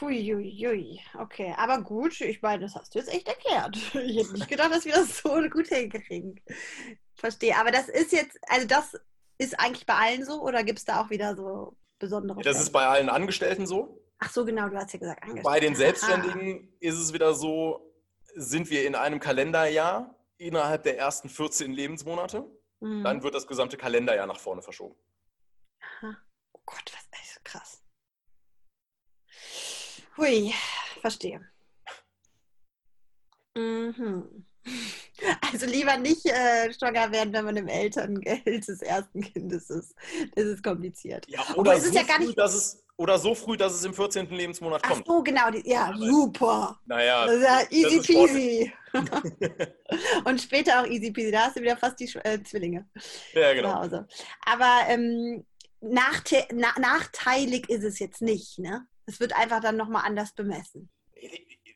Huiuiui. 0.00 1.00
Okay, 1.18 1.54
aber 1.56 1.80
gut, 1.82 2.20
ich 2.20 2.42
meine, 2.42 2.62
das 2.62 2.74
hast 2.76 2.94
du 2.94 2.98
jetzt 2.98 3.12
echt 3.12 3.28
erklärt. 3.28 3.76
Ich 3.94 4.16
hätte 4.18 4.32
nicht 4.34 4.48
gedacht, 4.48 4.72
dass 4.72 4.84
wir 4.84 4.92
das 4.94 5.18
so 5.18 5.30
gut 5.50 5.68
hinkriegen. 5.68 6.40
Verstehe. 7.16 7.56
Aber 7.56 7.70
das 7.70 7.88
ist 7.88 8.12
jetzt, 8.12 8.38
also 8.48 8.66
das 8.66 8.98
ist 9.38 9.58
eigentlich 9.58 9.86
bei 9.86 9.94
allen 9.94 10.24
so 10.24 10.42
oder 10.42 10.62
gibt 10.64 10.78
es 10.78 10.84
da 10.84 11.00
auch 11.02 11.10
wieder 11.10 11.34
so 11.36 11.76
besondere 11.98 12.38
Das 12.42 12.56
Fälle? 12.56 12.64
ist 12.64 12.70
bei 12.72 12.86
allen 12.86 13.08
Angestellten 13.08 13.66
so. 13.66 14.02
Ach 14.18 14.30
so, 14.30 14.44
genau, 14.44 14.68
du 14.68 14.76
hast 14.76 14.92
ja 14.92 14.98
gesagt, 14.98 15.22
angestellt. 15.22 15.44
Bei 15.44 15.60
den. 15.60 15.74
Selbstständigen 15.74 16.72
ist 16.80 16.96
es 16.98 17.12
wieder 17.12 17.34
so, 17.34 17.90
sind 18.34 18.68
wir 18.70 18.86
in 18.86 18.94
einem 18.94 19.18
Kalenderjahr 19.18 20.14
innerhalb 20.36 20.82
der 20.84 20.98
ersten 20.98 21.28
14 21.28 21.72
Lebensmonate, 21.72 22.44
Mhm. 22.82 23.04
dann 23.04 23.22
wird 23.22 23.34
das 23.34 23.46
gesamte 23.46 23.76
Kalenderjahr 23.76 24.26
nach 24.26 24.40
vorne 24.40 24.62
verschoben. 24.62 24.94
Aha. 25.82 26.16
Oh 26.54 26.60
Gott, 26.64 26.82
was 26.94 27.10
das 27.10 27.20
ist 27.32 27.44
krass. 27.44 27.79
Hui, 30.16 30.52
verstehe. 31.00 31.40
Mhm. 33.54 34.46
Also 35.52 35.66
lieber 35.66 35.96
nicht 35.98 36.24
äh, 36.24 36.72
schwanger 36.72 37.12
werden, 37.12 37.32
wenn 37.32 37.44
man 37.44 37.56
im 37.56 37.68
Elterngeld 37.68 38.66
des 38.66 38.80
ersten 38.80 39.20
Kindes 39.20 39.68
ist. 39.68 39.94
Das 40.34 40.44
ist 40.44 40.62
kompliziert. 40.62 41.26
Ja, 41.28 41.40
oder, 41.56 41.78
so 41.78 41.92
ja 41.92 42.04
früh, 42.04 42.32
dass 42.32 42.54
es, 42.54 42.82
oder 42.96 43.18
so 43.18 43.34
früh, 43.34 43.56
dass 43.56 43.74
es 43.74 43.84
im 43.84 43.92
14. 43.92 44.30
Lebensmonat 44.30 44.80
Ach 44.84 44.90
kommt. 44.90 45.06
so, 45.06 45.22
genau. 45.22 45.50
Die, 45.50 45.68
ja, 45.68 45.92
super. 45.98 46.78
Naja, 46.86 47.26
Das 47.26 47.36
ist 47.36 47.42
ja 47.42 47.62
easy 47.70 48.00
peasy. 48.00 48.72
Und 50.24 50.40
später 50.40 50.80
auch 50.80 50.86
easy 50.86 51.10
peasy. 51.10 51.30
Da 51.30 51.46
hast 51.46 51.56
du 51.56 51.60
wieder 51.60 51.76
fast 51.76 52.00
die 52.00 52.10
äh, 52.24 52.42
Zwillinge 52.42 52.88
ja, 53.34 53.50
zu 53.50 53.54
genau. 53.56 53.74
Hause. 53.74 54.08
Aber 54.46 54.84
ähm, 54.88 55.44
nachte 55.80 56.46
na 56.52 56.72
nachteilig 56.78 57.68
ist 57.68 57.84
es 57.84 57.98
jetzt 57.98 58.22
nicht. 58.22 58.58
Ne? 58.58 58.86
Es 59.10 59.18
wird 59.18 59.32
einfach 59.36 59.60
dann 59.60 59.76
nochmal 59.76 60.04
anders 60.06 60.32
bemessen. 60.32 60.88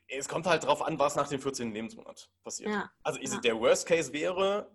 Es 0.07 0.29
kommt 0.29 0.45
halt 0.45 0.63
drauf 0.63 0.81
an, 0.81 0.97
was 0.99 1.17
nach 1.17 1.27
dem 1.27 1.41
14. 1.41 1.73
Lebensmonat 1.73 2.29
passiert. 2.45 2.69
Ja. 2.71 2.89
Also 3.03 3.19
ist 3.19 3.33
Ja. 3.33 3.39
der 3.41 3.59
Worst 3.59 3.85
Case 3.87 4.13
wäre, 4.13 4.71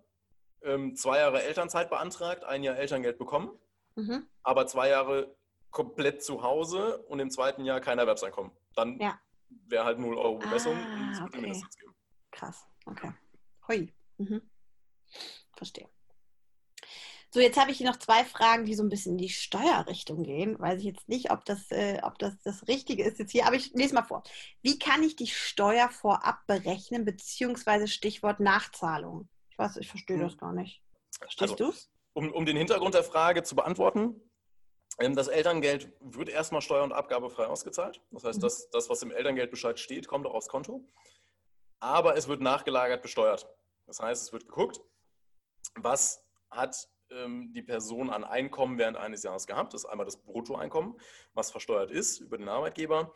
ähm, 0.63 0.95
zwei 0.95 1.19
Jahre 1.21 1.43
Elternzeit 1.43 1.89
beantragt, 1.89 2.45
ein 2.45 2.63
Jahr 2.63 2.77
Elterngeld 2.77 3.17
bekommen, 3.17 3.59
Mhm. 3.97 4.29
aber 4.43 4.67
zwei 4.67 4.91
Jahre 4.91 5.35
komplett 5.71 6.23
zu 6.23 6.43
Hause 6.43 6.99
und 7.05 7.19
im 7.19 7.31
zweiten 7.31 7.65
Jahr 7.65 7.81
kein 7.81 7.99
Erwerbseinkommen. 7.99 8.53
Dann 8.75 8.99
Ja. 9.01 9.19
wäre 9.49 9.85
halt 9.87 9.99
0 9.99 10.19
Euro 10.19 10.37
Bemessung 10.37 10.77
Ah, 10.77 10.95
und 10.97 11.13
es 11.13 11.21
würde 11.21 11.39
okay. 11.39 11.53
geben. 11.53 11.69
Krass. 12.31 12.67
Okay. 12.85 13.13
Hui. 13.69 13.95
Mhm. 14.19 14.43
Verstehe. 15.57 15.89
So, 17.33 17.39
jetzt 17.39 17.59
habe 17.61 17.71
ich 17.71 17.79
hier 17.79 17.87
noch 17.89 17.99
zwei 17.99 18.25
Fragen, 18.25 18.65
die 18.65 18.75
so 18.75 18.83
ein 18.83 18.89
bisschen 18.89 19.13
in 19.13 19.19
die 19.19 19.29
Steuerrichtung 19.29 20.25
gehen. 20.25 20.59
Weiß 20.59 20.81
ich 20.81 20.85
jetzt 20.87 21.09
nicht, 21.09 21.31
ob 21.31 21.45
das, 21.45 21.71
äh, 21.71 22.01
ob 22.03 22.19
das 22.19 22.35
das 22.43 22.67
Richtige 22.67 23.05
ist 23.05 23.21
jetzt 23.21 23.31
hier, 23.31 23.47
aber 23.47 23.55
ich 23.55 23.73
lese 23.73 23.95
mal 23.95 24.03
vor. 24.03 24.25
Wie 24.63 24.81
kann 24.81 25.03
ich 25.05 25.15
die 25.15 25.29
Steuer 25.29 25.89
vorab 25.91 26.45
berechnen, 26.49 27.05
beziehungsweise 27.05 27.87
Stichwort 27.87 28.41
Nachzahlung? 28.41 29.29
Ich 29.51 29.59
weiß, 29.59 29.77
ich 29.77 29.89
verstehe 29.89 30.17
Hm. 30.17 30.25
das 30.25 30.39
gar 30.39 30.53
nicht. 30.53 30.83
Verstehst 31.21 31.53
Also, 31.53 31.67
du's? 31.67 31.89
um, 32.15 32.33
um 32.33 32.45
den 32.47 32.57
Hintergrund 32.57 32.95
der 32.95 33.05
Frage 33.05 33.45
zu 33.45 33.55
beantworten, 33.55 34.21
ähm, 34.99 35.15
das 35.15 35.29
Elterngeld 35.29 35.93
wird 36.01 36.31
erstmal 36.31 36.63
steuer- 36.63 36.83
und 36.83 36.93
abgabefrei 36.93 37.47
ausgezahlt. 37.47 38.01
Das 38.11 38.25
heißt, 38.25 38.39
Mhm. 38.39 38.43
das, 38.43 38.69
das, 38.71 38.91
was 38.91 39.03
im 39.03 39.13
Elterngeldbescheid 39.13 39.79
steht, 39.79 40.09
kommt 40.09 40.27
auch 40.27 40.35
aufs 40.35 40.49
Konto. 40.49 40.85
Aber 41.79 42.17
es 42.17 42.27
wird 42.27 42.41
nachgelagert 42.41 43.03
besteuert. 43.03 43.49
Das 43.87 44.01
heißt, 44.01 44.21
es 44.25 44.33
wird 44.33 44.47
geguckt, 44.49 44.81
was 45.77 46.25
hat 46.51 46.89
ähm, 47.11 47.53
die 47.53 47.63
Person 47.63 48.11
an 48.11 48.25
Einkommen 48.25 48.79
während 48.79 48.97
eines 48.97 49.23
Jahres 49.23 49.47
gehabt. 49.47 49.75
Das 49.75 49.85
ist 49.85 49.91
einmal 49.91 50.07
das 50.07 50.17
Bruttoeinkommen, 50.23 50.95
was 51.35 51.51
versteuert 51.51 51.91
ist 51.91 52.21
über 52.21 52.39
den 52.39 52.49
Arbeitgeber. 52.49 53.13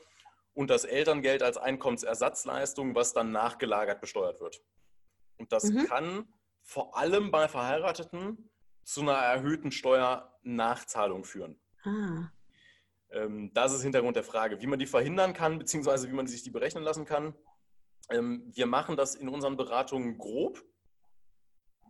Und 0.52 0.70
das 0.70 0.84
Elterngeld 0.84 1.42
als 1.42 1.56
Einkommensersatzleistung, 1.56 2.94
was 2.94 3.12
dann 3.12 3.32
nachgelagert 3.32 4.00
besteuert 4.00 4.40
wird. 4.40 4.62
Und 5.36 5.52
das 5.52 5.64
Mhm. 5.64 5.86
kann 5.86 6.28
vor 6.62 6.96
allem 6.96 7.30
bei 7.30 7.48
Verheirateten 7.48 8.50
zu 8.84 9.00
einer 9.00 9.14
erhöhten 9.14 9.72
Steuernachzahlung 9.72 11.24
führen. 11.24 11.60
Ah. 11.82 12.30
Ähm, 13.10 13.50
Das 13.52 13.72
ist 13.72 13.82
Hintergrund 13.82 14.16
der 14.16 14.24
Frage, 14.24 14.60
wie 14.60 14.66
man 14.66 14.78
die 14.78 14.86
verhindern 14.86 15.32
kann, 15.34 15.58
beziehungsweise 15.58 16.08
wie 16.08 16.14
man 16.14 16.26
sich 16.26 16.42
die 16.42 16.50
berechnen 16.50 16.84
lassen 16.84 17.04
kann. 17.04 17.34
Ähm, 18.10 18.50
Wir 18.54 18.66
machen 18.66 18.96
das 18.96 19.14
in 19.14 19.28
unseren 19.28 19.56
Beratungen 19.56 20.18
grob. 20.18 20.62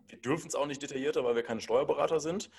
Wir 0.07 0.17
dürfen 0.19 0.47
es 0.47 0.55
auch 0.55 0.65
nicht 0.67 0.81
detaillierter, 0.81 1.23
weil 1.23 1.35
wir 1.35 1.43
keine 1.43 1.61
Steuerberater 1.61 2.19
sind. 2.19 2.49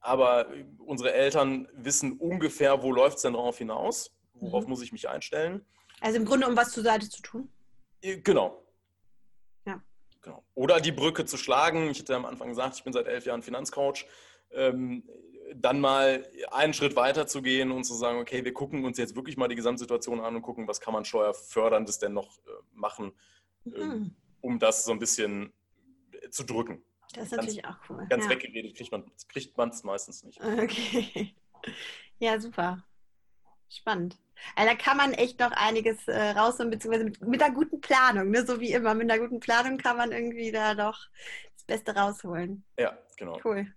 Aber 0.00 0.50
äh, 0.54 0.64
unsere 0.78 1.12
Eltern 1.12 1.68
wissen 1.72 2.18
ungefähr, 2.18 2.82
wo 2.82 2.92
läuft 2.92 3.16
es 3.16 3.22
denn 3.22 3.34
drauf 3.34 3.58
hinaus, 3.58 4.12
worauf 4.34 4.64
Mhm. 4.64 4.70
muss 4.70 4.82
ich 4.82 4.92
mich 4.92 5.08
einstellen. 5.08 5.64
Also 6.00 6.16
im 6.16 6.24
Grunde, 6.24 6.46
um 6.46 6.56
was 6.56 6.72
zur 6.72 6.82
Seite 6.82 7.08
zu 7.08 7.20
tun. 7.22 7.48
Äh, 8.02 8.18
Genau. 8.18 8.62
Ja. 9.66 9.82
genau. 10.22 10.42
Oder 10.54 10.80
die 10.80 10.92
Brücke 10.92 11.24
zu 11.26 11.36
schlagen. 11.36 11.90
Ich 11.90 12.00
hatte 12.00 12.16
am 12.16 12.24
Anfang 12.24 12.48
gesagt, 12.48 12.76
ich 12.76 12.84
bin 12.84 12.92
seit 12.92 13.06
elf 13.06 13.24
Jahren 13.26 13.42
Finanzcoach. 13.42 14.06
Ähm, 14.52 15.04
dann 15.54 15.80
mal 15.80 16.24
einen 16.52 16.72
Schritt 16.72 16.94
weiter 16.96 17.26
zu 17.26 17.42
gehen 17.42 17.72
und 17.72 17.82
zu 17.84 17.94
sagen, 17.94 18.18
okay, 18.20 18.44
wir 18.44 18.54
gucken 18.54 18.84
uns 18.84 18.98
jetzt 18.98 19.16
wirklich 19.16 19.36
mal 19.36 19.48
die 19.48 19.56
Gesamtsituation 19.56 20.20
an 20.20 20.36
und 20.36 20.42
gucken, 20.42 20.68
was 20.68 20.80
kann 20.80 20.94
man 20.94 21.04
steuerförderndes 21.04 21.98
denn 21.98 22.12
noch 22.12 22.38
äh, 22.38 22.50
machen, 22.72 23.12
Mhm. 23.64 23.74
ähm, 23.76 24.16
um 24.40 24.58
das 24.58 24.84
so 24.84 24.92
ein 24.92 24.98
bisschen 25.00 25.52
zu 26.30 26.44
drücken. 26.44 26.82
Das 27.14 27.24
ist 27.24 27.30
Ganz- 27.30 27.42
natürlich 27.42 27.64
auch 27.64 27.76
cool. 27.88 28.06
Ganz 28.08 28.24
ja. 28.24 28.30
weggeredet 28.30 28.76
kriegt 29.28 29.56
man 29.58 29.68
es 29.70 29.82
meistens 29.84 30.22
nicht. 30.24 30.40
Okay. 30.42 31.34
Ja, 32.22 32.38
super. 32.40 32.82
Spannend. 33.70 34.18
Also 34.56 34.70
da 34.70 34.76
kann 34.76 34.96
man 34.96 35.12
echt 35.14 35.40
noch 35.40 35.52
einiges 35.52 36.06
äh, 36.08 36.30
rausholen, 36.30 36.70
beziehungsweise 36.70 37.04
mit, 37.04 37.20
mit 37.22 37.42
einer 37.42 37.54
guten 37.54 37.80
Planung, 37.80 38.30
ne? 38.30 38.44
so 38.46 38.60
wie 38.60 38.72
immer. 38.72 38.94
Mit 38.94 39.10
einer 39.10 39.20
guten 39.22 39.40
Planung 39.40 39.78
kann 39.78 39.96
man 39.96 40.12
irgendwie 40.12 40.52
da 40.52 40.74
doch 40.74 40.98
das 41.56 41.64
Beste 41.66 41.94
rausholen. 41.94 42.64
Ja, 42.78 42.96
genau. 43.16 43.38
Cool. 43.44 43.72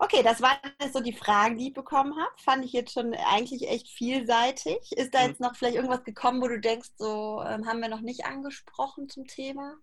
Okay, 0.00 0.22
das 0.22 0.40
waren 0.40 0.58
jetzt 0.80 0.94
so 0.94 1.00
die 1.00 1.12
Fragen, 1.12 1.58
die 1.58 1.68
ich 1.68 1.74
bekommen 1.74 2.14
habe. 2.16 2.32
Fand 2.42 2.64
ich 2.64 2.72
jetzt 2.72 2.92
schon 2.92 3.14
eigentlich 3.14 3.68
echt 3.68 3.88
vielseitig. 3.88 4.92
Ist 4.92 5.12
da 5.14 5.22
Mhm. 5.22 5.28
jetzt 5.28 5.40
noch 5.40 5.56
vielleicht 5.56 5.76
irgendwas 5.76 6.04
gekommen, 6.04 6.40
wo 6.40 6.48
du 6.48 6.60
denkst, 6.60 6.90
so 6.96 7.42
ähm, 7.46 7.66
haben 7.66 7.80
wir 7.80 7.88
noch 7.88 8.00
nicht 8.00 8.24
angesprochen 8.26 9.08
zum 9.08 9.26
Thema? 9.26 9.76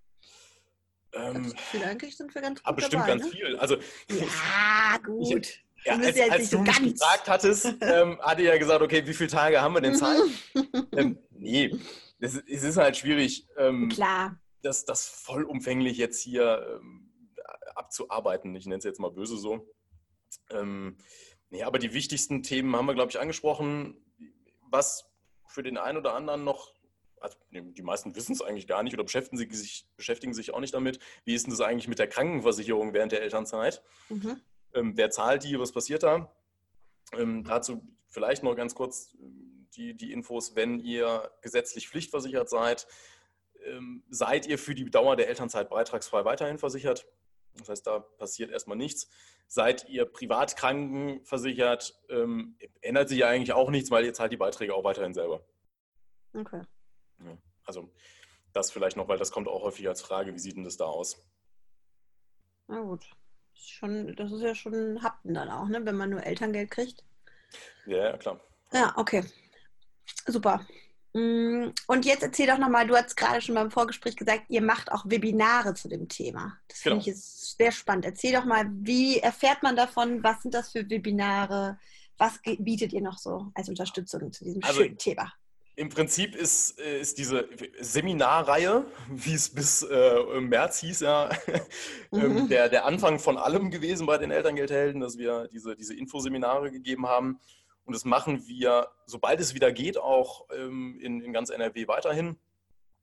Ich 1.15 1.21
Ähm, 1.21 1.53
eigentlich 1.83 2.17
sind 2.17 2.33
wir 2.35 2.41
ganz 2.41 2.59
gut 2.59 2.67
aber 2.67 2.75
bestimmt 2.75 3.03
dabei. 3.03 3.07
ganz 3.17 3.23
ne? 3.25 3.29
viel. 3.31 3.55
Also, 3.57 3.77
Ja, 4.09 4.97
gut. 5.03 5.47
ja, 5.85 5.93
Wir 5.93 5.97
müssen 5.97 6.07
als, 6.07 6.17
jetzt 6.17 6.31
als 6.31 6.49
du 6.49 6.57
so 6.57 6.61
mich 6.63 6.75
ganz- 6.75 6.99
gefragt 6.99 7.29
hattest, 7.29 7.65
ähm, 7.81 8.19
hatte 8.21 8.41
ich 8.41 8.47
ja 8.47 8.57
gesagt, 8.57 8.81
okay, 8.81 9.05
wie 9.07 9.13
viele 9.13 9.29
Tage 9.29 9.61
haben 9.61 9.73
wir 9.73 9.81
denn 9.81 9.95
Zeit? 9.95 10.19
Ähm, 10.93 11.17
nee, 11.31 11.73
das, 12.19 12.35
es 12.47 12.63
ist 12.63 12.77
halt 12.77 12.97
schwierig, 12.97 13.47
ähm, 13.57 13.89
Klar. 13.89 14.39
das, 14.61 14.85
das 14.85 15.07
vollumfänglich 15.07 15.97
jetzt 15.97 16.21
hier 16.21 16.79
ähm, 16.81 17.09
abzuarbeiten. 17.75 18.55
Ich 18.55 18.65
nenne 18.65 18.77
es 18.79 18.83
jetzt 18.85 18.99
mal 18.99 19.11
böse 19.11 19.37
so. 19.37 19.73
Ähm, 20.49 20.97
nee, 21.49 21.63
aber 21.63 21.79
die 21.79 21.93
wichtigsten 21.93 22.43
Themen 22.43 22.75
haben 22.75 22.85
wir, 22.87 22.93
glaube 22.93 23.11
ich, 23.11 23.19
angesprochen. 23.19 23.97
Was 24.69 25.05
für 25.47 25.63
den 25.63 25.77
einen 25.77 25.97
oder 25.97 26.13
anderen 26.13 26.43
noch 26.43 26.73
also 27.25 27.37
die 27.51 27.81
meisten 27.81 28.15
wissen 28.15 28.33
es 28.33 28.41
eigentlich 28.41 28.67
gar 28.67 28.83
nicht 28.83 28.93
oder 28.93 29.03
beschäftigen 29.03 29.37
sich, 29.37 29.85
beschäftigen 29.97 30.33
sich 30.33 30.53
auch 30.53 30.59
nicht 30.59 30.73
damit. 30.73 30.99
Wie 31.23 31.33
ist 31.33 31.45
denn 31.45 31.51
das 31.51 31.61
eigentlich 31.61 31.87
mit 31.87 31.99
der 31.99 32.07
Krankenversicherung 32.07 32.93
während 32.93 33.11
der 33.11 33.21
Elternzeit? 33.21 33.83
Mhm. 34.09 34.41
Ähm, 34.73 34.93
wer 34.95 35.09
zahlt 35.09 35.43
die? 35.43 35.59
Was 35.59 35.71
passiert 35.71 36.03
da? 36.03 36.31
Ähm, 37.13 37.43
dazu 37.43 37.81
vielleicht 38.07 38.43
noch 38.43 38.55
ganz 38.55 38.75
kurz 38.75 39.15
ähm, 39.19 39.67
die, 39.75 39.95
die 39.95 40.11
Infos, 40.11 40.55
wenn 40.55 40.79
ihr 40.79 41.31
gesetzlich 41.41 41.89
pflichtversichert 41.89 42.49
seid, 42.49 42.87
ähm, 43.65 44.03
seid 44.09 44.47
ihr 44.47 44.57
für 44.57 44.75
die 44.75 44.89
Dauer 44.89 45.15
der 45.15 45.27
Elternzeit 45.27 45.69
beitragsfrei 45.69 46.25
weiterhin 46.25 46.57
versichert. 46.57 47.05
Das 47.57 47.69
heißt, 47.69 47.87
da 47.87 47.99
passiert 47.99 48.51
erstmal 48.51 48.77
nichts. 48.77 49.09
Seid 49.47 49.87
ihr 49.89 50.05
privat 50.05 50.57
krankenversichert, 50.57 51.97
ähm, 52.09 52.57
ändert 52.81 53.09
sich 53.09 53.19
ja 53.19 53.27
eigentlich 53.27 53.53
auch 53.53 53.69
nichts, 53.69 53.91
weil 53.91 54.05
ihr 54.05 54.13
zahlt 54.13 54.31
die 54.31 54.37
Beiträge 54.37 54.73
auch 54.73 54.83
weiterhin 54.83 55.13
selber. 55.13 55.45
Okay. 56.33 56.61
Ja, 57.23 57.37
also 57.65 57.89
das 58.53 58.71
vielleicht 58.71 58.97
noch, 58.97 59.07
weil 59.07 59.17
das 59.17 59.31
kommt 59.31 59.47
auch 59.47 59.63
häufig 59.63 59.87
als 59.87 60.01
Frage, 60.01 60.33
wie 60.33 60.39
sieht 60.39 60.55
denn 60.55 60.63
das 60.63 60.77
da 60.77 60.85
aus? 60.85 61.17
Na 62.67 62.81
gut. 62.81 63.05
Schon, 63.53 64.15
das 64.15 64.31
ist 64.31 64.41
ja 64.41 64.53
schon 64.53 64.73
ein 64.73 65.03
Happen 65.03 65.33
dann 65.33 65.49
auch, 65.49 65.67
ne? 65.67 65.85
wenn 65.85 65.95
man 65.95 66.09
nur 66.09 66.23
Elterngeld 66.23 66.71
kriegt. 66.71 67.03
Ja, 67.85 67.97
ja, 67.97 68.17
klar. 68.17 68.39
Ja, 68.73 68.93
okay. 68.97 69.23
Super. 70.27 70.65
Mm, 71.13 71.69
und 71.87 72.05
jetzt 72.05 72.23
erzähl 72.23 72.47
doch 72.47 72.57
nochmal, 72.57 72.85
du 72.87 72.95
hast 72.95 73.15
gerade 73.15 73.41
schon 73.41 73.55
beim 73.55 73.71
Vorgespräch 73.71 74.17
gesagt, 74.17 74.45
ihr 74.49 74.61
macht 74.61 74.91
auch 74.91 75.05
Webinare 75.05 75.73
zu 75.73 75.87
dem 75.87 76.09
Thema. 76.09 76.57
Das 76.67 76.81
genau. 76.81 76.95
finde 76.95 77.01
ich 77.01 77.15
jetzt 77.15 77.57
sehr 77.57 77.71
spannend. 77.71 78.05
Erzähl 78.05 78.33
doch 78.33 78.45
mal, 78.45 78.65
wie 78.69 79.19
erfährt 79.19 79.63
man 79.63 79.75
davon? 79.75 80.23
Was 80.23 80.41
sind 80.41 80.53
das 80.53 80.71
für 80.71 80.89
Webinare? 80.89 81.79
Was 82.17 82.39
bietet 82.59 82.91
ihr 82.93 83.01
noch 83.01 83.17
so 83.17 83.47
als 83.53 83.69
Unterstützung 83.69 84.31
zu 84.31 84.43
diesem 84.43 84.63
also, 84.63 84.81
schönen 84.81 84.97
Thema? 84.97 85.31
Im 85.77 85.89
Prinzip 85.89 86.35
ist, 86.35 86.79
äh, 86.79 86.99
ist 87.01 87.17
diese 87.17 87.49
Seminarreihe, 87.79 88.85
wie 89.09 89.33
es 89.33 89.49
bis 89.49 89.83
äh, 89.83 90.39
März 90.39 90.79
hieß, 90.79 91.01
ja, 91.01 91.29
ähm, 92.13 92.43
mhm. 92.43 92.49
der, 92.49 92.69
der 92.69 92.85
Anfang 92.85 93.19
von 93.19 93.37
allem 93.37 93.71
gewesen 93.71 94.07
bei 94.07 94.17
den 94.17 94.31
Elterngeldhelden, 94.31 95.01
dass 95.01 95.17
wir 95.17 95.49
diese, 95.49 95.75
diese 95.75 95.93
Infoseminare 95.93 96.71
gegeben 96.71 97.07
haben. 97.07 97.39
Und 97.83 97.93
das 97.93 98.05
machen 98.05 98.47
wir, 98.47 98.87
sobald 99.05 99.39
es 99.41 99.53
wieder 99.53 99.71
geht, 99.71 99.97
auch 99.97 100.45
ähm, 100.51 100.97
in, 101.01 101.21
in 101.21 101.33
ganz 101.33 101.49
NRW 101.49 101.87
weiterhin 101.87 102.37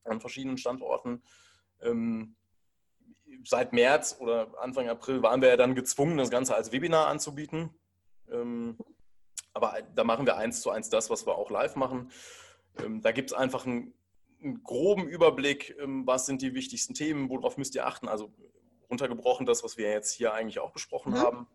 an 0.04 0.20
verschiedenen 0.20 0.56
Standorten. 0.56 1.22
Ähm, 1.82 2.36
seit 3.44 3.72
März 3.72 4.16
oder 4.18 4.48
Anfang 4.60 4.88
April 4.88 5.22
waren 5.22 5.42
wir 5.42 5.48
ja 5.48 5.56
dann 5.56 5.74
gezwungen, 5.74 6.16
das 6.16 6.30
Ganze 6.30 6.54
als 6.54 6.72
Webinar 6.72 7.08
anzubieten. 7.08 7.70
Ähm, 8.30 8.78
aber 9.52 9.74
da 9.94 10.04
machen 10.04 10.26
wir 10.26 10.36
eins 10.36 10.62
zu 10.62 10.70
eins 10.70 10.88
das, 10.88 11.10
was 11.10 11.26
wir 11.26 11.36
auch 11.36 11.50
live 11.50 11.76
machen. 11.76 12.10
Ähm, 12.78 13.02
da 13.02 13.12
gibt 13.12 13.30
es 13.30 13.36
einfach 13.36 13.66
einen, 13.66 13.94
einen, 14.42 14.62
groben 14.62 15.08
Überblick, 15.08 15.76
ähm, 15.80 16.06
was 16.06 16.26
sind 16.26 16.42
die 16.42 16.54
wichtigsten 16.54 16.94
Themen, 16.94 17.28
worauf 17.28 17.56
müsst 17.56 17.74
ihr 17.74 17.86
achten. 17.86 18.08
Also 18.08 18.32
runtergebrochen 18.90 19.46
das, 19.46 19.64
was 19.64 19.76
wir 19.76 19.90
jetzt 19.90 20.12
hier 20.12 20.32
eigentlich 20.32 20.58
auch 20.58 20.72
besprochen 20.72 21.12
mhm. 21.12 21.18
haben. 21.18 21.46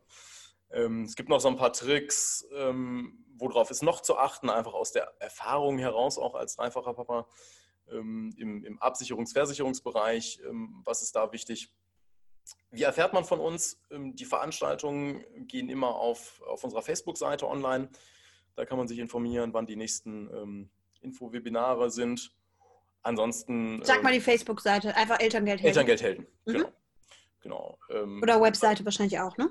Ähm, 0.71 1.03
es 1.03 1.15
gibt 1.15 1.29
noch 1.29 1.39
so 1.39 1.47
ein 1.47 1.55
paar 1.55 1.73
Tricks, 1.73 2.47
ähm, 2.53 3.25
worauf 3.37 3.71
ist 3.71 3.83
noch 3.83 4.01
zu 4.01 4.17
achten, 4.17 4.49
einfach 4.49 4.73
aus 4.73 4.91
der 4.91 5.13
Erfahrung 5.19 5.77
heraus, 5.77 6.17
auch 6.17 6.35
als 6.35 6.55
dreifacher 6.55 6.93
Papa 6.93 7.27
ähm, 7.89 8.33
im, 8.37 8.65
im 8.65 8.79
Absicherungs-, 8.79 9.33
Versicherungsbereich. 9.33 10.41
was 10.83 11.03
ist 11.03 11.15
da 11.15 11.31
wichtig? 11.31 11.71
Wie 12.71 12.83
erfährt 12.83 13.13
man 13.13 13.25
von 13.25 13.39
uns? 13.39 13.81
Die 13.91 14.25
Veranstaltungen 14.25 15.23
gehen 15.47 15.69
immer 15.69 15.95
auf, 15.95 16.41
auf 16.47 16.63
unserer 16.63 16.81
Facebook-Seite 16.81 17.47
online. 17.47 17.89
Da 18.55 18.65
kann 18.65 18.77
man 18.77 18.87
sich 18.87 18.99
informieren, 18.99 19.53
wann 19.53 19.67
die 19.67 19.75
nächsten 19.75 20.29
ähm, 20.33 20.69
Info-Webinare 21.07 21.89
sind. 21.89 22.31
Ansonsten. 23.03 23.81
Sag 23.83 24.03
mal 24.03 24.13
die 24.13 24.19
Facebook-Seite, 24.19 24.95
einfach 24.95 25.19
Elterngeldhelden. 25.19 25.67
Elterngeldhelden, 25.67 26.27
mhm. 26.45 26.65
genau. 27.41 27.77
genau. 27.89 28.21
Oder 28.21 28.41
Webseite 28.41 28.83
wahrscheinlich 28.83 29.19
auch, 29.19 29.37
ne? 29.37 29.49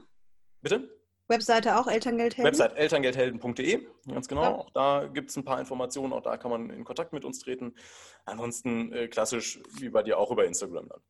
Bitte? 0.60 0.90
Webseite 1.28 1.78
auch 1.78 1.86
Elterngeldhelden? 1.86 2.44
Website 2.44 2.76
elterngeldhelden.de, 2.76 3.86
ganz 4.08 4.28
genau. 4.28 4.42
Ja. 4.42 4.54
Auch 4.54 4.70
da 4.70 5.06
gibt 5.06 5.30
es 5.30 5.36
ein 5.36 5.44
paar 5.44 5.58
Informationen, 5.58 6.12
auch 6.12 6.22
da 6.22 6.36
kann 6.36 6.50
man 6.50 6.70
in 6.70 6.84
Kontakt 6.84 7.12
mit 7.12 7.24
uns 7.24 7.40
treten. 7.40 7.74
Ansonsten 8.24 8.92
äh, 8.92 9.08
klassisch 9.08 9.60
wie 9.78 9.88
bei 9.88 10.02
dir 10.02 10.18
auch 10.18 10.30
über 10.30 10.44
Instagram 10.44 10.88
dann. 10.88 11.00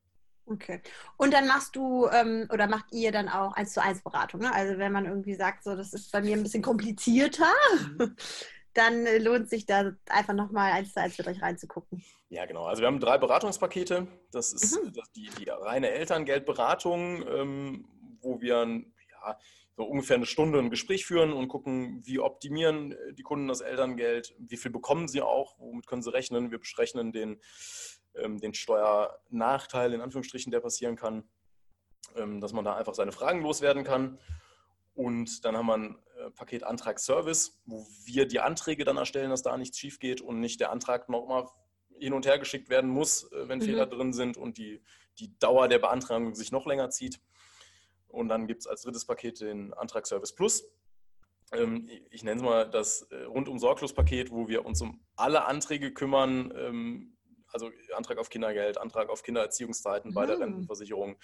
Okay. 0.49 0.81
Und 1.17 1.35
dann 1.35 1.49
machst 1.49 1.75
du 1.75 2.07
ähm, 2.09 2.49
oder 2.53 2.69
macht 2.69 2.87
ihr 2.93 3.11
dann 3.11 3.29
auch 3.29 3.55
eins 3.55 3.73
zu 3.73 3.83
eins 3.83 4.03
Beratung, 4.03 4.41
ne? 4.41 4.55
Also 4.55 4.79
wenn 4.79 4.93
man 4.93 5.05
irgendwie 5.05 5.35
sagt, 5.35 5.65
so 5.65 5.75
das 5.75 5.93
ist 5.93 6.13
bei 6.13 6.21
mir 6.21 6.37
ein 6.37 6.43
bisschen 6.45 6.63
komplizierter, 6.63 7.53
mhm. 7.99 8.15
dann 8.77 9.07
äh, 9.07 9.19
lohnt 9.19 9.49
sich 9.49 9.67
da 9.67 9.93
einfach 10.09 10.35
nochmal 10.35 10.73
eins 10.73 10.93
zu 10.93 11.01
eins 11.01 11.17
mit 11.17 11.27
euch 11.27 11.41
reinzugucken. 11.41 12.05
Ja, 12.29 12.45
genau. 12.45 12.65
Also 12.65 12.83
wir 12.83 12.89
haben 12.89 13.01
drei 13.01 13.19
Beratungspakete. 13.19 14.07
Das 14.33 14.53
ist 14.53 14.79
mhm. 14.83 14.93
die, 15.15 15.31
die, 15.39 15.49
reine 15.49 15.91
Elterngeldberatung, 15.91 17.27
ähm, 17.27 17.89
wo 18.21 18.41
wir 18.41 18.57
ja, 18.57 19.39
so 19.77 19.85
ungefähr 19.85 20.17
eine 20.17 20.27
Stunde 20.27 20.59
ein 20.59 20.71
Gespräch 20.71 21.07
führen 21.07 21.33
und 21.33 21.49
gucken, 21.49 22.03
wie 22.05 22.19
optimieren 22.19 22.93
äh, 22.93 23.15
die 23.15 23.23
Kunden 23.23 23.49
das 23.49 23.61
Elterngeld, 23.61 24.35
wie 24.39 24.57
viel 24.57 24.71
bekommen 24.71 25.09
sie 25.09 25.23
auch, 25.23 25.59
womit 25.59 25.87
können 25.87 26.03
sie 26.03 26.13
rechnen. 26.13 26.51
Wir 26.51 26.59
besprechen 26.59 27.13
den, 27.13 27.41
ähm, 28.15 28.39
den 28.39 28.53
Steuernachteil, 28.53 29.95
in 29.95 30.01
Anführungsstrichen, 30.01 30.53
der 30.53 30.61
passieren 30.61 30.97
kann, 30.97 31.25
ähm, 32.17 32.41
dass 32.41 32.53
man 32.53 32.65
da 32.65 32.77
einfach 32.77 32.95
seine 32.95 33.13
Fragen 33.13 33.43
loswerden 33.43 33.85
kann. 33.85 34.19
Und 34.95 35.45
dann 35.45 35.57
haben 35.57 35.67
wir 35.67 35.77
ein 35.77 35.99
Paket 36.35 36.65
Antrag 36.65 36.99
Service, 36.99 37.61
wo 37.67 37.87
wir 38.05 38.27
die 38.27 38.41
Anträge 38.41 38.85
dann 38.85 38.97
erstellen, 38.97 39.31
dass 39.31 39.43
da 39.43 39.57
nichts 39.57 39.79
schief 39.79 39.99
geht 39.99 40.21
und 40.21 40.41
nicht 40.41 40.61
der 40.61 40.71
Antrag 40.71 41.09
nochmal 41.09 41.49
hin 41.99 42.13
und 42.13 42.27
her 42.27 42.39
geschickt 42.39 42.69
werden 42.69 42.91
muss, 42.91 43.31
äh, 43.33 43.49
wenn 43.49 43.59
mhm. 43.59 43.65
Fehler 43.65 43.87
drin 43.87 44.13
sind 44.13 44.37
und 44.37 44.59
die, 44.59 44.83
die 45.19 45.39
Dauer 45.39 45.69
der 45.69 45.79
Beantragung 45.79 46.35
sich 46.35 46.53
noch 46.53 46.67
länger 46.67 46.91
zieht. 46.91 47.21
Und 48.09 48.29
dann 48.29 48.47
gibt 48.47 48.61
es 48.61 48.67
als 48.67 48.83
drittes 48.83 49.05
Paket 49.05 49.41
den 49.41 49.75
Antrag 49.75 50.07
Service 50.07 50.35
Plus. 50.35 50.65
Ähm, 51.53 51.89
ich 52.11 52.25
nenne 52.25 52.37
es 52.37 52.43
mal 52.43 52.69
das 52.69 53.03
äh, 53.03 53.23
rundum 53.25 53.59
Sorglos-Paket, 53.59 54.31
wo 54.31 54.49
wir 54.49 54.65
uns 54.65 54.81
um 54.81 55.01
alle 55.17 55.45
Anträge 55.45 55.93
kümmern. 55.93 56.53
Ähm, 56.57 57.17
also 57.53 57.71
Antrag 57.95 58.19
auf 58.19 58.29
Kindergeld, 58.29 58.79
Antrag 58.79 59.09
auf 59.09 59.23
Kindererziehungszeiten 59.23 60.13
bei 60.13 60.27
der 60.27 60.37
ah. 60.37 60.41
Rentenversicherung. 60.41 61.17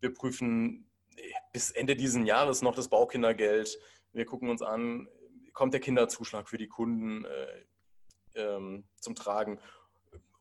Wir 0.00 0.12
prüfen 0.12 0.90
äh, 1.16 1.22
bis 1.52 1.70
Ende 1.70 1.96
dieses 1.96 2.24
Jahres 2.26 2.62
noch 2.62 2.74
das 2.74 2.88
Baukindergeld. 2.88 3.78
Wir 4.12 4.24
gucken 4.24 4.48
uns 4.48 4.62
an, 4.62 5.08
kommt 5.52 5.74
der 5.74 5.80
Kinderzuschlag 5.80 6.48
für 6.48 6.58
die 6.58 6.68
Kunden 6.68 7.24
äh, 7.24 7.64
ähm, 8.34 8.84
zum 9.00 9.14
Tragen 9.14 9.58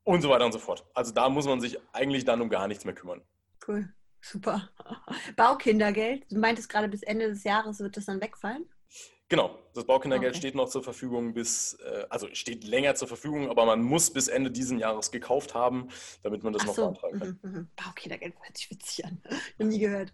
und 0.03 0.21
so 0.21 0.29
weiter 0.29 0.45
und 0.45 0.51
so 0.51 0.59
fort. 0.59 0.85
Also 0.93 1.13
da 1.13 1.29
muss 1.29 1.45
man 1.45 1.61
sich 1.61 1.77
eigentlich 1.93 2.25
dann 2.25 2.41
um 2.41 2.49
gar 2.49 2.67
nichts 2.67 2.85
mehr 2.85 2.95
kümmern. 2.95 3.21
Cool. 3.67 3.93
Super. 4.21 4.69
Baukindergeld. 5.35 6.25
Du 6.31 6.39
meintest 6.39 6.69
gerade, 6.69 6.87
bis 6.87 7.03
Ende 7.03 7.29
des 7.29 7.43
Jahres 7.43 7.79
wird 7.79 7.95
das 7.97 8.05
dann 8.05 8.21
wegfallen? 8.21 8.65
Genau, 9.29 9.59
das 9.75 9.85
Baukindergeld 9.85 10.31
okay. 10.31 10.39
steht 10.39 10.55
noch 10.55 10.69
zur 10.69 10.83
Verfügung 10.83 11.35
bis, 11.35 11.75
äh, 11.85 12.05
also 12.09 12.27
steht 12.33 12.63
länger 12.63 12.95
zur 12.95 13.07
Verfügung, 13.07 13.47
aber 13.47 13.63
man 13.63 13.79
muss 13.83 14.09
bis 14.11 14.27
Ende 14.27 14.49
dieses 14.49 14.79
Jahres 14.79 15.11
gekauft 15.11 15.53
haben, 15.53 15.89
damit 16.23 16.43
man 16.43 16.51
das 16.51 16.63
Ach 16.63 16.67
noch 16.67 16.75
so. 16.75 16.81
beantragen 16.85 17.19
kann. 17.19 17.39
Mhm, 17.43 17.51
mhm. 17.51 17.67
Baukindergeld 17.75 18.33
hört 18.41 18.57
sich 18.57 18.71
witzig 18.71 19.05
an. 19.05 19.21
Noch 19.59 19.67
nie 19.67 19.77
gehört. 19.77 20.11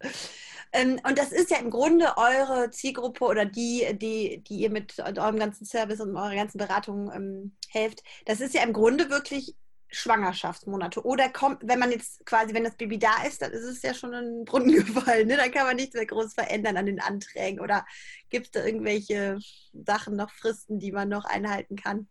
Ähm, 0.73 0.99
und 1.07 1.17
das 1.17 1.31
ist 1.31 1.49
ja 1.49 1.57
im 1.57 1.69
Grunde 1.69 2.17
eure 2.17 2.69
Zielgruppe 2.71 3.23
oder 3.23 3.45
die, 3.45 3.87
die, 3.93 4.43
die 4.43 4.57
ihr 4.57 4.69
mit 4.69 4.99
eurem 4.99 5.39
ganzen 5.39 5.65
Service 5.65 6.01
und 6.01 6.17
eurer 6.17 6.35
ganzen 6.35 6.57
Beratung 6.57 7.09
ähm, 7.13 7.55
helft. 7.69 8.03
Das 8.25 8.41
ist 8.41 8.53
ja 8.53 8.63
im 8.63 8.73
Grunde 8.73 9.09
wirklich 9.09 9.55
Schwangerschaftsmonate. 9.95 11.05
Oder 11.05 11.29
kommt, 11.29 11.59
wenn 11.63 11.79
man 11.79 11.91
jetzt 11.91 12.25
quasi, 12.25 12.53
wenn 12.53 12.63
das 12.63 12.75
Baby 12.75 12.99
da 12.99 13.23
ist, 13.25 13.41
dann 13.41 13.51
ist 13.51 13.63
es 13.63 13.81
ja 13.81 13.93
schon 13.93 14.13
in 14.13 14.25
den 14.25 14.45
Brunnen 14.45 14.75
gefallen. 14.85 15.27
Ne? 15.27 15.37
Dann 15.37 15.51
kann 15.51 15.65
man 15.65 15.75
nichts 15.75 15.95
mehr 15.95 16.05
groß 16.05 16.33
verändern 16.33 16.77
an 16.77 16.85
den 16.85 16.99
Anträgen. 16.99 17.59
Oder 17.59 17.85
gibt 18.29 18.47
es 18.47 18.51
da 18.51 18.65
irgendwelche 18.65 19.39
Sachen 19.73 20.15
noch, 20.15 20.31
Fristen, 20.31 20.79
die 20.79 20.91
man 20.91 21.09
noch 21.09 21.25
einhalten 21.25 21.75
kann? 21.75 22.07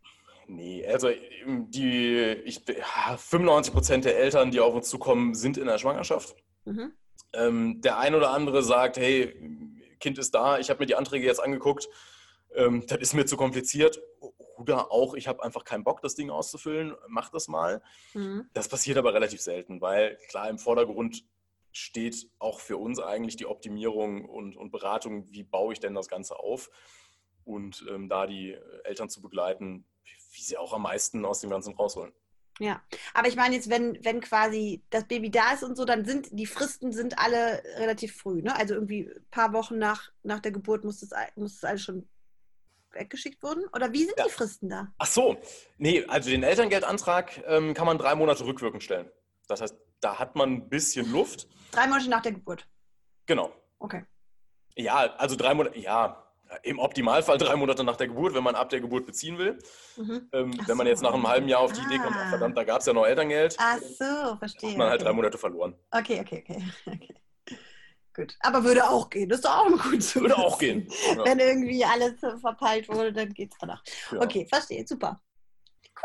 Nee, 0.46 0.86
also 0.86 1.08
die 1.08 2.16
ich, 2.44 2.62
95 3.16 3.72
Prozent 3.72 4.04
der 4.04 4.18
Eltern, 4.18 4.50
die 4.50 4.60
auf 4.60 4.74
uns 4.74 4.88
zukommen, 4.88 5.34
sind 5.34 5.56
in 5.56 5.66
der 5.66 5.78
Schwangerschaft. 5.78 6.34
Mhm. 6.64 6.92
Ähm, 7.32 7.80
der 7.80 7.98
ein 7.98 8.14
oder 8.14 8.30
andere 8.30 8.62
sagt, 8.62 8.96
hey, 8.96 9.34
Kind 10.00 10.18
ist 10.18 10.34
da, 10.34 10.58
ich 10.58 10.70
habe 10.70 10.80
mir 10.80 10.86
die 10.86 10.96
Anträge 10.96 11.26
jetzt 11.26 11.42
angeguckt, 11.42 11.88
ähm, 12.54 12.84
das 12.86 12.98
ist 12.98 13.14
mir 13.14 13.24
zu 13.24 13.36
kompliziert 13.36 14.00
oder 14.56 14.90
auch, 14.90 15.14
ich 15.14 15.28
habe 15.28 15.42
einfach 15.42 15.64
keinen 15.64 15.84
Bock, 15.84 16.00
das 16.02 16.14
Ding 16.14 16.30
auszufüllen, 16.30 16.94
mach 17.08 17.30
das 17.30 17.48
mal. 17.48 17.82
Mhm. 18.14 18.48
Das 18.52 18.68
passiert 18.68 18.98
aber 18.98 19.14
relativ 19.14 19.40
selten, 19.40 19.80
weil 19.80 20.18
klar 20.28 20.48
im 20.48 20.58
Vordergrund 20.58 21.24
steht 21.72 22.28
auch 22.38 22.60
für 22.60 22.76
uns 22.76 23.00
eigentlich 23.00 23.36
die 23.36 23.46
Optimierung 23.46 24.24
und, 24.24 24.56
und 24.56 24.70
Beratung, 24.70 25.30
wie 25.30 25.42
baue 25.42 25.72
ich 25.72 25.80
denn 25.80 25.94
das 25.94 26.08
Ganze 26.08 26.38
auf 26.38 26.70
und 27.44 27.84
ähm, 27.90 28.08
da 28.08 28.26
die 28.26 28.56
Eltern 28.84 29.10
zu 29.10 29.20
begleiten, 29.20 29.84
wie 30.32 30.42
sie 30.42 30.56
auch 30.56 30.72
am 30.72 30.82
meisten 30.82 31.24
aus 31.24 31.40
dem 31.40 31.50
Ganzen 31.50 31.74
rausholen. 31.74 32.12
Ja, 32.60 32.80
aber 33.14 33.26
ich 33.26 33.34
meine 33.34 33.56
jetzt, 33.56 33.68
wenn, 33.68 33.98
wenn 34.04 34.20
quasi 34.20 34.84
das 34.90 35.08
Baby 35.08 35.30
da 35.30 35.54
ist 35.54 35.64
und 35.64 35.76
so, 35.76 35.84
dann 35.84 36.04
sind 36.04 36.28
die 36.30 36.46
Fristen 36.46 36.92
sind 36.92 37.18
alle 37.18 37.60
relativ 37.78 38.16
früh, 38.16 38.42
ne? 38.42 38.54
Also 38.56 38.74
irgendwie 38.74 39.08
ein 39.08 39.26
paar 39.32 39.52
Wochen 39.52 39.76
nach, 39.76 40.12
nach 40.22 40.38
der 40.38 40.52
Geburt 40.52 40.84
muss 40.84 41.00
das, 41.00 41.10
muss 41.34 41.54
das 41.60 41.68
alles 41.68 41.82
schon 41.82 42.08
weggeschickt 42.94 43.42
wurden? 43.42 43.64
Oder 43.72 43.92
wie 43.92 44.04
sind 44.04 44.18
ja. 44.18 44.24
die 44.24 44.30
Fristen 44.30 44.68
da? 44.68 44.88
Ach 44.98 45.06
so, 45.06 45.36
nee, 45.78 46.04
also 46.06 46.30
den 46.30 46.42
Elterngeldantrag 46.42 47.42
ähm, 47.46 47.74
kann 47.74 47.86
man 47.86 47.98
drei 47.98 48.14
Monate 48.14 48.44
rückwirkend 48.44 48.82
stellen. 48.82 49.10
Das 49.48 49.60
heißt, 49.60 49.76
da 50.00 50.18
hat 50.18 50.36
man 50.36 50.52
ein 50.52 50.68
bisschen 50.68 51.10
Luft. 51.10 51.48
Drei 51.70 51.86
Monate 51.86 52.08
nach 52.08 52.22
der 52.22 52.32
Geburt. 52.32 52.66
Genau. 53.26 53.52
Okay. 53.78 54.04
Ja, 54.76 55.14
also 55.16 55.36
drei 55.36 55.54
Monate, 55.54 55.78
ja, 55.78 56.24
im 56.62 56.78
Optimalfall 56.78 57.38
drei 57.38 57.56
Monate 57.56 57.84
nach 57.84 57.96
der 57.96 58.08
Geburt, 58.08 58.34
wenn 58.34 58.44
man 58.44 58.54
ab 58.54 58.68
der 58.68 58.80
Geburt 58.80 59.06
beziehen 59.06 59.38
will. 59.38 59.58
Mhm. 59.96 60.28
Ähm, 60.32 60.58
wenn 60.58 60.66
so. 60.66 60.74
man 60.74 60.86
jetzt 60.86 61.02
nach 61.02 61.12
einem 61.12 61.26
halben 61.26 61.48
Jahr 61.48 61.60
auf 61.60 61.72
die 61.72 61.80
ah. 61.80 61.86
Idee 61.86 61.98
kommt, 61.98 62.16
ach, 62.16 62.28
verdammt, 62.30 62.56
da 62.56 62.64
gab 62.64 62.80
es 62.80 62.86
ja 62.86 62.92
noch 62.92 63.06
Elterngeld. 63.06 63.56
Ach 63.58 63.78
so, 63.78 64.36
verstehe. 64.38 64.70
Hat 64.70 64.78
man 64.78 64.88
halt 64.88 65.00
okay. 65.00 65.08
drei 65.08 65.12
Monate 65.14 65.38
verloren. 65.38 65.74
Okay, 65.90 66.20
okay, 66.20 66.44
okay. 66.46 66.64
okay. 66.86 67.14
Gut. 68.14 68.36
Aber 68.40 68.62
würde 68.62 68.88
auch 68.88 69.10
gehen. 69.10 69.28
Das 69.28 69.38
ist 69.38 69.44
doch 69.44 69.58
auch 69.58 69.68
mal 69.68 69.90
gut 69.90 70.02
zu 70.02 70.20
Würde 70.20 70.38
auch 70.38 70.58
gehen. 70.58 70.88
Ja. 71.16 71.24
Wenn 71.24 71.40
irgendwie 71.40 71.84
alles 71.84 72.14
verpeilt 72.40 72.88
wurde, 72.88 73.12
dann 73.12 73.34
geht 73.34 73.52
es 73.52 73.58
danach. 73.58 73.82
Ja. 74.12 74.22
Okay, 74.22 74.46
verstehe. 74.48 74.86
Super. 74.86 75.20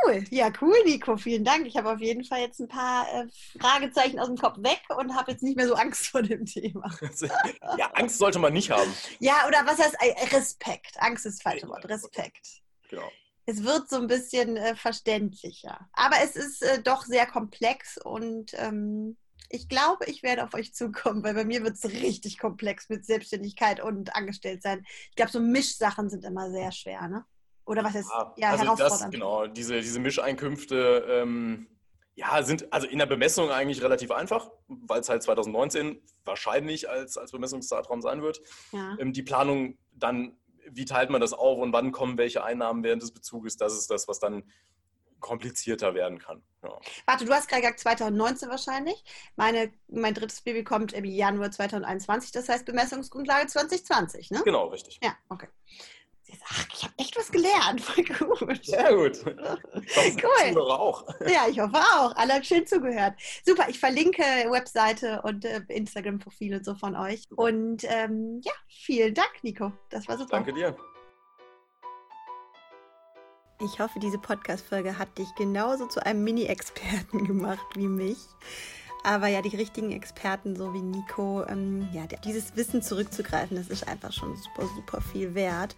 Cool. 0.05 0.23
Ja, 0.29 0.51
cool, 0.61 0.75
Nico. 0.85 1.17
Vielen 1.17 1.43
Dank. 1.43 1.67
Ich 1.67 1.77
habe 1.77 1.91
auf 1.91 1.99
jeden 1.99 2.23
Fall 2.23 2.41
jetzt 2.41 2.59
ein 2.59 2.67
paar 2.67 3.07
äh, 3.13 3.27
Fragezeichen 3.59 4.19
aus 4.19 4.27
dem 4.27 4.37
Kopf 4.37 4.57
weg 4.59 4.81
und 4.97 5.15
habe 5.15 5.31
jetzt 5.31 5.43
nicht 5.43 5.57
mehr 5.57 5.67
so 5.67 5.75
Angst 5.75 6.07
vor 6.07 6.21
dem 6.21 6.45
Thema. 6.45 6.89
ja, 7.77 7.91
Angst 7.93 8.17
sollte 8.17 8.39
man 8.39 8.53
nicht 8.53 8.71
haben. 8.71 8.91
Ja, 9.19 9.47
oder 9.47 9.65
was 9.65 9.77
heißt 9.77 9.97
äh, 9.99 10.35
Respekt? 10.35 10.95
Angst 10.99 11.25
ist 11.25 11.39
das 11.39 11.43
falsche 11.43 11.67
Wort. 11.67 11.87
Respekt. 11.87 12.61
Genau. 12.89 13.09
Es 13.45 13.63
wird 13.63 13.89
so 13.89 13.97
ein 13.97 14.07
bisschen 14.07 14.57
äh, 14.57 14.75
verständlicher. 14.75 15.89
Aber 15.93 16.17
es 16.23 16.35
ist 16.35 16.61
äh, 16.61 16.81
doch 16.81 17.03
sehr 17.03 17.25
komplex 17.25 17.97
und 17.97 18.53
ähm, 18.53 19.17
ich 19.49 19.67
glaube, 19.67 20.05
ich 20.05 20.23
werde 20.23 20.43
auf 20.43 20.53
euch 20.53 20.73
zukommen, 20.73 21.23
weil 21.23 21.33
bei 21.33 21.43
mir 21.43 21.63
wird 21.63 21.75
es 21.75 21.85
richtig 21.85 22.37
komplex 22.37 22.89
mit 22.89 23.05
Selbstständigkeit 23.05 23.81
und 23.81 24.15
Angestelltsein. 24.15 24.85
Ich 25.09 25.15
glaube, 25.15 25.31
so 25.31 25.39
Mischsachen 25.39 26.09
sind 26.09 26.23
immer 26.23 26.49
sehr 26.51 26.71
schwer, 26.71 27.07
ne? 27.07 27.25
Oder 27.65 27.83
was 27.83 27.95
ist 27.95 28.09
ja, 28.09 28.33
ja 28.37 28.49
also 28.51 28.63
herausfordernd? 28.63 29.01
Das, 29.01 29.11
genau, 29.11 29.47
diese, 29.47 29.81
diese 29.81 29.99
Mischeinkünfte 29.99 31.05
ähm, 31.07 31.67
ja, 32.15 32.43
sind 32.43 32.71
also 32.73 32.87
in 32.87 32.99
der 32.99 33.05
Bemessung 33.05 33.49
eigentlich 33.49 33.81
relativ 33.81 34.11
einfach, 34.11 34.51
weil 34.67 35.01
es 35.01 35.09
halt 35.09 35.23
2019 35.23 36.01
wahrscheinlich 36.25 36.89
als, 36.89 37.17
als 37.17 37.31
Bemessungszeitraum 37.31 38.01
sein 38.01 38.21
wird. 38.21 38.41
Ja. 38.71 38.97
Ähm, 38.99 39.13
die 39.13 39.23
Planung 39.23 39.77
dann, 39.91 40.37
wie 40.69 40.85
teilt 40.85 41.11
man 41.11 41.21
das 41.21 41.33
auf 41.33 41.59
und 41.59 41.71
wann 41.71 41.91
kommen 41.91 42.17
welche 42.17 42.43
Einnahmen 42.43 42.83
während 42.83 43.01
des 43.01 43.13
Bezuges, 43.13 43.55
das 43.55 43.77
ist 43.77 43.89
das, 43.89 44.07
was 44.07 44.19
dann 44.19 44.43
komplizierter 45.19 45.93
werden 45.93 46.19
kann. 46.19 46.43
Ja. 46.63 46.77
Warte, 47.05 47.25
du 47.25 47.33
hast 47.33 47.47
gerade 47.47 47.61
gesagt 47.61 47.79
2019 47.79 48.49
wahrscheinlich. 48.49 49.03
Meine, 49.35 49.71
mein 49.87 50.13
drittes 50.13 50.41
Baby 50.41 50.63
kommt 50.63 50.93
im 50.93 51.05
Januar 51.05 51.51
2021, 51.51 52.31
das 52.31 52.49
heißt 52.49 52.65
Bemessungsgrundlage 52.65 53.47
2020, 53.47 54.31
ne? 54.31 54.41
Genau, 54.43 54.67
richtig. 54.67 54.99
Ja, 55.01 55.15
okay. 55.29 55.47
Ach, 56.51 56.67
ich 56.73 56.83
habe 56.83 56.93
echt 56.97 57.17
was 57.17 57.31
gelernt. 57.31 57.81
Voll 57.81 58.03
gut. 58.03 58.65
Sehr 58.65 58.93
gut. 58.95 59.19
Ich 59.85 60.23
hoffe, 60.23 60.53
cool. 60.53 60.61
auch. 60.71 61.05
Ja, 61.27 61.47
ich 61.49 61.59
hoffe 61.59 61.77
auch. 61.77 62.15
Alle 62.15 62.33
haben 62.33 62.43
schön 62.43 62.65
zugehört. 62.65 63.15
Super, 63.45 63.67
ich 63.69 63.79
verlinke 63.79 64.21
Webseite 64.21 65.21
und 65.23 65.45
äh, 65.45 65.61
Instagram-Profil 65.67 66.55
und 66.55 66.65
so 66.65 66.75
von 66.75 66.95
euch. 66.95 67.23
Und 67.35 67.83
ähm, 67.85 68.41
ja, 68.43 68.51
vielen 68.67 69.13
Dank, 69.13 69.31
Nico. 69.41 69.71
Das 69.89 70.07
war 70.07 70.17
super. 70.17 70.31
Danke 70.31 70.53
dir. 70.53 70.77
Ich 73.61 73.81
hoffe, 73.81 73.99
diese 73.99 74.17
Podcast-Folge 74.17 74.97
hat 74.97 75.17
dich 75.17 75.35
genauso 75.35 75.85
zu 75.85 76.05
einem 76.05 76.23
Mini-Experten 76.23 77.25
gemacht 77.27 77.65
wie 77.75 77.87
mich. 77.87 78.17
Aber 79.03 79.27
ja, 79.27 79.41
die 79.41 79.55
richtigen 79.55 79.91
Experten, 79.91 80.55
so 80.55 80.73
wie 80.73 80.81
Nico, 80.81 81.43
ähm, 81.45 81.89
ja, 81.91 82.05
dieses 82.23 82.55
Wissen 82.55 82.81
zurückzugreifen, 82.81 83.57
das 83.57 83.67
ist 83.67 83.85
einfach 83.85 84.13
schon 84.13 84.33
super, 84.37 84.65
super 84.75 85.01
viel 85.01 85.35
wert. 85.35 85.75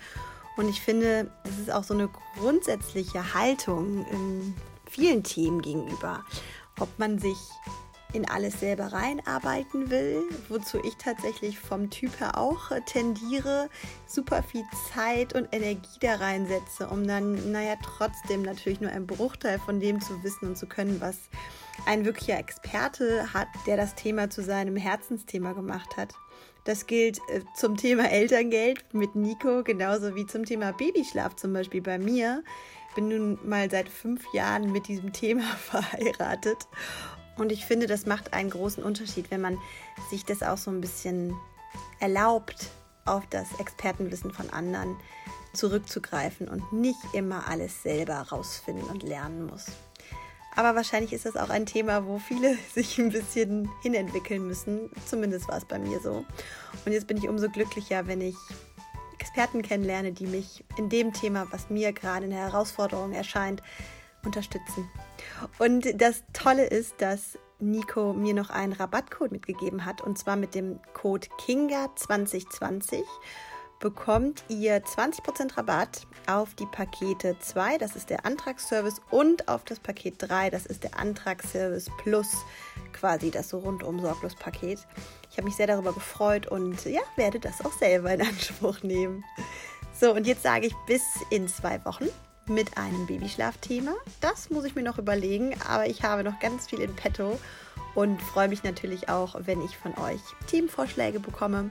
Und 0.58 0.70
ich 0.70 0.80
finde, 0.80 1.32
es 1.44 1.58
ist 1.58 1.72
auch 1.72 1.84
so 1.84 1.96
eine 1.96 2.10
grundsätzliche 2.38 3.34
Haltung 3.34 4.06
in 4.12 4.56
vielen 4.88 5.24
Themen 5.24 5.62
gegenüber. 5.64 6.24
Ob 6.80 7.00
man 7.00 7.18
sich 7.18 7.38
in 8.14 8.28
alles 8.28 8.60
selber 8.60 8.94
reinarbeiten 8.94 9.90
will, 9.90 10.24
wozu 10.50 10.80
ich 10.84 10.96
tatsächlich 10.98 11.60
vom 11.60 11.90
Typ 11.90 12.20
her 12.20 12.38
auch 12.38 12.72
tendiere, 12.86 13.70
super 14.08 14.44
viel 14.44 14.64
Zeit 14.94 15.34
und 15.34 15.48
Energie 15.52 16.00
da 16.00 16.16
reinsetze, 16.16 16.88
um 16.88 17.08
dann, 17.08 17.52
naja, 17.52 17.76
trotzdem 17.84 18.42
natürlich 18.42 18.82
nur 18.82 18.92
einen 18.92 19.08
Bruchteil 19.08 19.60
von 19.60 19.80
dem 19.80 20.02
zu 20.02 20.24
wissen 20.24 20.50
und 20.50 20.58
zu 20.58 20.68
können, 20.68 21.00
was 21.00 21.18
ein 21.86 22.06
wirklicher 22.06 22.38
Experte 22.38 23.34
hat, 23.34 23.48
der 23.66 23.78
das 23.78 23.96
Thema 23.96 24.30
zu 24.30 24.44
seinem 24.44 24.76
Herzensthema 24.76 25.54
gemacht 25.54 25.98
hat. 25.98 26.14
Das 26.64 26.86
gilt 26.86 27.18
äh, 27.30 27.42
zum 27.56 27.76
Thema 27.76 28.12
Elterngeld 28.12 28.94
mit 28.94 29.16
Nico, 29.16 29.64
genauso 29.64 30.16
wie 30.16 30.28
zum 30.28 30.46
Thema 30.46 30.74
Babyschlaf 30.74 31.36
zum 31.36 31.54
Beispiel 31.54 31.82
bei 31.82 31.98
mir. 31.98 32.44
Bin 32.94 33.08
nun 33.08 33.40
mal 33.48 33.72
seit 33.72 33.90
fünf 33.90 34.22
Jahren 34.34 34.72
mit 34.72 34.88
diesem 34.88 35.12
Thema 35.12 35.44
verheiratet. 35.58 36.68
Und 37.38 37.52
ich 37.52 37.66
finde, 37.66 37.88
das 37.88 38.06
macht 38.06 38.34
einen 38.34 38.50
großen 38.50 38.84
Unterschied, 38.84 39.32
wenn 39.32 39.42
man 39.42 39.58
sich 40.10 40.26
das 40.26 40.44
auch 40.44 40.58
so 40.58 40.72
ein 40.72 40.82
bisschen 40.82 41.34
erlaubt, 42.00 42.70
auf 43.06 43.24
das 43.30 43.48
Expertenwissen 43.60 44.32
von 44.32 44.50
anderen 44.52 44.96
zurückzugreifen 45.54 46.48
und 46.48 46.72
nicht 46.72 47.00
immer 47.14 47.48
alles 47.48 47.84
selber 47.84 48.16
rausfinden 48.32 48.86
und 48.86 49.04
lernen 49.04 49.46
muss. 49.46 49.66
Aber 50.56 50.76
wahrscheinlich 50.76 51.14
ist 51.14 51.26
das 51.26 51.38
auch 51.38 51.50
ein 51.50 51.66
Thema, 51.66 52.06
wo 52.06 52.20
viele 52.20 52.58
sich 52.74 53.00
ein 53.00 53.10
bisschen 53.10 53.70
hinentwickeln 53.82 54.46
müssen. 54.46 54.90
Zumindest 55.06 55.48
war 55.48 55.58
es 55.58 55.66
bei 55.66 55.80
mir 55.80 56.00
so. 56.00 56.26
Und 56.86 56.92
jetzt 56.92 57.08
bin 57.08 57.18
ich 57.18 57.30
umso 57.30 57.50
glücklicher, 57.50 58.08
wenn 58.08 58.22
ich 58.22 58.36
Experten 59.18 59.62
kennenlerne, 59.62 60.12
die 60.12 60.26
mich 60.26 60.64
in 60.78 60.90
dem 60.90 61.14
Thema, 61.14 61.48
was 61.52 61.70
mir 61.70 61.94
gerade 61.94 62.26
eine 62.26 62.36
Herausforderung 62.36 63.14
erscheint, 63.14 63.62
unterstützen. 64.26 64.90
Und 65.60 66.02
das 66.02 66.24
Tolle 66.34 66.66
ist, 66.66 67.02
dass 67.02 67.38
Nico 67.60 68.14
mir 68.14 68.34
noch 68.34 68.50
einen 68.50 68.74
Rabattcode 68.74 69.32
mitgegeben 69.32 69.86
hat 69.86 70.02
und 70.02 70.18
zwar 70.18 70.36
mit 70.36 70.56
dem 70.56 70.80
Code 70.94 71.28
KINGA2020 71.46 73.04
bekommt 73.82 74.44
ihr 74.48 74.82
20% 74.84 75.58
Rabatt 75.58 76.06
auf 76.28 76.54
die 76.54 76.68
Pakete 76.68 77.36
2, 77.40 77.80
das 77.80 77.96
ist 77.96 78.12
der 78.12 78.26
Antragsservice, 78.26 79.02
und 79.10 79.48
auf 79.48 79.64
das 79.66 79.80
Paket 79.80 80.16
3, 80.20 80.52
das 80.52 80.68
ist 80.68 80.84
der 80.84 80.98
Antragsservice 80.98 81.90
Plus, 81.98 82.28
quasi 82.94 83.32
das 83.32 83.50
so 83.50 83.58
rundum 83.58 84.00
sorglos 84.00 84.36
Paket. 84.36 84.80
Ich 85.32 85.38
habe 85.38 85.46
mich 85.46 85.56
sehr 85.56 85.68
darüber 85.68 85.94
gefreut 85.94 86.48
und 86.48 86.86
ja, 86.86 87.02
werde 87.16 87.40
das 87.40 87.66
auch 87.66 87.74
selber 87.74 88.14
in 88.14 88.22
Anspruch 88.22 88.84
nehmen. 88.84 89.24
So, 90.00 90.14
und 90.14 90.28
jetzt 90.28 90.44
sage 90.44 90.68
ich 90.68 90.76
bis 90.86 91.02
in 91.32 91.48
zwei 91.48 91.84
Wochen 91.84 92.06
mit 92.48 92.78
einem 92.78 93.08
Babyschlafthema. 93.08 93.94
Das 94.20 94.50
muss 94.50 94.66
ich 94.66 94.76
mir 94.76 94.84
noch 94.84 94.98
überlegen, 94.98 95.56
aber 95.68 95.88
ich 95.88 96.04
habe 96.04 96.24
noch 96.24 96.40
ganz 96.40 96.68
viel 96.68 96.82
in 96.82 96.96
petto 96.96 97.40
und 97.96 98.22
freue 98.22 98.48
mich 98.48 98.64
natürlich 98.64 99.10
auch, 99.10 99.36
wenn 99.40 99.62
ich 99.62 99.78
von 99.78 99.98
euch 99.98 100.22
Themenvorschläge 100.48 101.20
bekomme. 101.20 101.70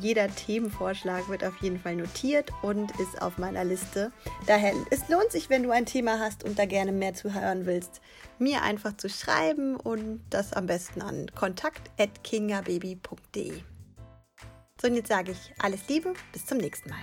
Jeder 0.00 0.28
Themenvorschlag 0.28 1.28
wird 1.28 1.44
auf 1.44 1.56
jeden 1.60 1.80
Fall 1.80 1.96
notiert 1.96 2.50
und 2.62 2.92
ist 3.00 3.20
auf 3.20 3.36
meiner 3.38 3.64
Liste. 3.64 4.12
Daher, 4.46 4.72
es 4.90 5.08
lohnt 5.08 5.32
sich, 5.32 5.50
wenn 5.50 5.62
du 5.62 5.70
ein 5.70 5.86
Thema 5.86 6.20
hast 6.20 6.44
und 6.44 6.58
da 6.58 6.66
gerne 6.66 6.92
mehr 6.92 7.14
zu 7.14 7.32
hören 7.34 7.64
willst, 7.66 8.00
mir 8.38 8.62
einfach 8.62 8.96
zu 8.96 9.08
schreiben 9.08 9.76
und 9.76 10.20
das 10.30 10.52
am 10.52 10.66
besten 10.66 11.02
an 11.02 11.28
kontakt.kingababy.de. 11.34 13.62
So, 14.80 14.86
und 14.86 14.94
jetzt 14.94 15.08
sage 15.08 15.32
ich 15.32 15.52
alles 15.58 15.88
Liebe, 15.88 16.14
bis 16.32 16.46
zum 16.46 16.58
nächsten 16.58 16.90
Mal. 16.90 17.00